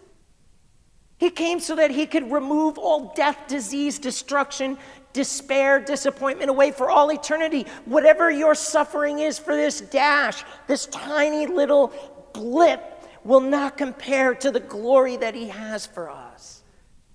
He 1.17 1.29
came 1.29 1.59
so 1.59 1.75
that 1.75 1.91
he 1.91 2.05
could 2.05 2.31
remove 2.31 2.77
all 2.77 3.13
death, 3.17 3.37
disease, 3.49 3.99
destruction, 3.99 4.77
despair, 5.11 5.81
disappointment 5.81 6.49
away 6.49 6.71
for 6.71 6.89
all 6.89 7.11
eternity. 7.11 7.65
Whatever 7.83 8.31
your 8.31 8.55
suffering 8.55 9.19
is 9.19 9.37
for 9.37 9.53
this 9.53 9.81
dash, 9.81 10.45
this 10.67 10.85
tiny 10.85 11.47
little 11.47 11.91
blip, 12.31 12.81
will 13.25 13.41
not 13.41 13.77
compare 13.77 14.33
to 14.35 14.51
the 14.51 14.61
glory 14.61 15.17
that 15.17 15.35
he 15.35 15.49
has 15.49 15.85
for 15.85 16.09
us. 16.09 16.63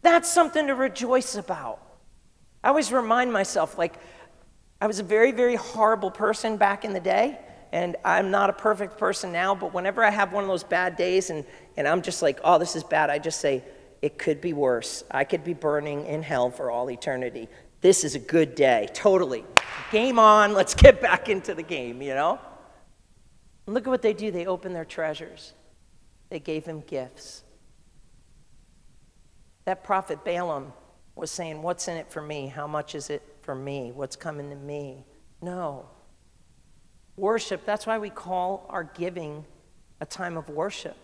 That's 0.03 0.31
something 0.31 0.67
to 0.67 0.75
rejoice 0.75 1.37
about. 1.37 1.81
I 2.63 2.69
always 2.69 2.93
remind 2.93 3.33
myself, 3.33 3.79
like, 3.79 3.95
I 4.85 4.87
was 4.87 4.99
a 4.99 5.03
very, 5.03 5.33
very 5.33 5.55
horrible 5.55 6.11
person 6.11 6.59
back 6.59 6.85
in 6.85 6.93
the 6.93 7.01
day, 7.01 7.39
and 7.73 7.97
I'm 8.05 8.31
not 8.31 8.51
a 8.51 8.53
perfect 8.53 8.99
person 8.99 9.33
now, 9.33 9.55
but 9.55 9.73
whenever 9.73 10.05
I 10.05 10.11
have 10.11 10.35
one 10.35 10.45
of 10.45 10.49
those 10.49 10.63
bad 10.63 10.97
days 10.97 11.31
and, 11.31 11.47
and 11.79 11.89
I'm 11.89 12.03
just 12.03 12.21
like, 12.21 12.39
oh, 12.45 12.59
this 12.59 12.77
is 12.77 12.85
bad, 12.85 13.09
I 13.09 13.19
just 13.19 13.41
say, 13.41 13.65
it 14.03 14.19
could 14.19 14.43
be 14.43 14.53
worse. 14.53 15.03
I 15.11 15.25
could 15.25 15.43
be 15.43 15.55
burning 15.55 16.05
in 16.05 16.23
hell 16.23 16.51
for 16.51 16.71
all 16.71 16.91
eternity. 16.91 17.49
This 17.81 18.05
is 18.05 18.15
a 18.15 18.19
good 18.19 18.55
day, 18.55 18.87
totally. 18.93 19.47
Game 19.91 20.19
on, 20.19 20.53
let's 20.53 20.75
get 20.75 21.01
back 21.01 21.31
into 21.31 21.55
the 21.55 21.63
game, 21.63 22.03
you 22.03 22.13
know? 22.13 22.39
And 23.65 23.73
look 23.73 23.87
at 23.87 23.91
what 23.91 24.03
they 24.03 24.13
do. 24.13 24.31
They 24.31 24.45
open 24.45 24.75
their 24.75 24.85
treasures, 24.85 25.55
they 26.29 26.41
gave 26.41 26.67
him 26.67 26.83
gifts. 26.87 27.43
That 29.65 29.83
prophet 29.83 30.27
Balaam 30.27 30.75
was 31.17 31.31
saying, 31.31 31.63
What's 31.63 31.89
in 31.89 31.97
it 31.97 32.11
for 32.11 32.21
me? 32.21 32.49
How 32.49 32.67
much 32.67 32.95
is 32.95 33.09
it 33.09 33.23
for 33.45 33.55
me, 33.55 33.93
what's 33.93 34.17
coming 34.17 34.51
to 34.51 34.57
me. 34.57 35.05
No. 35.43 35.87
Worship, 37.17 37.65
that's 37.65 37.87
why 37.87 37.99
we 37.99 38.11
call 38.11 38.67
our 38.71 38.85
giving 38.85 39.45
a 40.01 40.07
time 40.07 40.37
of 40.37 40.49
worship. 40.49 40.97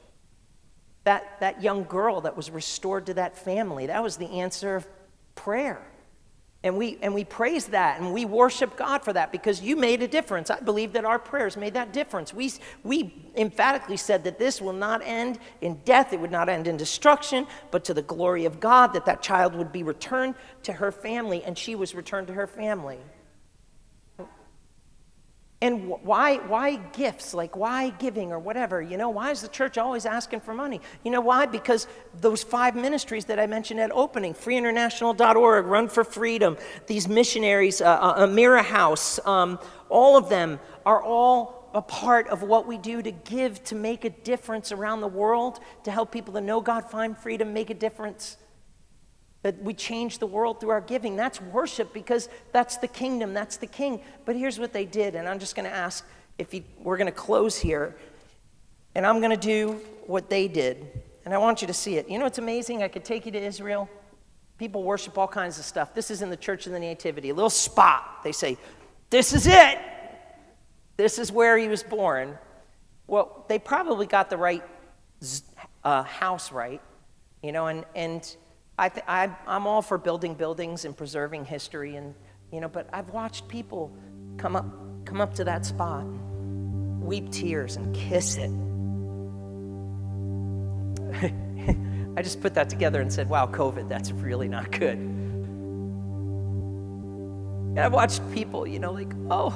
That, 1.05 1.39
that 1.41 1.63
young 1.63 1.85
girl 1.85 2.23
that 2.23 2.37
was 2.37 2.51
restored 2.51 3.07
to 3.07 3.15
that 3.15 3.37
family, 3.37 3.87
that 3.87 4.03
was 4.03 4.17
the 4.17 4.41
answer 4.41 4.77
of 4.77 4.89
prayer. 5.35 5.81
And 6.63 6.77
we, 6.77 6.99
and 7.01 7.15
we 7.15 7.25
praise 7.25 7.67
that 7.69 8.01
and 8.01 8.13
we 8.13 8.27
worship 8.27 8.77
God 8.77 9.03
for 9.03 9.15
that 9.15 9.33
because 9.33 9.63
you 9.63 9.77
made 9.77 10.03
a 10.03 10.09
difference. 10.09 10.51
I 10.51 10.61
believe 10.61 10.93
that 10.93 11.07
our 11.07 11.19
prayers 11.19 11.57
made 11.57 11.73
that 11.73 11.95
difference. 11.95 12.35
We, 12.35 12.53
we 12.85 13.15
emphatically 13.35 13.97
said 13.97 14.25
that 14.25 14.39
this 14.39 14.61
will 14.61 14.75
not 14.75 15.01
end 15.03 15.39
in 15.63 15.81
death, 15.87 16.13
it 16.13 16.21
would 16.21 16.31
not 16.31 16.51
end 16.51 16.67
in 16.67 16.77
destruction, 16.77 17.47
but 17.71 17.85
to 17.85 17.95
the 17.95 18.03
glory 18.03 18.45
of 18.45 18.61
God, 18.61 18.89
that 18.89 19.07
that 19.07 19.23
child 19.23 19.55
would 19.55 19.73
be 19.73 19.83
returned 19.83 20.35
to 20.65 20.75
her 20.75 20.93
family 20.93 21.43
and 21.45 21.57
she 21.57 21.75
was 21.75 21.95
returned 21.95 22.27
to 22.27 22.35
her 22.35 22.47
family. 22.47 22.99
And 25.63 25.89
why, 25.89 26.37
why 26.37 26.77
gifts? 26.77 27.35
Like, 27.35 27.55
why 27.55 27.91
giving 27.91 28.33
or 28.33 28.39
whatever? 28.39 28.81
You 28.81 28.97
know, 28.97 29.11
why 29.11 29.31
is 29.31 29.43
the 29.43 29.49
church 29.49 29.77
always 29.77 30.07
asking 30.07 30.41
for 30.41 30.55
money? 30.55 30.81
You 31.05 31.11
know 31.11 31.21
why? 31.21 31.45
Because 31.45 31.87
those 32.19 32.43
five 32.43 32.75
ministries 32.75 33.27
that 33.27 33.39
I 33.39 33.47
mentioned 33.47 33.79
at 33.79 33.91
opening 33.93 34.33
freeinternational.org, 34.33 35.67
Run 35.67 35.89
for 35.89 36.03
Freedom, 36.03 36.57
these 36.87 37.09
missionaries, 37.09 37.83
uh, 37.83 37.85
uh, 37.85 38.27
Amira 38.27 38.65
House, 38.65 39.21
um, 39.27 39.59
all 39.91 40.17
of 40.17 40.31
them 40.31 40.59
are 40.87 41.03
all 41.03 41.71
a 41.75 41.83
part 41.83 42.27
of 42.29 42.43
what 42.43 42.67
we 42.67 42.79
do 42.79 43.03
to 43.03 43.11
give 43.11 43.63
to 43.65 43.75
make 43.75 44.07
a 44.07 44.11
difference 44.11 44.73
around 44.73 45.03
the 45.03 45.09
world, 45.09 45.61
to 45.85 45.91
help 45.91 46.11
people 46.11 46.33
to 46.35 46.41
know 46.41 46.63
God, 46.63 46.91
find 46.91 47.17
freedom, 47.17 47.53
make 47.53 47.69
a 47.69 47.75
difference. 47.75 48.39
That 49.43 49.63
we 49.63 49.73
change 49.73 50.19
the 50.19 50.27
world 50.27 50.61
through 50.61 50.71
our 50.71 50.81
giving. 50.81 51.17
That's 51.17 51.41
worship 51.41 51.95
because 51.95 52.29
that's 52.53 52.77
the 52.77 52.89
kingdom, 52.89 53.33
that's 53.33 53.57
the 53.57 53.67
king. 53.67 54.03
But 54.25 54.37
here's 54.37 54.59
what 54.59 54.73
they 54.73 54.85
did, 54.85 55.15
and 55.15 55.29
I'm 55.29 55.39
just 55.39 55.55
going 55.57 55.69
to 55.69 55.75
ask 55.75 56.07
if 56.39 56.53
you, 56.55 56.63
we're 56.79 56.97
going 56.97 57.07
to 57.07 57.13
close 57.13 57.59
here, 57.59 57.97
and 58.95 59.07
I'm 59.07 59.19
going 59.21 59.31
to 59.31 59.37
do 59.37 59.81
what 60.07 60.29
they 60.29 60.49
did. 60.49 60.87
And 61.25 61.35
I 61.35 61.39
want 61.39 61.61
you 61.61 61.67
to 61.69 61.75
see 61.75 61.97
it. 61.97 62.09
You 62.09 62.19
know 62.19 62.25
what's 62.25 62.39
amazing? 62.39 62.83
I 62.83 62.89
could 62.89 63.05
take 63.05 63.27
you 63.27 63.33
to 63.33 63.41
Israel. 63.43 63.89
People 64.59 64.83
worship 64.83 65.17
all 65.17 65.29
kinds 65.29 65.59
of 65.59 65.65
stuff. 65.65 65.95
This 65.95 66.11
is 66.11 66.23
in 66.23 66.31
the 66.31 66.37
Church 66.37 66.67
of 66.67 66.73
the 66.73 66.81
Nativity, 66.81 67.31
a 67.31 67.35
little 67.35 67.51
spot. 67.51 68.23
They 68.25 68.33
say, 68.33 68.59
This 69.11 69.33
is 69.33 69.47
it. 69.47 69.79
This 70.97 71.19
is 71.19 71.33
where 71.33 71.57
he 71.57 71.69
was 71.69 71.83
born. 71.83 72.37
Well, 73.07 73.45
they 73.49 73.59
probably 73.59 74.07
got 74.07 74.29
the 74.29 74.37
right 74.37 74.63
uh, 75.83 76.03
house 76.03 76.53
right, 76.53 76.81
you 77.43 77.53
know, 77.53 77.67
and, 77.69 77.85
and 77.95 78.37
I 78.81 78.91
I, 79.07 79.31
I'm 79.47 79.67
all 79.67 79.83
for 79.83 79.99
building 79.99 80.33
buildings 80.35 80.87
and 80.87 80.97
preserving 80.97 81.45
history, 81.45 81.97
and, 81.97 82.15
you 82.51 82.63
know, 82.63 82.69
but 82.69 82.89
I've 82.95 83.11
watched 83.11 83.47
people 83.47 83.95
come 84.39 84.57
up, 84.57 84.65
come 85.05 85.21
up 85.21 85.35
to 85.35 85.45
that 85.45 85.67
spot, 85.67 86.07
weep 86.07 87.31
tears, 87.31 87.77
and 87.77 87.95
kiss 87.95 88.39
it. 88.39 88.51
I 92.17 92.23
just 92.23 92.41
put 92.41 92.55
that 92.55 92.71
together 92.71 93.03
and 93.03 93.13
said, 93.13 93.29
wow, 93.29 93.47
COVID, 93.47 93.87
that's 93.87 94.13
really 94.13 94.49
not 94.49 94.73
good. 94.73 94.97
And 97.77 97.81
I 97.81 97.89
watched 97.89 98.23
people, 98.33 98.67
you 98.67 98.79
know, 98.79 98.93
like, 98.93 99.13
oh, 99.31 99.51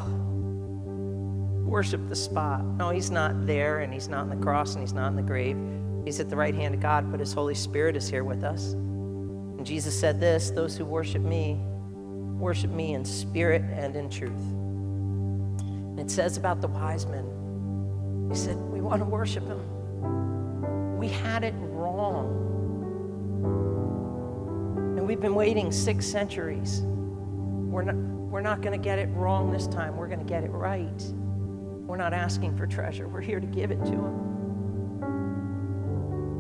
worship 1.65 2.11
the 2.11 2.17
spot. 2.17 2.63
No, 2.63 2.91
he's 2.91 3.11
not 3.11 3.47
there, 3.47 3.81
and 3.81 3.91
he's 3.91 4.09
not 4.09 4.21
on 4.21 4.29
the 4.29 4.37
cross, 4.37 4.75
and 4.75 4.83
he's 4.83 4.93
not 4.93 5.09
in 5.09 5.17
the 5.17 5.23
grave. 5.23 5.57
He's 6.05 6.21
at 6.21 6.29
the 6.29 6.37
right 6.37 6.55
hand 6.55 6.75
of 6.75 6.81
God, 6.81 7.11
but 7.11 7.21
his 7.21 7.33
Holy 7.33 7.55
Spirit 7.55 7.97
is 7.97 8.07
here 8.07 8.23
with 8.23 8.45
us. 8.45 8.77
And 9.65 9.71
Jesus 9.71 9.99
said 9.99 10.21
this 10.21 10.51
those 10.51 10.77
who 10.77 10.85
worship 10.85 11.23
me, 11.23 11.59
worship 12.39 12.71
me 12.71 12.93
in 12.93 13.03
spirit 13.03 13.63
and 13.63 13.97
in 13.97 14.11
truth. 14.11 14.43
And 14.43 15.99
it 15.99 16.11
says 16.11 16.37
about 16.37 16.61
the 16.61 16.69
wise 16.69 17.07
men, 17.07 18.29
he 18.31 18.37
said, 18.37 18.59
We 18.59 18.83
want 18.83 19.01
to 19.01 19.07
worship 19.07 19.47
him. 19.47 20.99
We 20.99 21.09
had 21.09 21.45
it 21.45 21.55
wrong. 21.57 22.43
And 24.99 25.09
we've 25.09 25.23
been 25.23 25.35
waiting 25.35 25.73
six 25.73 26.05
centuries. 26.05 26.83
We're 26.83 27.85
not, 27.85 27.95
we're 27.95 28.43
not 28.43 28.61
going 28.61 28.79
to 28.79 28.85
get 28.85 28.99
it 28.99 29.09
wrong 29.15 29.51
this 29.51 29.67
time. 29.67 29.97
We're 29.97 30.09
going 30.09 30.19
to 30.19 30.27
get 30.27 30.45
it 30.45 30.51
right. 30.51 31.03
We're 31.87 31.97
not 31.97 32.13
asking 32.13 32.55
for 32.59 32.67
treasure, 32.67 33.09
we're 33.09 33.23
here 33.23 33.41
to 33.41 33.47
give 33.47 33.71
it 33.71 33.83
to 33.87 33.93
Him. 33.93 34.21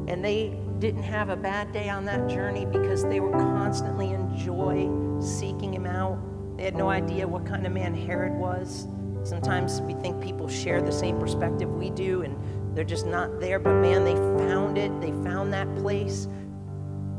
And 0.08 0.22
they 0.22 0.60
didn't 0.84 1.02
have 1.02 1.30
a 1.30 1.36
bad 1.36 1.72
day 1.72 1.88
on 1.88 2.04
that 2.04 2.28
journey 2.28 2.66
because 2.66 3.04
they 3.04 3.18
were 3.18 3.32
constantly 3.32 4.10
in 4.10 4.36
joy 4.36 4.86
seeking 5.18 5.72
Him 5.72 5.86
out. 5.86 6.18
They 6.58 6.64
had 6.64 6.76
no 6.76 6.90
idea 6.90 7.26
what 7.26 7.46
kind 7.46 7.66
of 7.66 7.72
man 7.72 7.94
Herod 7.94 8.34
was. 8.34 8.86
Sometimes 9.22 9.80
we 9.80 9.94
think 9.94 10.22
people 10.22 10.46
share 10.46 10.82
the 10.82 10.92
same 10.92 11.18
perspective 11.18 11.70
we 11.70 11.88
do 11.88 12.20
and 12.20 12.36
they're 12.76 12.84
just 12.84 13.06
not 13.06 13.40
there. 13.40 13.58
But 13.58 13.80
man, 13.80 14.04
they 14.04 14.12
found 14.44 14.76
it. 14.76 15.00
They 15.00 15.10
found 15.26 15.54
that 15.54 15.74
place. 15.76 16.28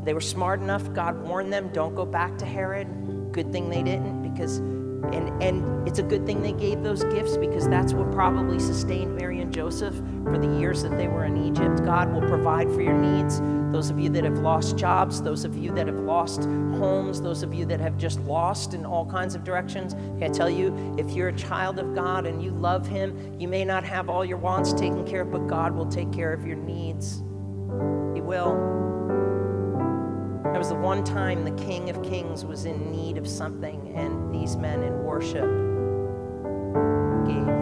They 0.04 0.14
were 0.14 0.22
smart 0.22 0.60
enough. 0.60 0.94
God 0.94 1.20
warned 1.24 1.52
them 1.52 1.70
don't 1.74 1.96
go 1.96 2.06
back 2.06 2.38
to 2.38 2.46
Herod. 2.46 2.88
Good 3.32 3.52
thing 3.52 3.72
they 3.72 3.82
didn't 3.82 4.32
because 4.32 4.62
and, 5.14 5.44
and 5.44 5.88
it's 5.88 6.00
a 6.00 6.04
good 6.04 6.26
thing 6.26 6.42
they 6.42 6.54
gave 6.54 6.82
those 6.84 7.04
gifts 7.06 7.38
because 7.38 7.68
that's 7.68 7.94
what 7.94 8.12
probably 8.12 8.60
sustained 8.60 9.16
Mary 9.16 9.42
and 9.42 9.54
Joseph 9.54 9.96
for 10.24 10.38
the 10.38 10.60
years 10.60 10.82
that 10.84 10.98
they 10.98 11.08
were 11.08 11.26
in 11.26 11.38
Egypt. 11.38 11.84
God 11.86 12.12
will 12.12 12.22
provide 12.22 12.70
for 12.72 12.82
your 12.82 12.94
needs. 12.94 13.40
Those 13.72 13.90
of 13.90 14.00
you 14.00 14.10
that 14.10 14.24
have 14.24 14.40
lost 14.40 14.78
jobs, 14.78 15.22
those 15.22 15.44
of 15.44 15.56
you 15.56 15.74
that 15.74 15.88
have 15.88 16.00
lost 16.00 16.44
homes, 16.44 17.22
those 17.22 17.44
of 17.44 17.54
you 17.54 17.66
that 17.66 17.80
have 17.80 17.98
just 17.98 18.20
lost 18.22 18.74
in 18.74 18.86
all 18.86 19.06
kinds 19.06 19.36
of 19.36 19.44
directions, 19.44 19.96
I 20.24 20.30
tell 20.30 20.50
you, 20.50 20.96
if 20.98 21.12
you're 21.12 21.30
a 21.30 21.36
child 21.36 21.78
of 21.80 21.94
God 21.94 22.26
and 22.26 22.42
you 22.42 22.52
love 22.52 22.88
Him, 22.88 23.40
you 23.40 23.48
may 23.48 23.66
not 23.66 23.84
have 23.84 24.10
all 24.10 24.24
your 24.24 24.38
wants 24.38 24.74
taken 24.74 25.06
care 25.06 25.22
of, 25.22 25.32
but 25.32 25.48
God 25.48 25.76
will 25.76 25.88
take 25.88 26.12
care 26.12 26.34
of 26.34 26.46
your 26.46 26.58
needs. 26.58 27.18
He 28.16 28.22
will. 28.22 28.95
That 30.56 30.60
was 30.60 30.70
the 30.70 30.76
one 30.76 31.04
time 31.04 31.44
the 31.44 31.66
King 31.66 31.90
of 31.90 32.02
Kings 32.02 32.46
was 32.46 32.64
in 32.64 32.90
need 32.90 33.18
of 33.18 33.28
something, 33.28 33.92
and 33.94 34.34
these 34.34 34.56
men 34.56 34.84
in 34.84 35.04
worship 35.04 35.44
gave. 37.28 37.56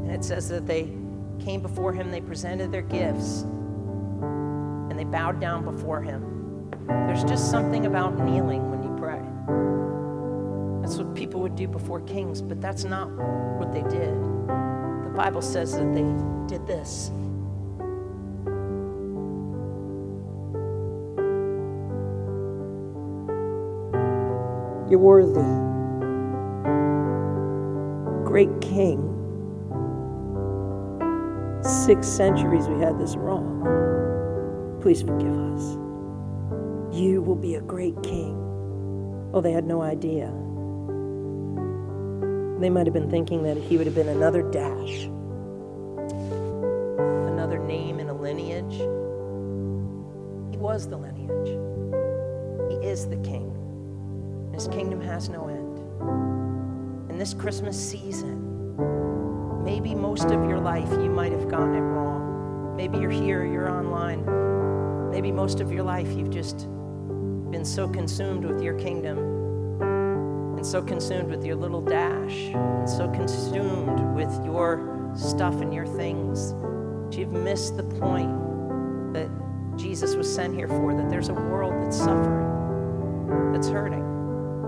And 0.00 0.10
it 0.10 0.24
says 0.24 0.48
that 0.48 0.66
they 0.66 0.90
came 1.38 1.62
before 1.62 1.92
him, 1.92 2.10
they 2.10 2.20
presented 2.20 2.72
their 2.72 2.82
gifts, 2.82 3.42
and 3.42 4.98
they 4.98 5.04
bowed 5.04 5.40
down 5.40 5.64
before 5.64 6.02
him. 6.02 6.72
There's 6.88 7.22
just 7.22 7.52
something 7.52 7.86
about 7.86 8.18
kneeling 8.18 8.68
when 8.68 8.82
you 8.82 8.90
pray. 8.98 9.22
That's 10.82 10.98
what 10.98 11.14
people 11.14 11.40
would 11.40 11.54
do 11.54 11.68
before 11.68 12.00
kings, 12.00 12.42
but 12.42 12.60
that's 12.60 12.82
not 12.82 13.08
what 13.60 13.72
they 13.72 13.82
did. 13.82 14.12
The 14.12 15.12
Bible 15.14 15.40
says 15.40 15.76
that 15.76 15.94
they 15.94 16.02
did 16.48 16.66
this. 16.66 17.12
You're 24.88 25.00
worthy. 25.00 25.40
Great 28.24 28.60
King. 28.60 29.12
Six 31.62 32.06
centuries 32.06 32.68
we 32.68 32.78
had 32.78 32.96
this 33.00 33.16
wrong. 33.16 34.78
Please 34.80 35.02
forgive 35.02 35.36
us. 35.36 35.76
You 36.92 37.20
will 37.20 37.34
be 37.34 37.56
a 37.56 37.60
great 37.60 38.00
king. 38.04 38.36
Oh, 39.34 39.40
they 39.40 39.50
had 39.50 39.66
no 39.66 39.82
idea. 39.82 40.26
They 42.60 42.70
might 42.70 42.86
have 42.86 42.94
been 42.94 43.10
thinking 43.10 43.42
that 43.42 43.56
he 43.56 43.76
would 43.76 43.86
have 43.86 43.96
been 43.96 44.08
another 44.08 44.42
dash, 44.42 45.04
another 47.32 47.58
name 47.58 47.98
in 47.98 48.08
a 48.08 48.14
lineage. 48.14 48.76
He 50.52 50.56
was 50.56 50.88
the 50.88 50.96
lineage, 50.96 51.48
he 52.70 52.76
is 52.86 53.08
the 53.08 53.16
king. 53.18 53.45
His 54.56 54.68
kingdom 54.68 55.02
has 55.02 55.28
no 55.28 55.48
end. 55.48 57.10
In 57.10 57.18
this 57.18 57.34
Christmas 57.34 57.78
season, 57.78 58.74
maybe 59.62 59.94
most 59.94 60.30
of 60.30 60.48
your 60.48 60.58
life 60.58 60.90
you 60.92 61.10
might 61.10 61.30
have 61.30 61.46
gotten 61.46 61.74
it 61.74 61.80
wrong. 61.80 62.74
Maybe 62.74 62.96
you're 62.96 63.10
here, 63.10 63.44
you're 63.44 63.70
online. 63.70 64.24
Maybe 65.10 65.30
most 65.30 65.60
of 65.60 65.70
your 65.70 65.82
life 65.82 66.08
you've 66.16 66.30
just 66.30 66.68
been 67.50 67.66
so 67.66 67.86
consumed 67.86 68.46
with 68.46 68.62
your 68.62 68.78
kingdom 68.78 69.18
and 70.56 70.64
so 70.64 70.80
consumed 70.80 71.28
with 71.28 71.44
your 71.44 71.56
little 71.56 71.82
dash 71.82 72.32
and 72.54 72.88
so 72.88 73.10
consumed 73.10 74.16
with 74.16 74.32
your 74.42 75.12
stuff 75.14 75.60
and 75.60 75.74
your 75.74 75.86
things 75.86 76.54
that 76.54 77.18
you've 77.18 77.30
missed 77.30 77.76
the 77.76 77.84
point 77.84 78.32
that 79.12 79.28
Jesus 79.76 80.14
was 80.14 80.34
sent 80.34 80.54
here 80.54 80.66
for, 80.66 80.94
that 80.94 81.10
there's 81.10 81.28
a 81.28 81.34
world 81.34 81.74
that's 81.74 81.98
suffering, 81.98 83.52
that's 83.52 83.68
hurting. 83.68 84.05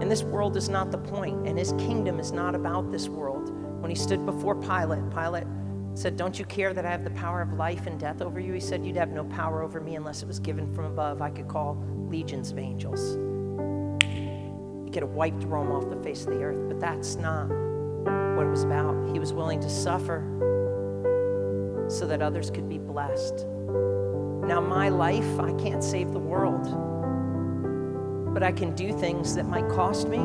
And 0.01 0.11
this 0.11 0.22
world 0.22 0.57
is 0.57 0.68
not 0.68 0.92
the 0.92 0.99
point, 0.99 1.46
and 1.46 1.59
his 1.59 1.72
kingdom 1.72 2.20
is 2.20 2.30
not 2.30 2.55
about 2.55 2.92
this 2.92 3.09
world. 3.09 3.51
When 3.80 3.90
he 3.90 3.96
stood 3.96 4.24
before 4.24 4.55
Pilate, 4.55 5.11
Pilate 5.11 5.44
said, 5.94 6.16
Don't 6.16 6.38
you 6.38 6.44
care 6.44 6.72
that 6.72 6.86
I 6.86 6.90
have 6.90 7.03
the 7.03 7.11
power 7.11 7.42
of 7.42 7.53
life 7.55 7.86
and 7.86 7.99
death 7.99 8.22
over 8.22 8.38
you? 8.38 8.53
He 8.53 8.61
said, 8.61 8.86
You'd 8.86 8.96
have 8.96 9.11
no 9.11 9.24
power 9.24 9.62
over 9.62 9.80
me 9.80 9.96
unless 9.96 10.22
it 10.22 10.26
was 10.26 10.38
given 10.38 10.72
from 10.72 10.84
above. 10.84 11.20
I 11.20 11.30
could 11.30 11.49
call 11.49 11.82
legions 12.09 12.53
of 12.53 12.59
angels. 12.59 13.16
He 14.84 14.90
could 14.92 15.03
have 15.03 15.12
wiped 15.12 15.42
Rome 15.44 15.72
off 15.72 15.90
the 15.90 16.03
face 16.03 16.24
of 16.24 16.32
the 16.32 16.42
earth, 16.42 16.68
but 16.68 16.78
that's 16.78 17.16
not 17.16 17.49
what 17.49 18.46
it 18.46 18.51
was 18.51 18.62
about. 18.62 19.11
He 19.12 19.18
was 19.18 19.32
willing 19.32 19.61
to 19.61 19.68
suffer 19.68 20.24
so 21.88 22.07
that 22.07 22.22
others 22.22 22.51
could 22.51 22.68
be 22.68 22.78
blessed. 22.78 23.46
Now, 24.46 24.61
my 24.61 24.88
life, 24.88 25.40
I 25.40 25.53
can't 25.55 25.82
save 25.82 26.12
the 26.12 26.18
world 26.18 26.88
but 28.39 28.47
I 28.47 28.53
can 28.53 28.72
do 28.76 28.93
things 28.93 29.34
that 29.34 29.47
might 29.47 29.68
cost 29.68 30.07
me, 30.07 30.18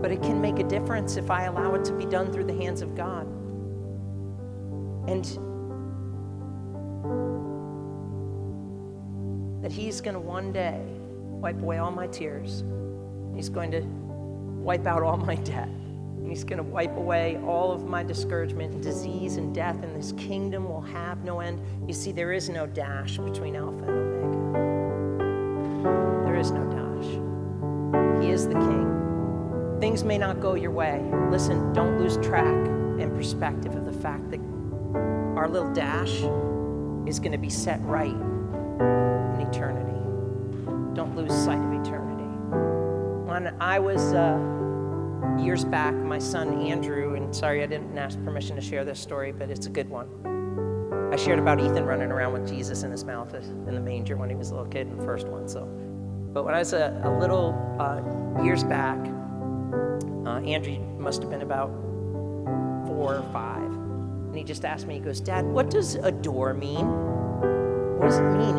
but 0.00 0.12
it 0.12 0.22
can 0.22 0.40
make 0.40 0.60
a 0.60 0.62
difference 0.62 1.16
if 1.16 1.28
I 1.28 1.46
allow 1.46 1.74
it 1.74 1.84
to 1.86 1.92
be 1.92 2.04
done 2.06 2.32
through 2.32 2.44
the 2.44 2.54
hands 2.54 2.82
of 2.82 2.94
God. 2.94 3.26
And 5.08 5.24
that 9.60 9.72
He's 9.72 10.00
going 10.00 10.14
to 10.14 10.20
one 10.20 10.52
day 10.52 10.80
wipe 10.86 11.60
away 11.60 11.78
all 11.78 11.90
my 11.90 12.06
tears. 12.06 12.62
He's 13.34 13.48
going 13.48 13.72
to 13.72 13.80
wipe 13.80 14.86
out 14.86 15.02
all 15.02 15.16
my 15.16 15.34
debt. 15.34 15.68
He's 16.24 16.44
going 16.44 16.58
to 16.58 16.62
wipe 16.62 16.96
away 16.96 17.40
all 17.44 17.72
of 17.72 17.86
my 17.86 18.04
discouragement 18.04 18.74
and 18.74 18.80
disease 18.84 19.36
and 19.36 19.52
death, 19.52 19.82
and 19.82 19.96
this 19.96 20.12
kingdom 20.12 20.68
will 20.68 20.82
have 20.82 21.24
no 21.24 21.40
end. 21.40 21.60
You 21.88 21.92
see, 21.92 22.12
there 22.12 22.30
is 22.30 22.48
no 22.48 22.68
dash 22.68 23.18
between 23.18 23.56
Alpha 23.56 23.82
and 23.82 24.54
Omega. 24.54 24.60
There 26.24 26.38
is 26.38 26.52
no 26.52 26.62
dash. 26.70 26.79
The 28.50 28.58
King. 28.58 29.78
Things 29.80 30.02
may 30.02 30.18
not 30.18 30.40
go 30.40 30.54
your 30.54 30.72
way. 30.72 31.08
Listen, 31.30 31.72
don't 31.72 32.00
lose 32.00 32.16
track 32.16 32.44
and 32.44 33.14
perspective 33.14 33.76
of 33.76 33.84
the 33.84 33.92
fact 33.92 34.28
that 34.32 34.40
our 35.36 35.48
little 35.48 35.72
dash 35.72 36.22
is 37.08 37.20
going 37.20 37.30
to 37.30 37.38
be 37.38 37.48
set 37.48 37.80
right 37.82 38.10
in 38.10 39.46
eternity. 39.48 39.98
Don't 40.94 41.14
lose 41.16 41.32
sight 41.32 41.60
of 41.60 41.72
eternity. 41.72 42.24
When 43.30 43.54
I 43.60 43.78
was 43.78 44.12
uh, 44.14 44.36
years 45.40 45.64
back, 45.64 45.94
my 45.94 46.18
son 46.18 46.60
Andrew, 46.62 47.14
and 47.14 47.34
sorry 47.34 47.62
I 47.62 47.66
didn't 47.66 47.96
ask 47.96 48.22
permission 48.24 48.56
to 48.56 48.62
share 48.62 48.84
this 48.84 48.98
story, 48.98 49.30
but 49.30 49.48
it's 49.48 49.66
a 49.66 49.70
good 49.70 49.88
one. 49.88 50.08
I 51.12 51.16
shared 51.16 51.38
about 51.38 51.60
Ethan 51.60 51.84
running 51.84 52.10
around 52.10 52.32
with 52.32 52.48
Jesus 52.48 52.82
in 52.82 52.90
his 52.90 53.04
mouth 53.04 53.32
in 53.34 53.74
the 53.74 53.80
manger 53.80 54.16
when 54.16 54.28
he 54.28 54.34
was 54.34 54.50
a 54.50 54.54
little 54.54 54.68
kid, 54.68 54.90
the 54.96 55.04
first 55.04 55.26
one. 55.28 55.48
So, 55.48 55.68
but 56.32 56.44
when 56.44 56.54
I 56.54 56.58
was 56.58 56.72
a, 56.72 57.00
a 57.04 57.10
little 57.18 57.54
uh, 57.78 58.42
years 58.42 58.64
back, 58.64 58.98
uh, 60.26 60.40
Andrew 60.40 60.78
must 60.98 61.22
have 61.22 61.30
been 61.30 61.42
about 61.42 61.70
four 62.86 63.16
or 63.16 63.28
five, 63.32 63.64
and 63.64 64.36
he 64.36 64.44
just 64.44 64.64
asked 64.64 64.86
me. 64.86 64.94
He 64.94 65.00
goes, 65.00 65.20
"Dad, 65.20 65.44
what 65.44 65.70
does 65.70 65.94
adore 65.96 66.54
mean? 66.54 66.86
What 67.98 68.08
does 68.08 68.18
it 68.18 68.30
mean, 68.30 68.58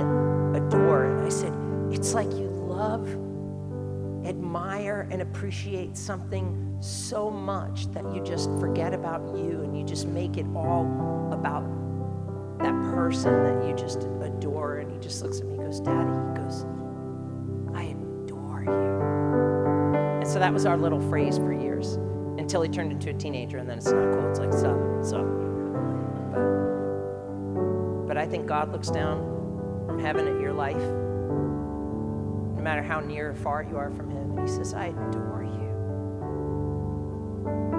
adore?" 0.56 1.06
And 1.06 1.26
I 1.26 1.30
said, 1.30 1.54
"It's 1.92 2.14
like 2.14 2.32
you 2.32 2.50
love." 2.50 3.08
admire 4.26 5.08
and 5.12 5.22
appreciate 5.22 5.98
something 5.98 6.78
so 6.80 7.30
much 7.30 7.92
that 7.92 8.04
you 8.14 8.24
just 8.24 8.50
forget 8.60 8.94
about 8.94 9.22
you 9.36 9.62
and 9.62 9.78
you 9.78 9.84
just 9.84 10.08
make 10.08 10.38
it 10.38 10.46
all 10.56 11.30
about 11.32 11.64
that 12.60 12.74
person 12.94 13.32
that 13.44 13.68
you 13.68 13.76
just 13.76 14.04
adore. 14.22 14.78
And 14.78 14.92
he 14.92 15.00
just 15.00 15.22
looks 15.24 15.40
at 15.40 15.48
me 15.48 15.56
and 15.56 15.66
goes, 15.66 15.80
Daddy, 15.80 16.10
he 16.10 16.44
goes, 16.44 16.66
adore 18.64 18.74
you. 18.74 20.22
And 20.22 20.28
so 20.28 20.39
that 20.39 20.53
was 20.53 20.66
our 20.66 20.78
little 20.78 21.01
phrase 21.09 21.38
for 21.38 21.51
years 21.51 21.97
until 22.38 22.62
he 22.62 22.70
turned 22.70 22.91
into 22.91 23.09
a 23.09 23.14
teenager, 23.14 23.57
and 23.57 23.70
then 23.70 23.78
it's 23.78 23.88
not 23.88 24.12
cool. 24.14 24.30
It's 24.30 24.39
like, 24.39 24.53
so, 24.53 24.99
so. 25.03 25.24
But, 28.05 28.07
but 28.07 28.18
I 28.18 28.26
think 28.26 28.45
God 28.45 28.72
looks 28.72 28.89
down 28.89 29.86
from 29.88 29.99
heaven 29.99 30.28
at 30.28 30.39
your 30.39 30.53
life 30.53 30.82
no 32.62 32.62
matter 32.64 32.84
how 32.84 32.99
near 32.99 33.32
or 33.32 33.34
far 33.34 33.64
you 33.64 33.78
are 33.78 33.89
from 33.89 34.12
Him. 34.12 34.38
And 34.38 34.47
He 34.47 34.55
says, 34.55 34.76
I 34.76 34.88
adore 34.88 35.43
you. 35.43 35.62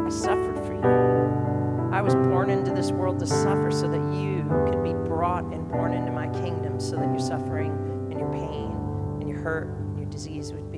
I 0.05 0.09
suffered 0.09 0.59
for 0.67 0.75
you. 0.75 1.93
I 1.93 2.01
was 2.01 2.17
born 2.17 2.51
into 2.51 2.73
this 2.73 2.91
world 2.91 3.21
to 3.21 3.27
suffer 3.27 3.71
so 3.71 3.89
that 3.89 4.03
you 4.13 4.45
could 4.67 4.83
be 4.83 4.93
brought 4.93 5.45
and 5.45 5.71
born 5.71 5.93
into 5.93 6.11
my 6.11 6.27
kingdom 6.29 6.81
so 6.81 6.97
that 6.97 7.05
your 7.05 7.21
suffering 7.21 7.71
and 8.11 8.19
your 8.19 8.33
pain 8.33 8.73
and 9.21 9.29
your 9.29 9.39
hurt 9.39 9.69
and 9.69 9.99
your 9.99 10.09
disease 10.09 10.53
would. 10.53 10.72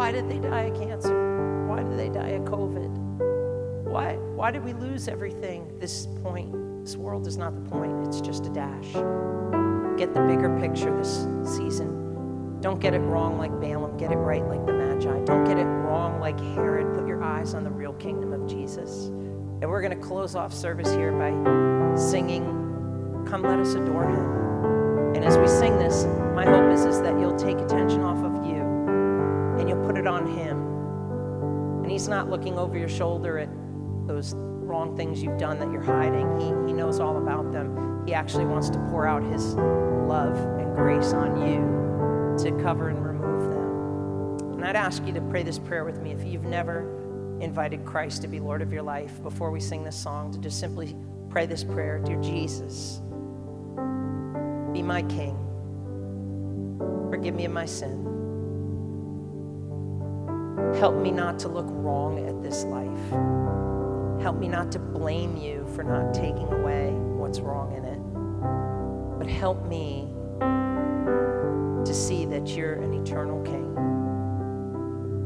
Why 0.00 0.12
did 0.12 0.30
they 0.30 0.38
die 0.38 0.62
of 0.62 0.80
cancer? 0.80 1.66
Why 1.68 1.82
did 1.82 1.98
they 1.98 2.08
die 2.08 2.30
of 2.30 2.44
COVID? 2.44 3.84
Why, 3.84 4.14
why 4.34 4.50
did 4.50 4.64
we 4.64 4.72
lose 4.72 5.08
everything? 5.08 5.78
This 5.78 6.06
point, 6.22 6.54
this 6.82 6.96
world 6.96 7.26
is 7.26 7.36
not 7.36 7.54
the 7.54 7.70
point, 7.70 8.06
it's 8.06 8.22
just 8.22 8.46
a 8.46 8.50
dash. 8.50 8.92
Get 9.98 10.14
the 10.14 10.24
bigger 10.26 10.58
picture 10.58 10.96
this 10.96 11.26
season 11.44 12.00
don't 12.60 12.78
get 12.78 12.92
it 12.92 12.98
wrong 12.98 13.38
like 13.38 13.58
Balaam. 13.58 13.96
Get 13.96 14.12
it 14.12 14.16
right 14.16 14.44
like 14.46 14.66
the 14.66 14.74
Magi. 14.74 15.24
Don't 15.24 15.44
get 15.44 15.56
it 15.56 15.64
wrong 15.64 16.20
like 16.20 16.38
Herod. 16.38 16.94
Put 16.94 17.06
your 17.06 17.22
eyes 17.22 17.54
on 17.54 17.64
the 17.64 17.70
real 17.70 17.94
kingdom 17.94 18.34
of 18.34 18.46
Jesus. 18.46 19.06
And 19.06 19.64
we're 19.70 19.80
going 19.80 19.98
to 19.98 20.06
close 20.06 20.34
off 20.34 20.52
service 20.52 20.90
here 20.92 21.10
by 21.10 21.30
singing, 21.96 22.44
Come 23.26 23.42
Let 23.42 23.60
Us 23.60 23.72
Adore 23.72 24.10
Him. 24.10 25.16
And 25.16 25.24
as 25.24 25.38
we 25.38 25.48
sing 25.48 25.78
this, 25.78 26.04
my 26.34 26.44
hope 26.44 26.70
is, 26.70 26.84
is 26.84 27.00
that 27.00 27.18
you'll 27.18 27.38
take 27.38 27.56
attention 27.56 28.02
off 28.02 28.22
of 28.22 28.29
He's 32.00 32.08
not 32.08 32.30
looking 32.30 32.58
over 32.58 32.78
your 32.78 32.88
shoulder 32.88 33.36
at 33.36 33.50
those 34.06 34.32
wrong 34.34 34.96
things 34.96 35.22
you've 35.22 35.36
done 35.36 35.58
that 35.58 35.70
you're 35.70 35.82
hiding. 35.82 36.40
He, 36.40 36.46
he 36.68 36.72
knows 36.72 36.98
all 36.98 37.18
about 37.18 37.52
them. 37.52 38.06
He 38.06 38.14
actually 38.14 38.46
wants 38.46 38.70
to 38.70 38.78
pour 38.88 39.06
out 39.06 39.22
His 39.22 39.52
love 39.54 40.34
and 40.58 40.74
grace 40.74 41.12
on 41.12 41.42
you 41.46 42.42
to 42.42 42.62
cover 42.62 42.88
and 42.88 43.04
remove 43.04 43.50
them. 43.52 44.54
And 44.54 44.64
I'd 44.64 44.76
ask 44.76 45.04
you 45.04 45.12
to 45.12 45.20
pray 45.20 45.42
this 45.42 45.58
prayer 45.58 45.84
with 45.84 46.00
me 46.00 46.12
if 46.12 46.24
you've 46.24 46.46
never 46.46 47.38
invited 47.42 47.84
Christ 47.84 48.22
to 48.22 48.28
be 48.28 48.40
Lord 48.40 48.62
of 48.62 48.72
your 48.72 48.82
life 48.82 49.22
before 49.22 49.50
we 49.50 49.60
sing 49.60 49.84
this 49.84 49.94
song, 49.94 50.32
to 50.32 50.38
just 50.38 50.58
simply 50.58 50.96
pray 51.28 51.44
this 51.44 51.62
prayer 51.62 51.98
Dear 51.98 52.18
Jesus, 52.22 53.02
be 54.72 54.80
my 54.80 55.02
King. 55.02 55.36
Forgive 57.10 57.34
me 57.34 57.44
of 57.44 57.52
my 57.52 57.66
sin. 57.66 58.19
Help 60.78 60.96
me 60.96 61.10
not 61.10 61.38
to 61.40 61.48
look 61.48 61.66
wrong 61.68 62.26
at 62.26 62.42
this 62.42 62.64
life. 62.64 63.10
Help 64.22 64.38
me 64.38 64.48
not 64.48 64.70
to 64.72 64.78
blame 64.78 65.36
you 65.36 65.66
for 65.74 65.82
not 65.82 66.14
taking 66.14 66.52
away 66.52 66.90
what's 66.92 67.40
wrong 67.40 67.72
in 67.76 67.84
it. 67.84 67.98
But 69.18 69.26
help 69.26 69.66
me 69.66 70.08
to 70.40 71.94
see 71.94 72.24
that 72.26 72.48
you're 72.48 72.74
an 72.74 72.92
eternal 72.94 73.42
King, 73.42 73.74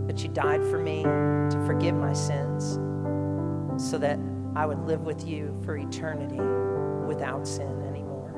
that 0.07 0.23
you 0.23 0.29
died 0.29 0.63
for 0.65 0.79
me 0.79 1.03
to 1.03 1.63
forgive 1.67 1.95
my 1.95 2.13
sins 2.13 2.79
so 3.77 3.99
that 3.99 4.19
I 4.55 4.67
would 4.67 4.87
live 4.87 5.03
with 5.03 5.27
you 5.27 5.53
for 5.65 5.77
eternity 5.77 6.41
without 7.07 7.47
sin 7.47 7.83
anymore, 7.83 8.33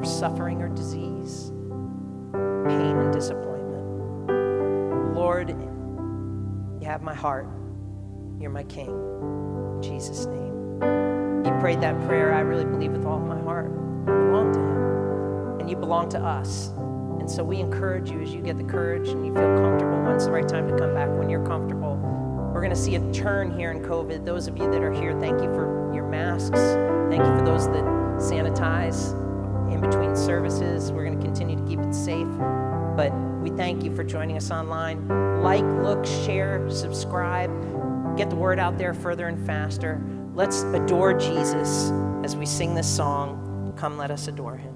or 0.00 0.04
suffering 0.04 0.60
or 0.62 0.68
disease, 0.68 1.52
pain 2.32 2.96
and 2.96 3.12
disappointment. 3.12 3.51
You 6.82 6.88
have 6.88 7.02
my 7.02 7.14
heart. 7.14 7.46
You're 8.40 8.50
my 8.50 8.64
King. 8.64 8.88
In 8.88 9.82
Jesus' 9.82 10.26
name. 10.26 10.80
You 11.44 11.52
prayed 11.60 11.80
that 11.80 11.96
prayer, 12.08 12.34
I 12.34 12.40
really 12.40 12.64
believe 12.64 12.90
with 12.90 13.06
all 13.06 13.20
my 13.20 13.40
heart. 13.40 13.70
You 13.70 14.14
belong 14.14 14.52
to 14.52 14.58
Him, 14.58 15.60
and 15.60 15.70
you 15.70 15.76
belong 15.76 16.08
to 16.10 16.18
us. 16.18 16.70
And 17.20 17.30
so 17.30 17.44
we 17.44 17.60
encourage 17.60 18.10
you 18.10 18.20
as 18.20 18.34
you 18.34 18.42
get 18.42 18.58
the 18.58 18.64
courage 18.64 19.08
and 19.10 19.24
you 19.24 19.32
feel 19.32 19.56
comfortable 19.58 20.02
when's 20.02 20.24
the 20.24 20.32
right 20.32 20.48
time 20.48 20.66
to 20.68 20.76
come 20.76 20.92
back, 20.92 21.08
when 21.10 21.30
you're 21.30 21.46
comfortable. 21.46 21.94
We're 22.52 22.60
going 22.60 22.70
to 22.70 22.76
see 22.76 22.96
a 22.96 23.12
turn 23.12 23.56
here 23.56 23.70
in 23.70 23.80
COVID. 23.80 24.24
Those 24.24 24.48
of 24.48 24.58
you 24.58 24.68
that 24.68 24.82
are 24.82 24.92
here, 24.92 25.18
thank 25.20 25.40
you 25.40 25.54
for 25.54 25.92
your 25.94 26.08
masks. 26.08 26.58
Thank 26.58 27.24
you 27.24 27.38
for 27.38 27.44
those 27.44 27.68
that 27.68 27.84
sanitize 28.18 29.12
in 29.72 29.80
between 29.80 30.16
services. 30.16 30.90
We're 30.90 31.04
going 31.04 31.18
to 31.20 31.24
continue 31.24 31.56
to 31.56 31.64
keep 31.64 31.78
it 31.78 31.94
safe. 31.94 32.26
But 32.96 33.12
we 33.40 33.50
thank 33.50 33.82
you 33.84 33.94
for 33.94 34.04
joining 34.04 34.36
us 34.36 34.50
online. 34.50 35.08
Like, 35.42 35.64
look, 35.82 36.04
share, 36.04 36.68
subscribe, 36.70 37.50
get 38.16 38.30
the 38.30 38.36
word 38.36 38.58
out 38.58 38.78
there 38.78 38.94
further 38.94 39.28
and 39.28 39.44
faster. 39.46 40.00
Let's 40.34 40.62
adore 40.62 41.14
Jesus 41.14 41.90
as 42.24 42.36
we 42.36 42.46
sing 42.46 42.74
this 42.74 42.88
song. 42.88 43.74
Come, 43.76 43.98
let 43.98 44.10
us 44.10 44.28
adore 44.28 44.56
him. 44.56 44.74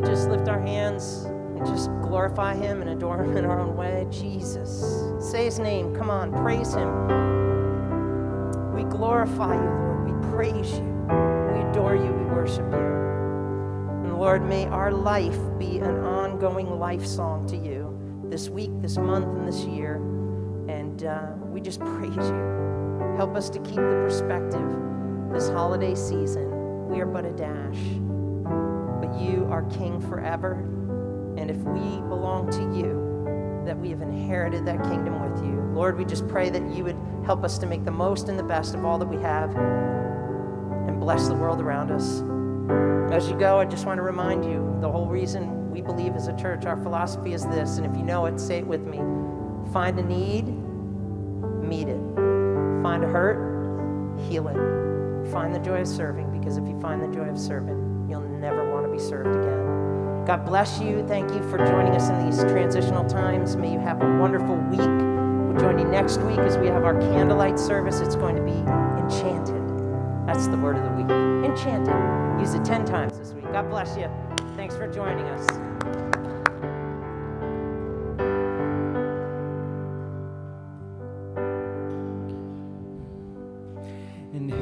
We 0.00 0.06
just 0.06 0.28
lift 0.28 0.46
our 0.46 0.60
hands 0.60 1.24
and 1.24 1.66
just 1.66 1.90
glorify 2.02 2.54
him 2.54 2.82
and 2.82 2.90
adore 2.90 3.20
him 3.20 3.36
in 3.36 3.44
our 3.44 3.58
own 3.58 3.76
way? 3.76 4.06
Jesus. 4.10 5.02
Say 5.18 5.46
his 5.46 5.58
name. 5.58 5.92
Come 5.92 6.08
on, 6.08 6.30
praise 6.30 6.72
him. 6.72 7.08
We 8.72 8.84
glorify 8.84 9.54
you, 9.56 9.68
Lord. 9.68 10.04
We 10.08 10.28
praise 10.30 10.70
you. 10.74 10.84
We 10.84 11.68
adore 11.70 11.96
you. 11.96 12.12
We 12.12 12.24
worship 12.26 12.70
you. 12.70 12.78
And 14.04 14.16
Lord, 14.16 14.44
may 14.44 14.66
our 14.66 14.92
life 14.92 15.36
be 15.58 15.78
an 15.78 15.98
ongoing 16.04 16.78
life 16.78 17.04
song 17.04 17.48
to 17.48 17.56
you 17.56 17.98
this 18.30 18.48
week, 18.48 18.70
this 18.80 18.98
month, 18.98 19.26
and 19.26 19.48
this 19.48 19.64
year. 19.64 19.96
And 20.68 21.02
uh, 21.02 21.32
we 21.40 21.60
just 21.60 21.80
praise 21.96 22.14
you. 22.14 23.14
Help 23.16 23.34
us 23.34 23.50
to 23.50 23.58
keep 23.62 23.74
the 23.74 24.00
perspective 24.06 24.62
this 25.32 25.48
holiday 25.48 25.96
season. 25.96 26.86
We 26.88 27.00
are 27.00 27.06
but 27.06 27.24
a 27.24 27.32
dash, 27.32 27.76
but 29.00 29.18
you 29.20 29.46
are 29.50 29.62
King 29.70 30.00
forever. 30.00 30.54
And 31.36 31.50
if 31.50 31.56
we 31.58 32.00
belong 32.08 32.50
to 32.50 32.60
you, 32.76 33.62
that 33.64 33.78
we 33.78 33.90
have 33.90 34.00
inherited 34.00 34.64
that 34.66 34.82
kingdom 34.84 35.20
with 35.20 35.44
you. 35.44 35.60
Lord, 35.74 35.98
we 35.98 36.04
just 36.04 36.26
pray 36.26 36.48
that 36.48 36.74
you 36.74 36.84
would 36.84 36.96
help 37.24 37.44
us 37.44 37.58
to 37.58 37.66
make 37.66 37.84
the 37.84 37.90
most 37.90 38.28
and 38.28 38.38
the 38.38 38.42
best 38.42 38.74
of 38.74 38.84
all 38.84 38.98
that 38.98 39.06
we 39.06 39.20
have 39.22 39.54
and 39.54 40.98
bless 40.98 41.28
the 41.28 41.34
world 41.34 41.60
around 41.60 41.90
us. 41.90 42.22
As 43.12 43.28
you 43.28 43.38
go, 43.38 43.58
I 43.58 43.66
just 43.66 43.84
want 43.84 43.98
to 43.98 44.02
remind 44.02 44.44
you 44.44 44.76
the 44.80 44.90
whole 44.90 45.06
reason 45.06 45.70
we 45.70 45.82
believe 45.82 46.16
as 46.16 46.28
a 46.28 46.36
church, 46.36 46.64
our 46.64 46.76
philosophy 46.76 47.34
is 47.34 47.44
this, 47.46 47.76
and 47.76 47.86
if 47.86 47.96
you 47.96 48.02
know 48.02 48.26
it, 48.26 48.40
say 48.40 48.58
it 48.58 48.66
with 48.66 48.86
me 48.86 48.98
find 49.72 49.98
a 49.98 50.02
need, 50.02 50.48
meet 51.62 51.88
it. 51.88 52.00
Find 52.82 53.04
a 53.04 53.08
hurt, 53.08 54.18
heal 54.28 54.48
it. 54.48 55.30
Find 55.30 55.54
the 55.54 55.58
joy 55.58 55.82
of 55.82 55.88
serving, 55.88 56.38
because 56.38 56.56
if 56.56 56.66
you 56.66 56.78
find 56.80 57.02
the 57.02 57.14
joy 57.14 57.28
of 57.28 57.38
serving, 57.38 57.77
be 58.98 59.04
served 59.04 59.28
again. 59.28 60.24
God 60.26 60.44
bless 60.44 60.80
you. 60.80 61.04
Thank 61.06 61.30
you 61.32 61.42
for 61.50 61.58
joining 61.58 61.92
us 61.92 62.08
in 62.10 62.26
these 62.26 62.40
transitional 62.40 63.04
times. 63.04 63.56
May 63.56 63.72
you 63.72 63.78
have 63.78 64.02
a 64.02 64.18
wonderful 64.18 64.56
week. 64.56 64.80
We'll 64.80 65.58
join 65.58 65.78
you 65.78 65.86
next 65.86 66.18
week 66.20 66.38
as 66.38 66.58
we 66.58 66.66
have 66.66 66.84
our 66.84 66.98
candlelight 67.00 67.58
service. 67.58 68.00
It's 68.00 68.16
going 68.16 68.36
to 68.36 68.42
be 68.42 68.52
enchanted. 68.52 69.56
That's 70.26 70.48
the 70.48 70.58
word 70.58 70.76
of 70.76 70.84
the 70.84 70.90
week. 70.90 71.10
Enchanted. 71.50 72.40
Use 72.40 72.54
it 72.54 72.64
10 72.64 72.84
times 72.84 73.18
this 73.18 73.32
week. 73.32 73.44
God 73.52 73.70
bless 73.70 73.96
you. 73.96 74.10
Thanks 74.56 74.76
for 74.76 74.92
joining 74.92 75.24
us. 75.26 75.48
And 84.34 84.52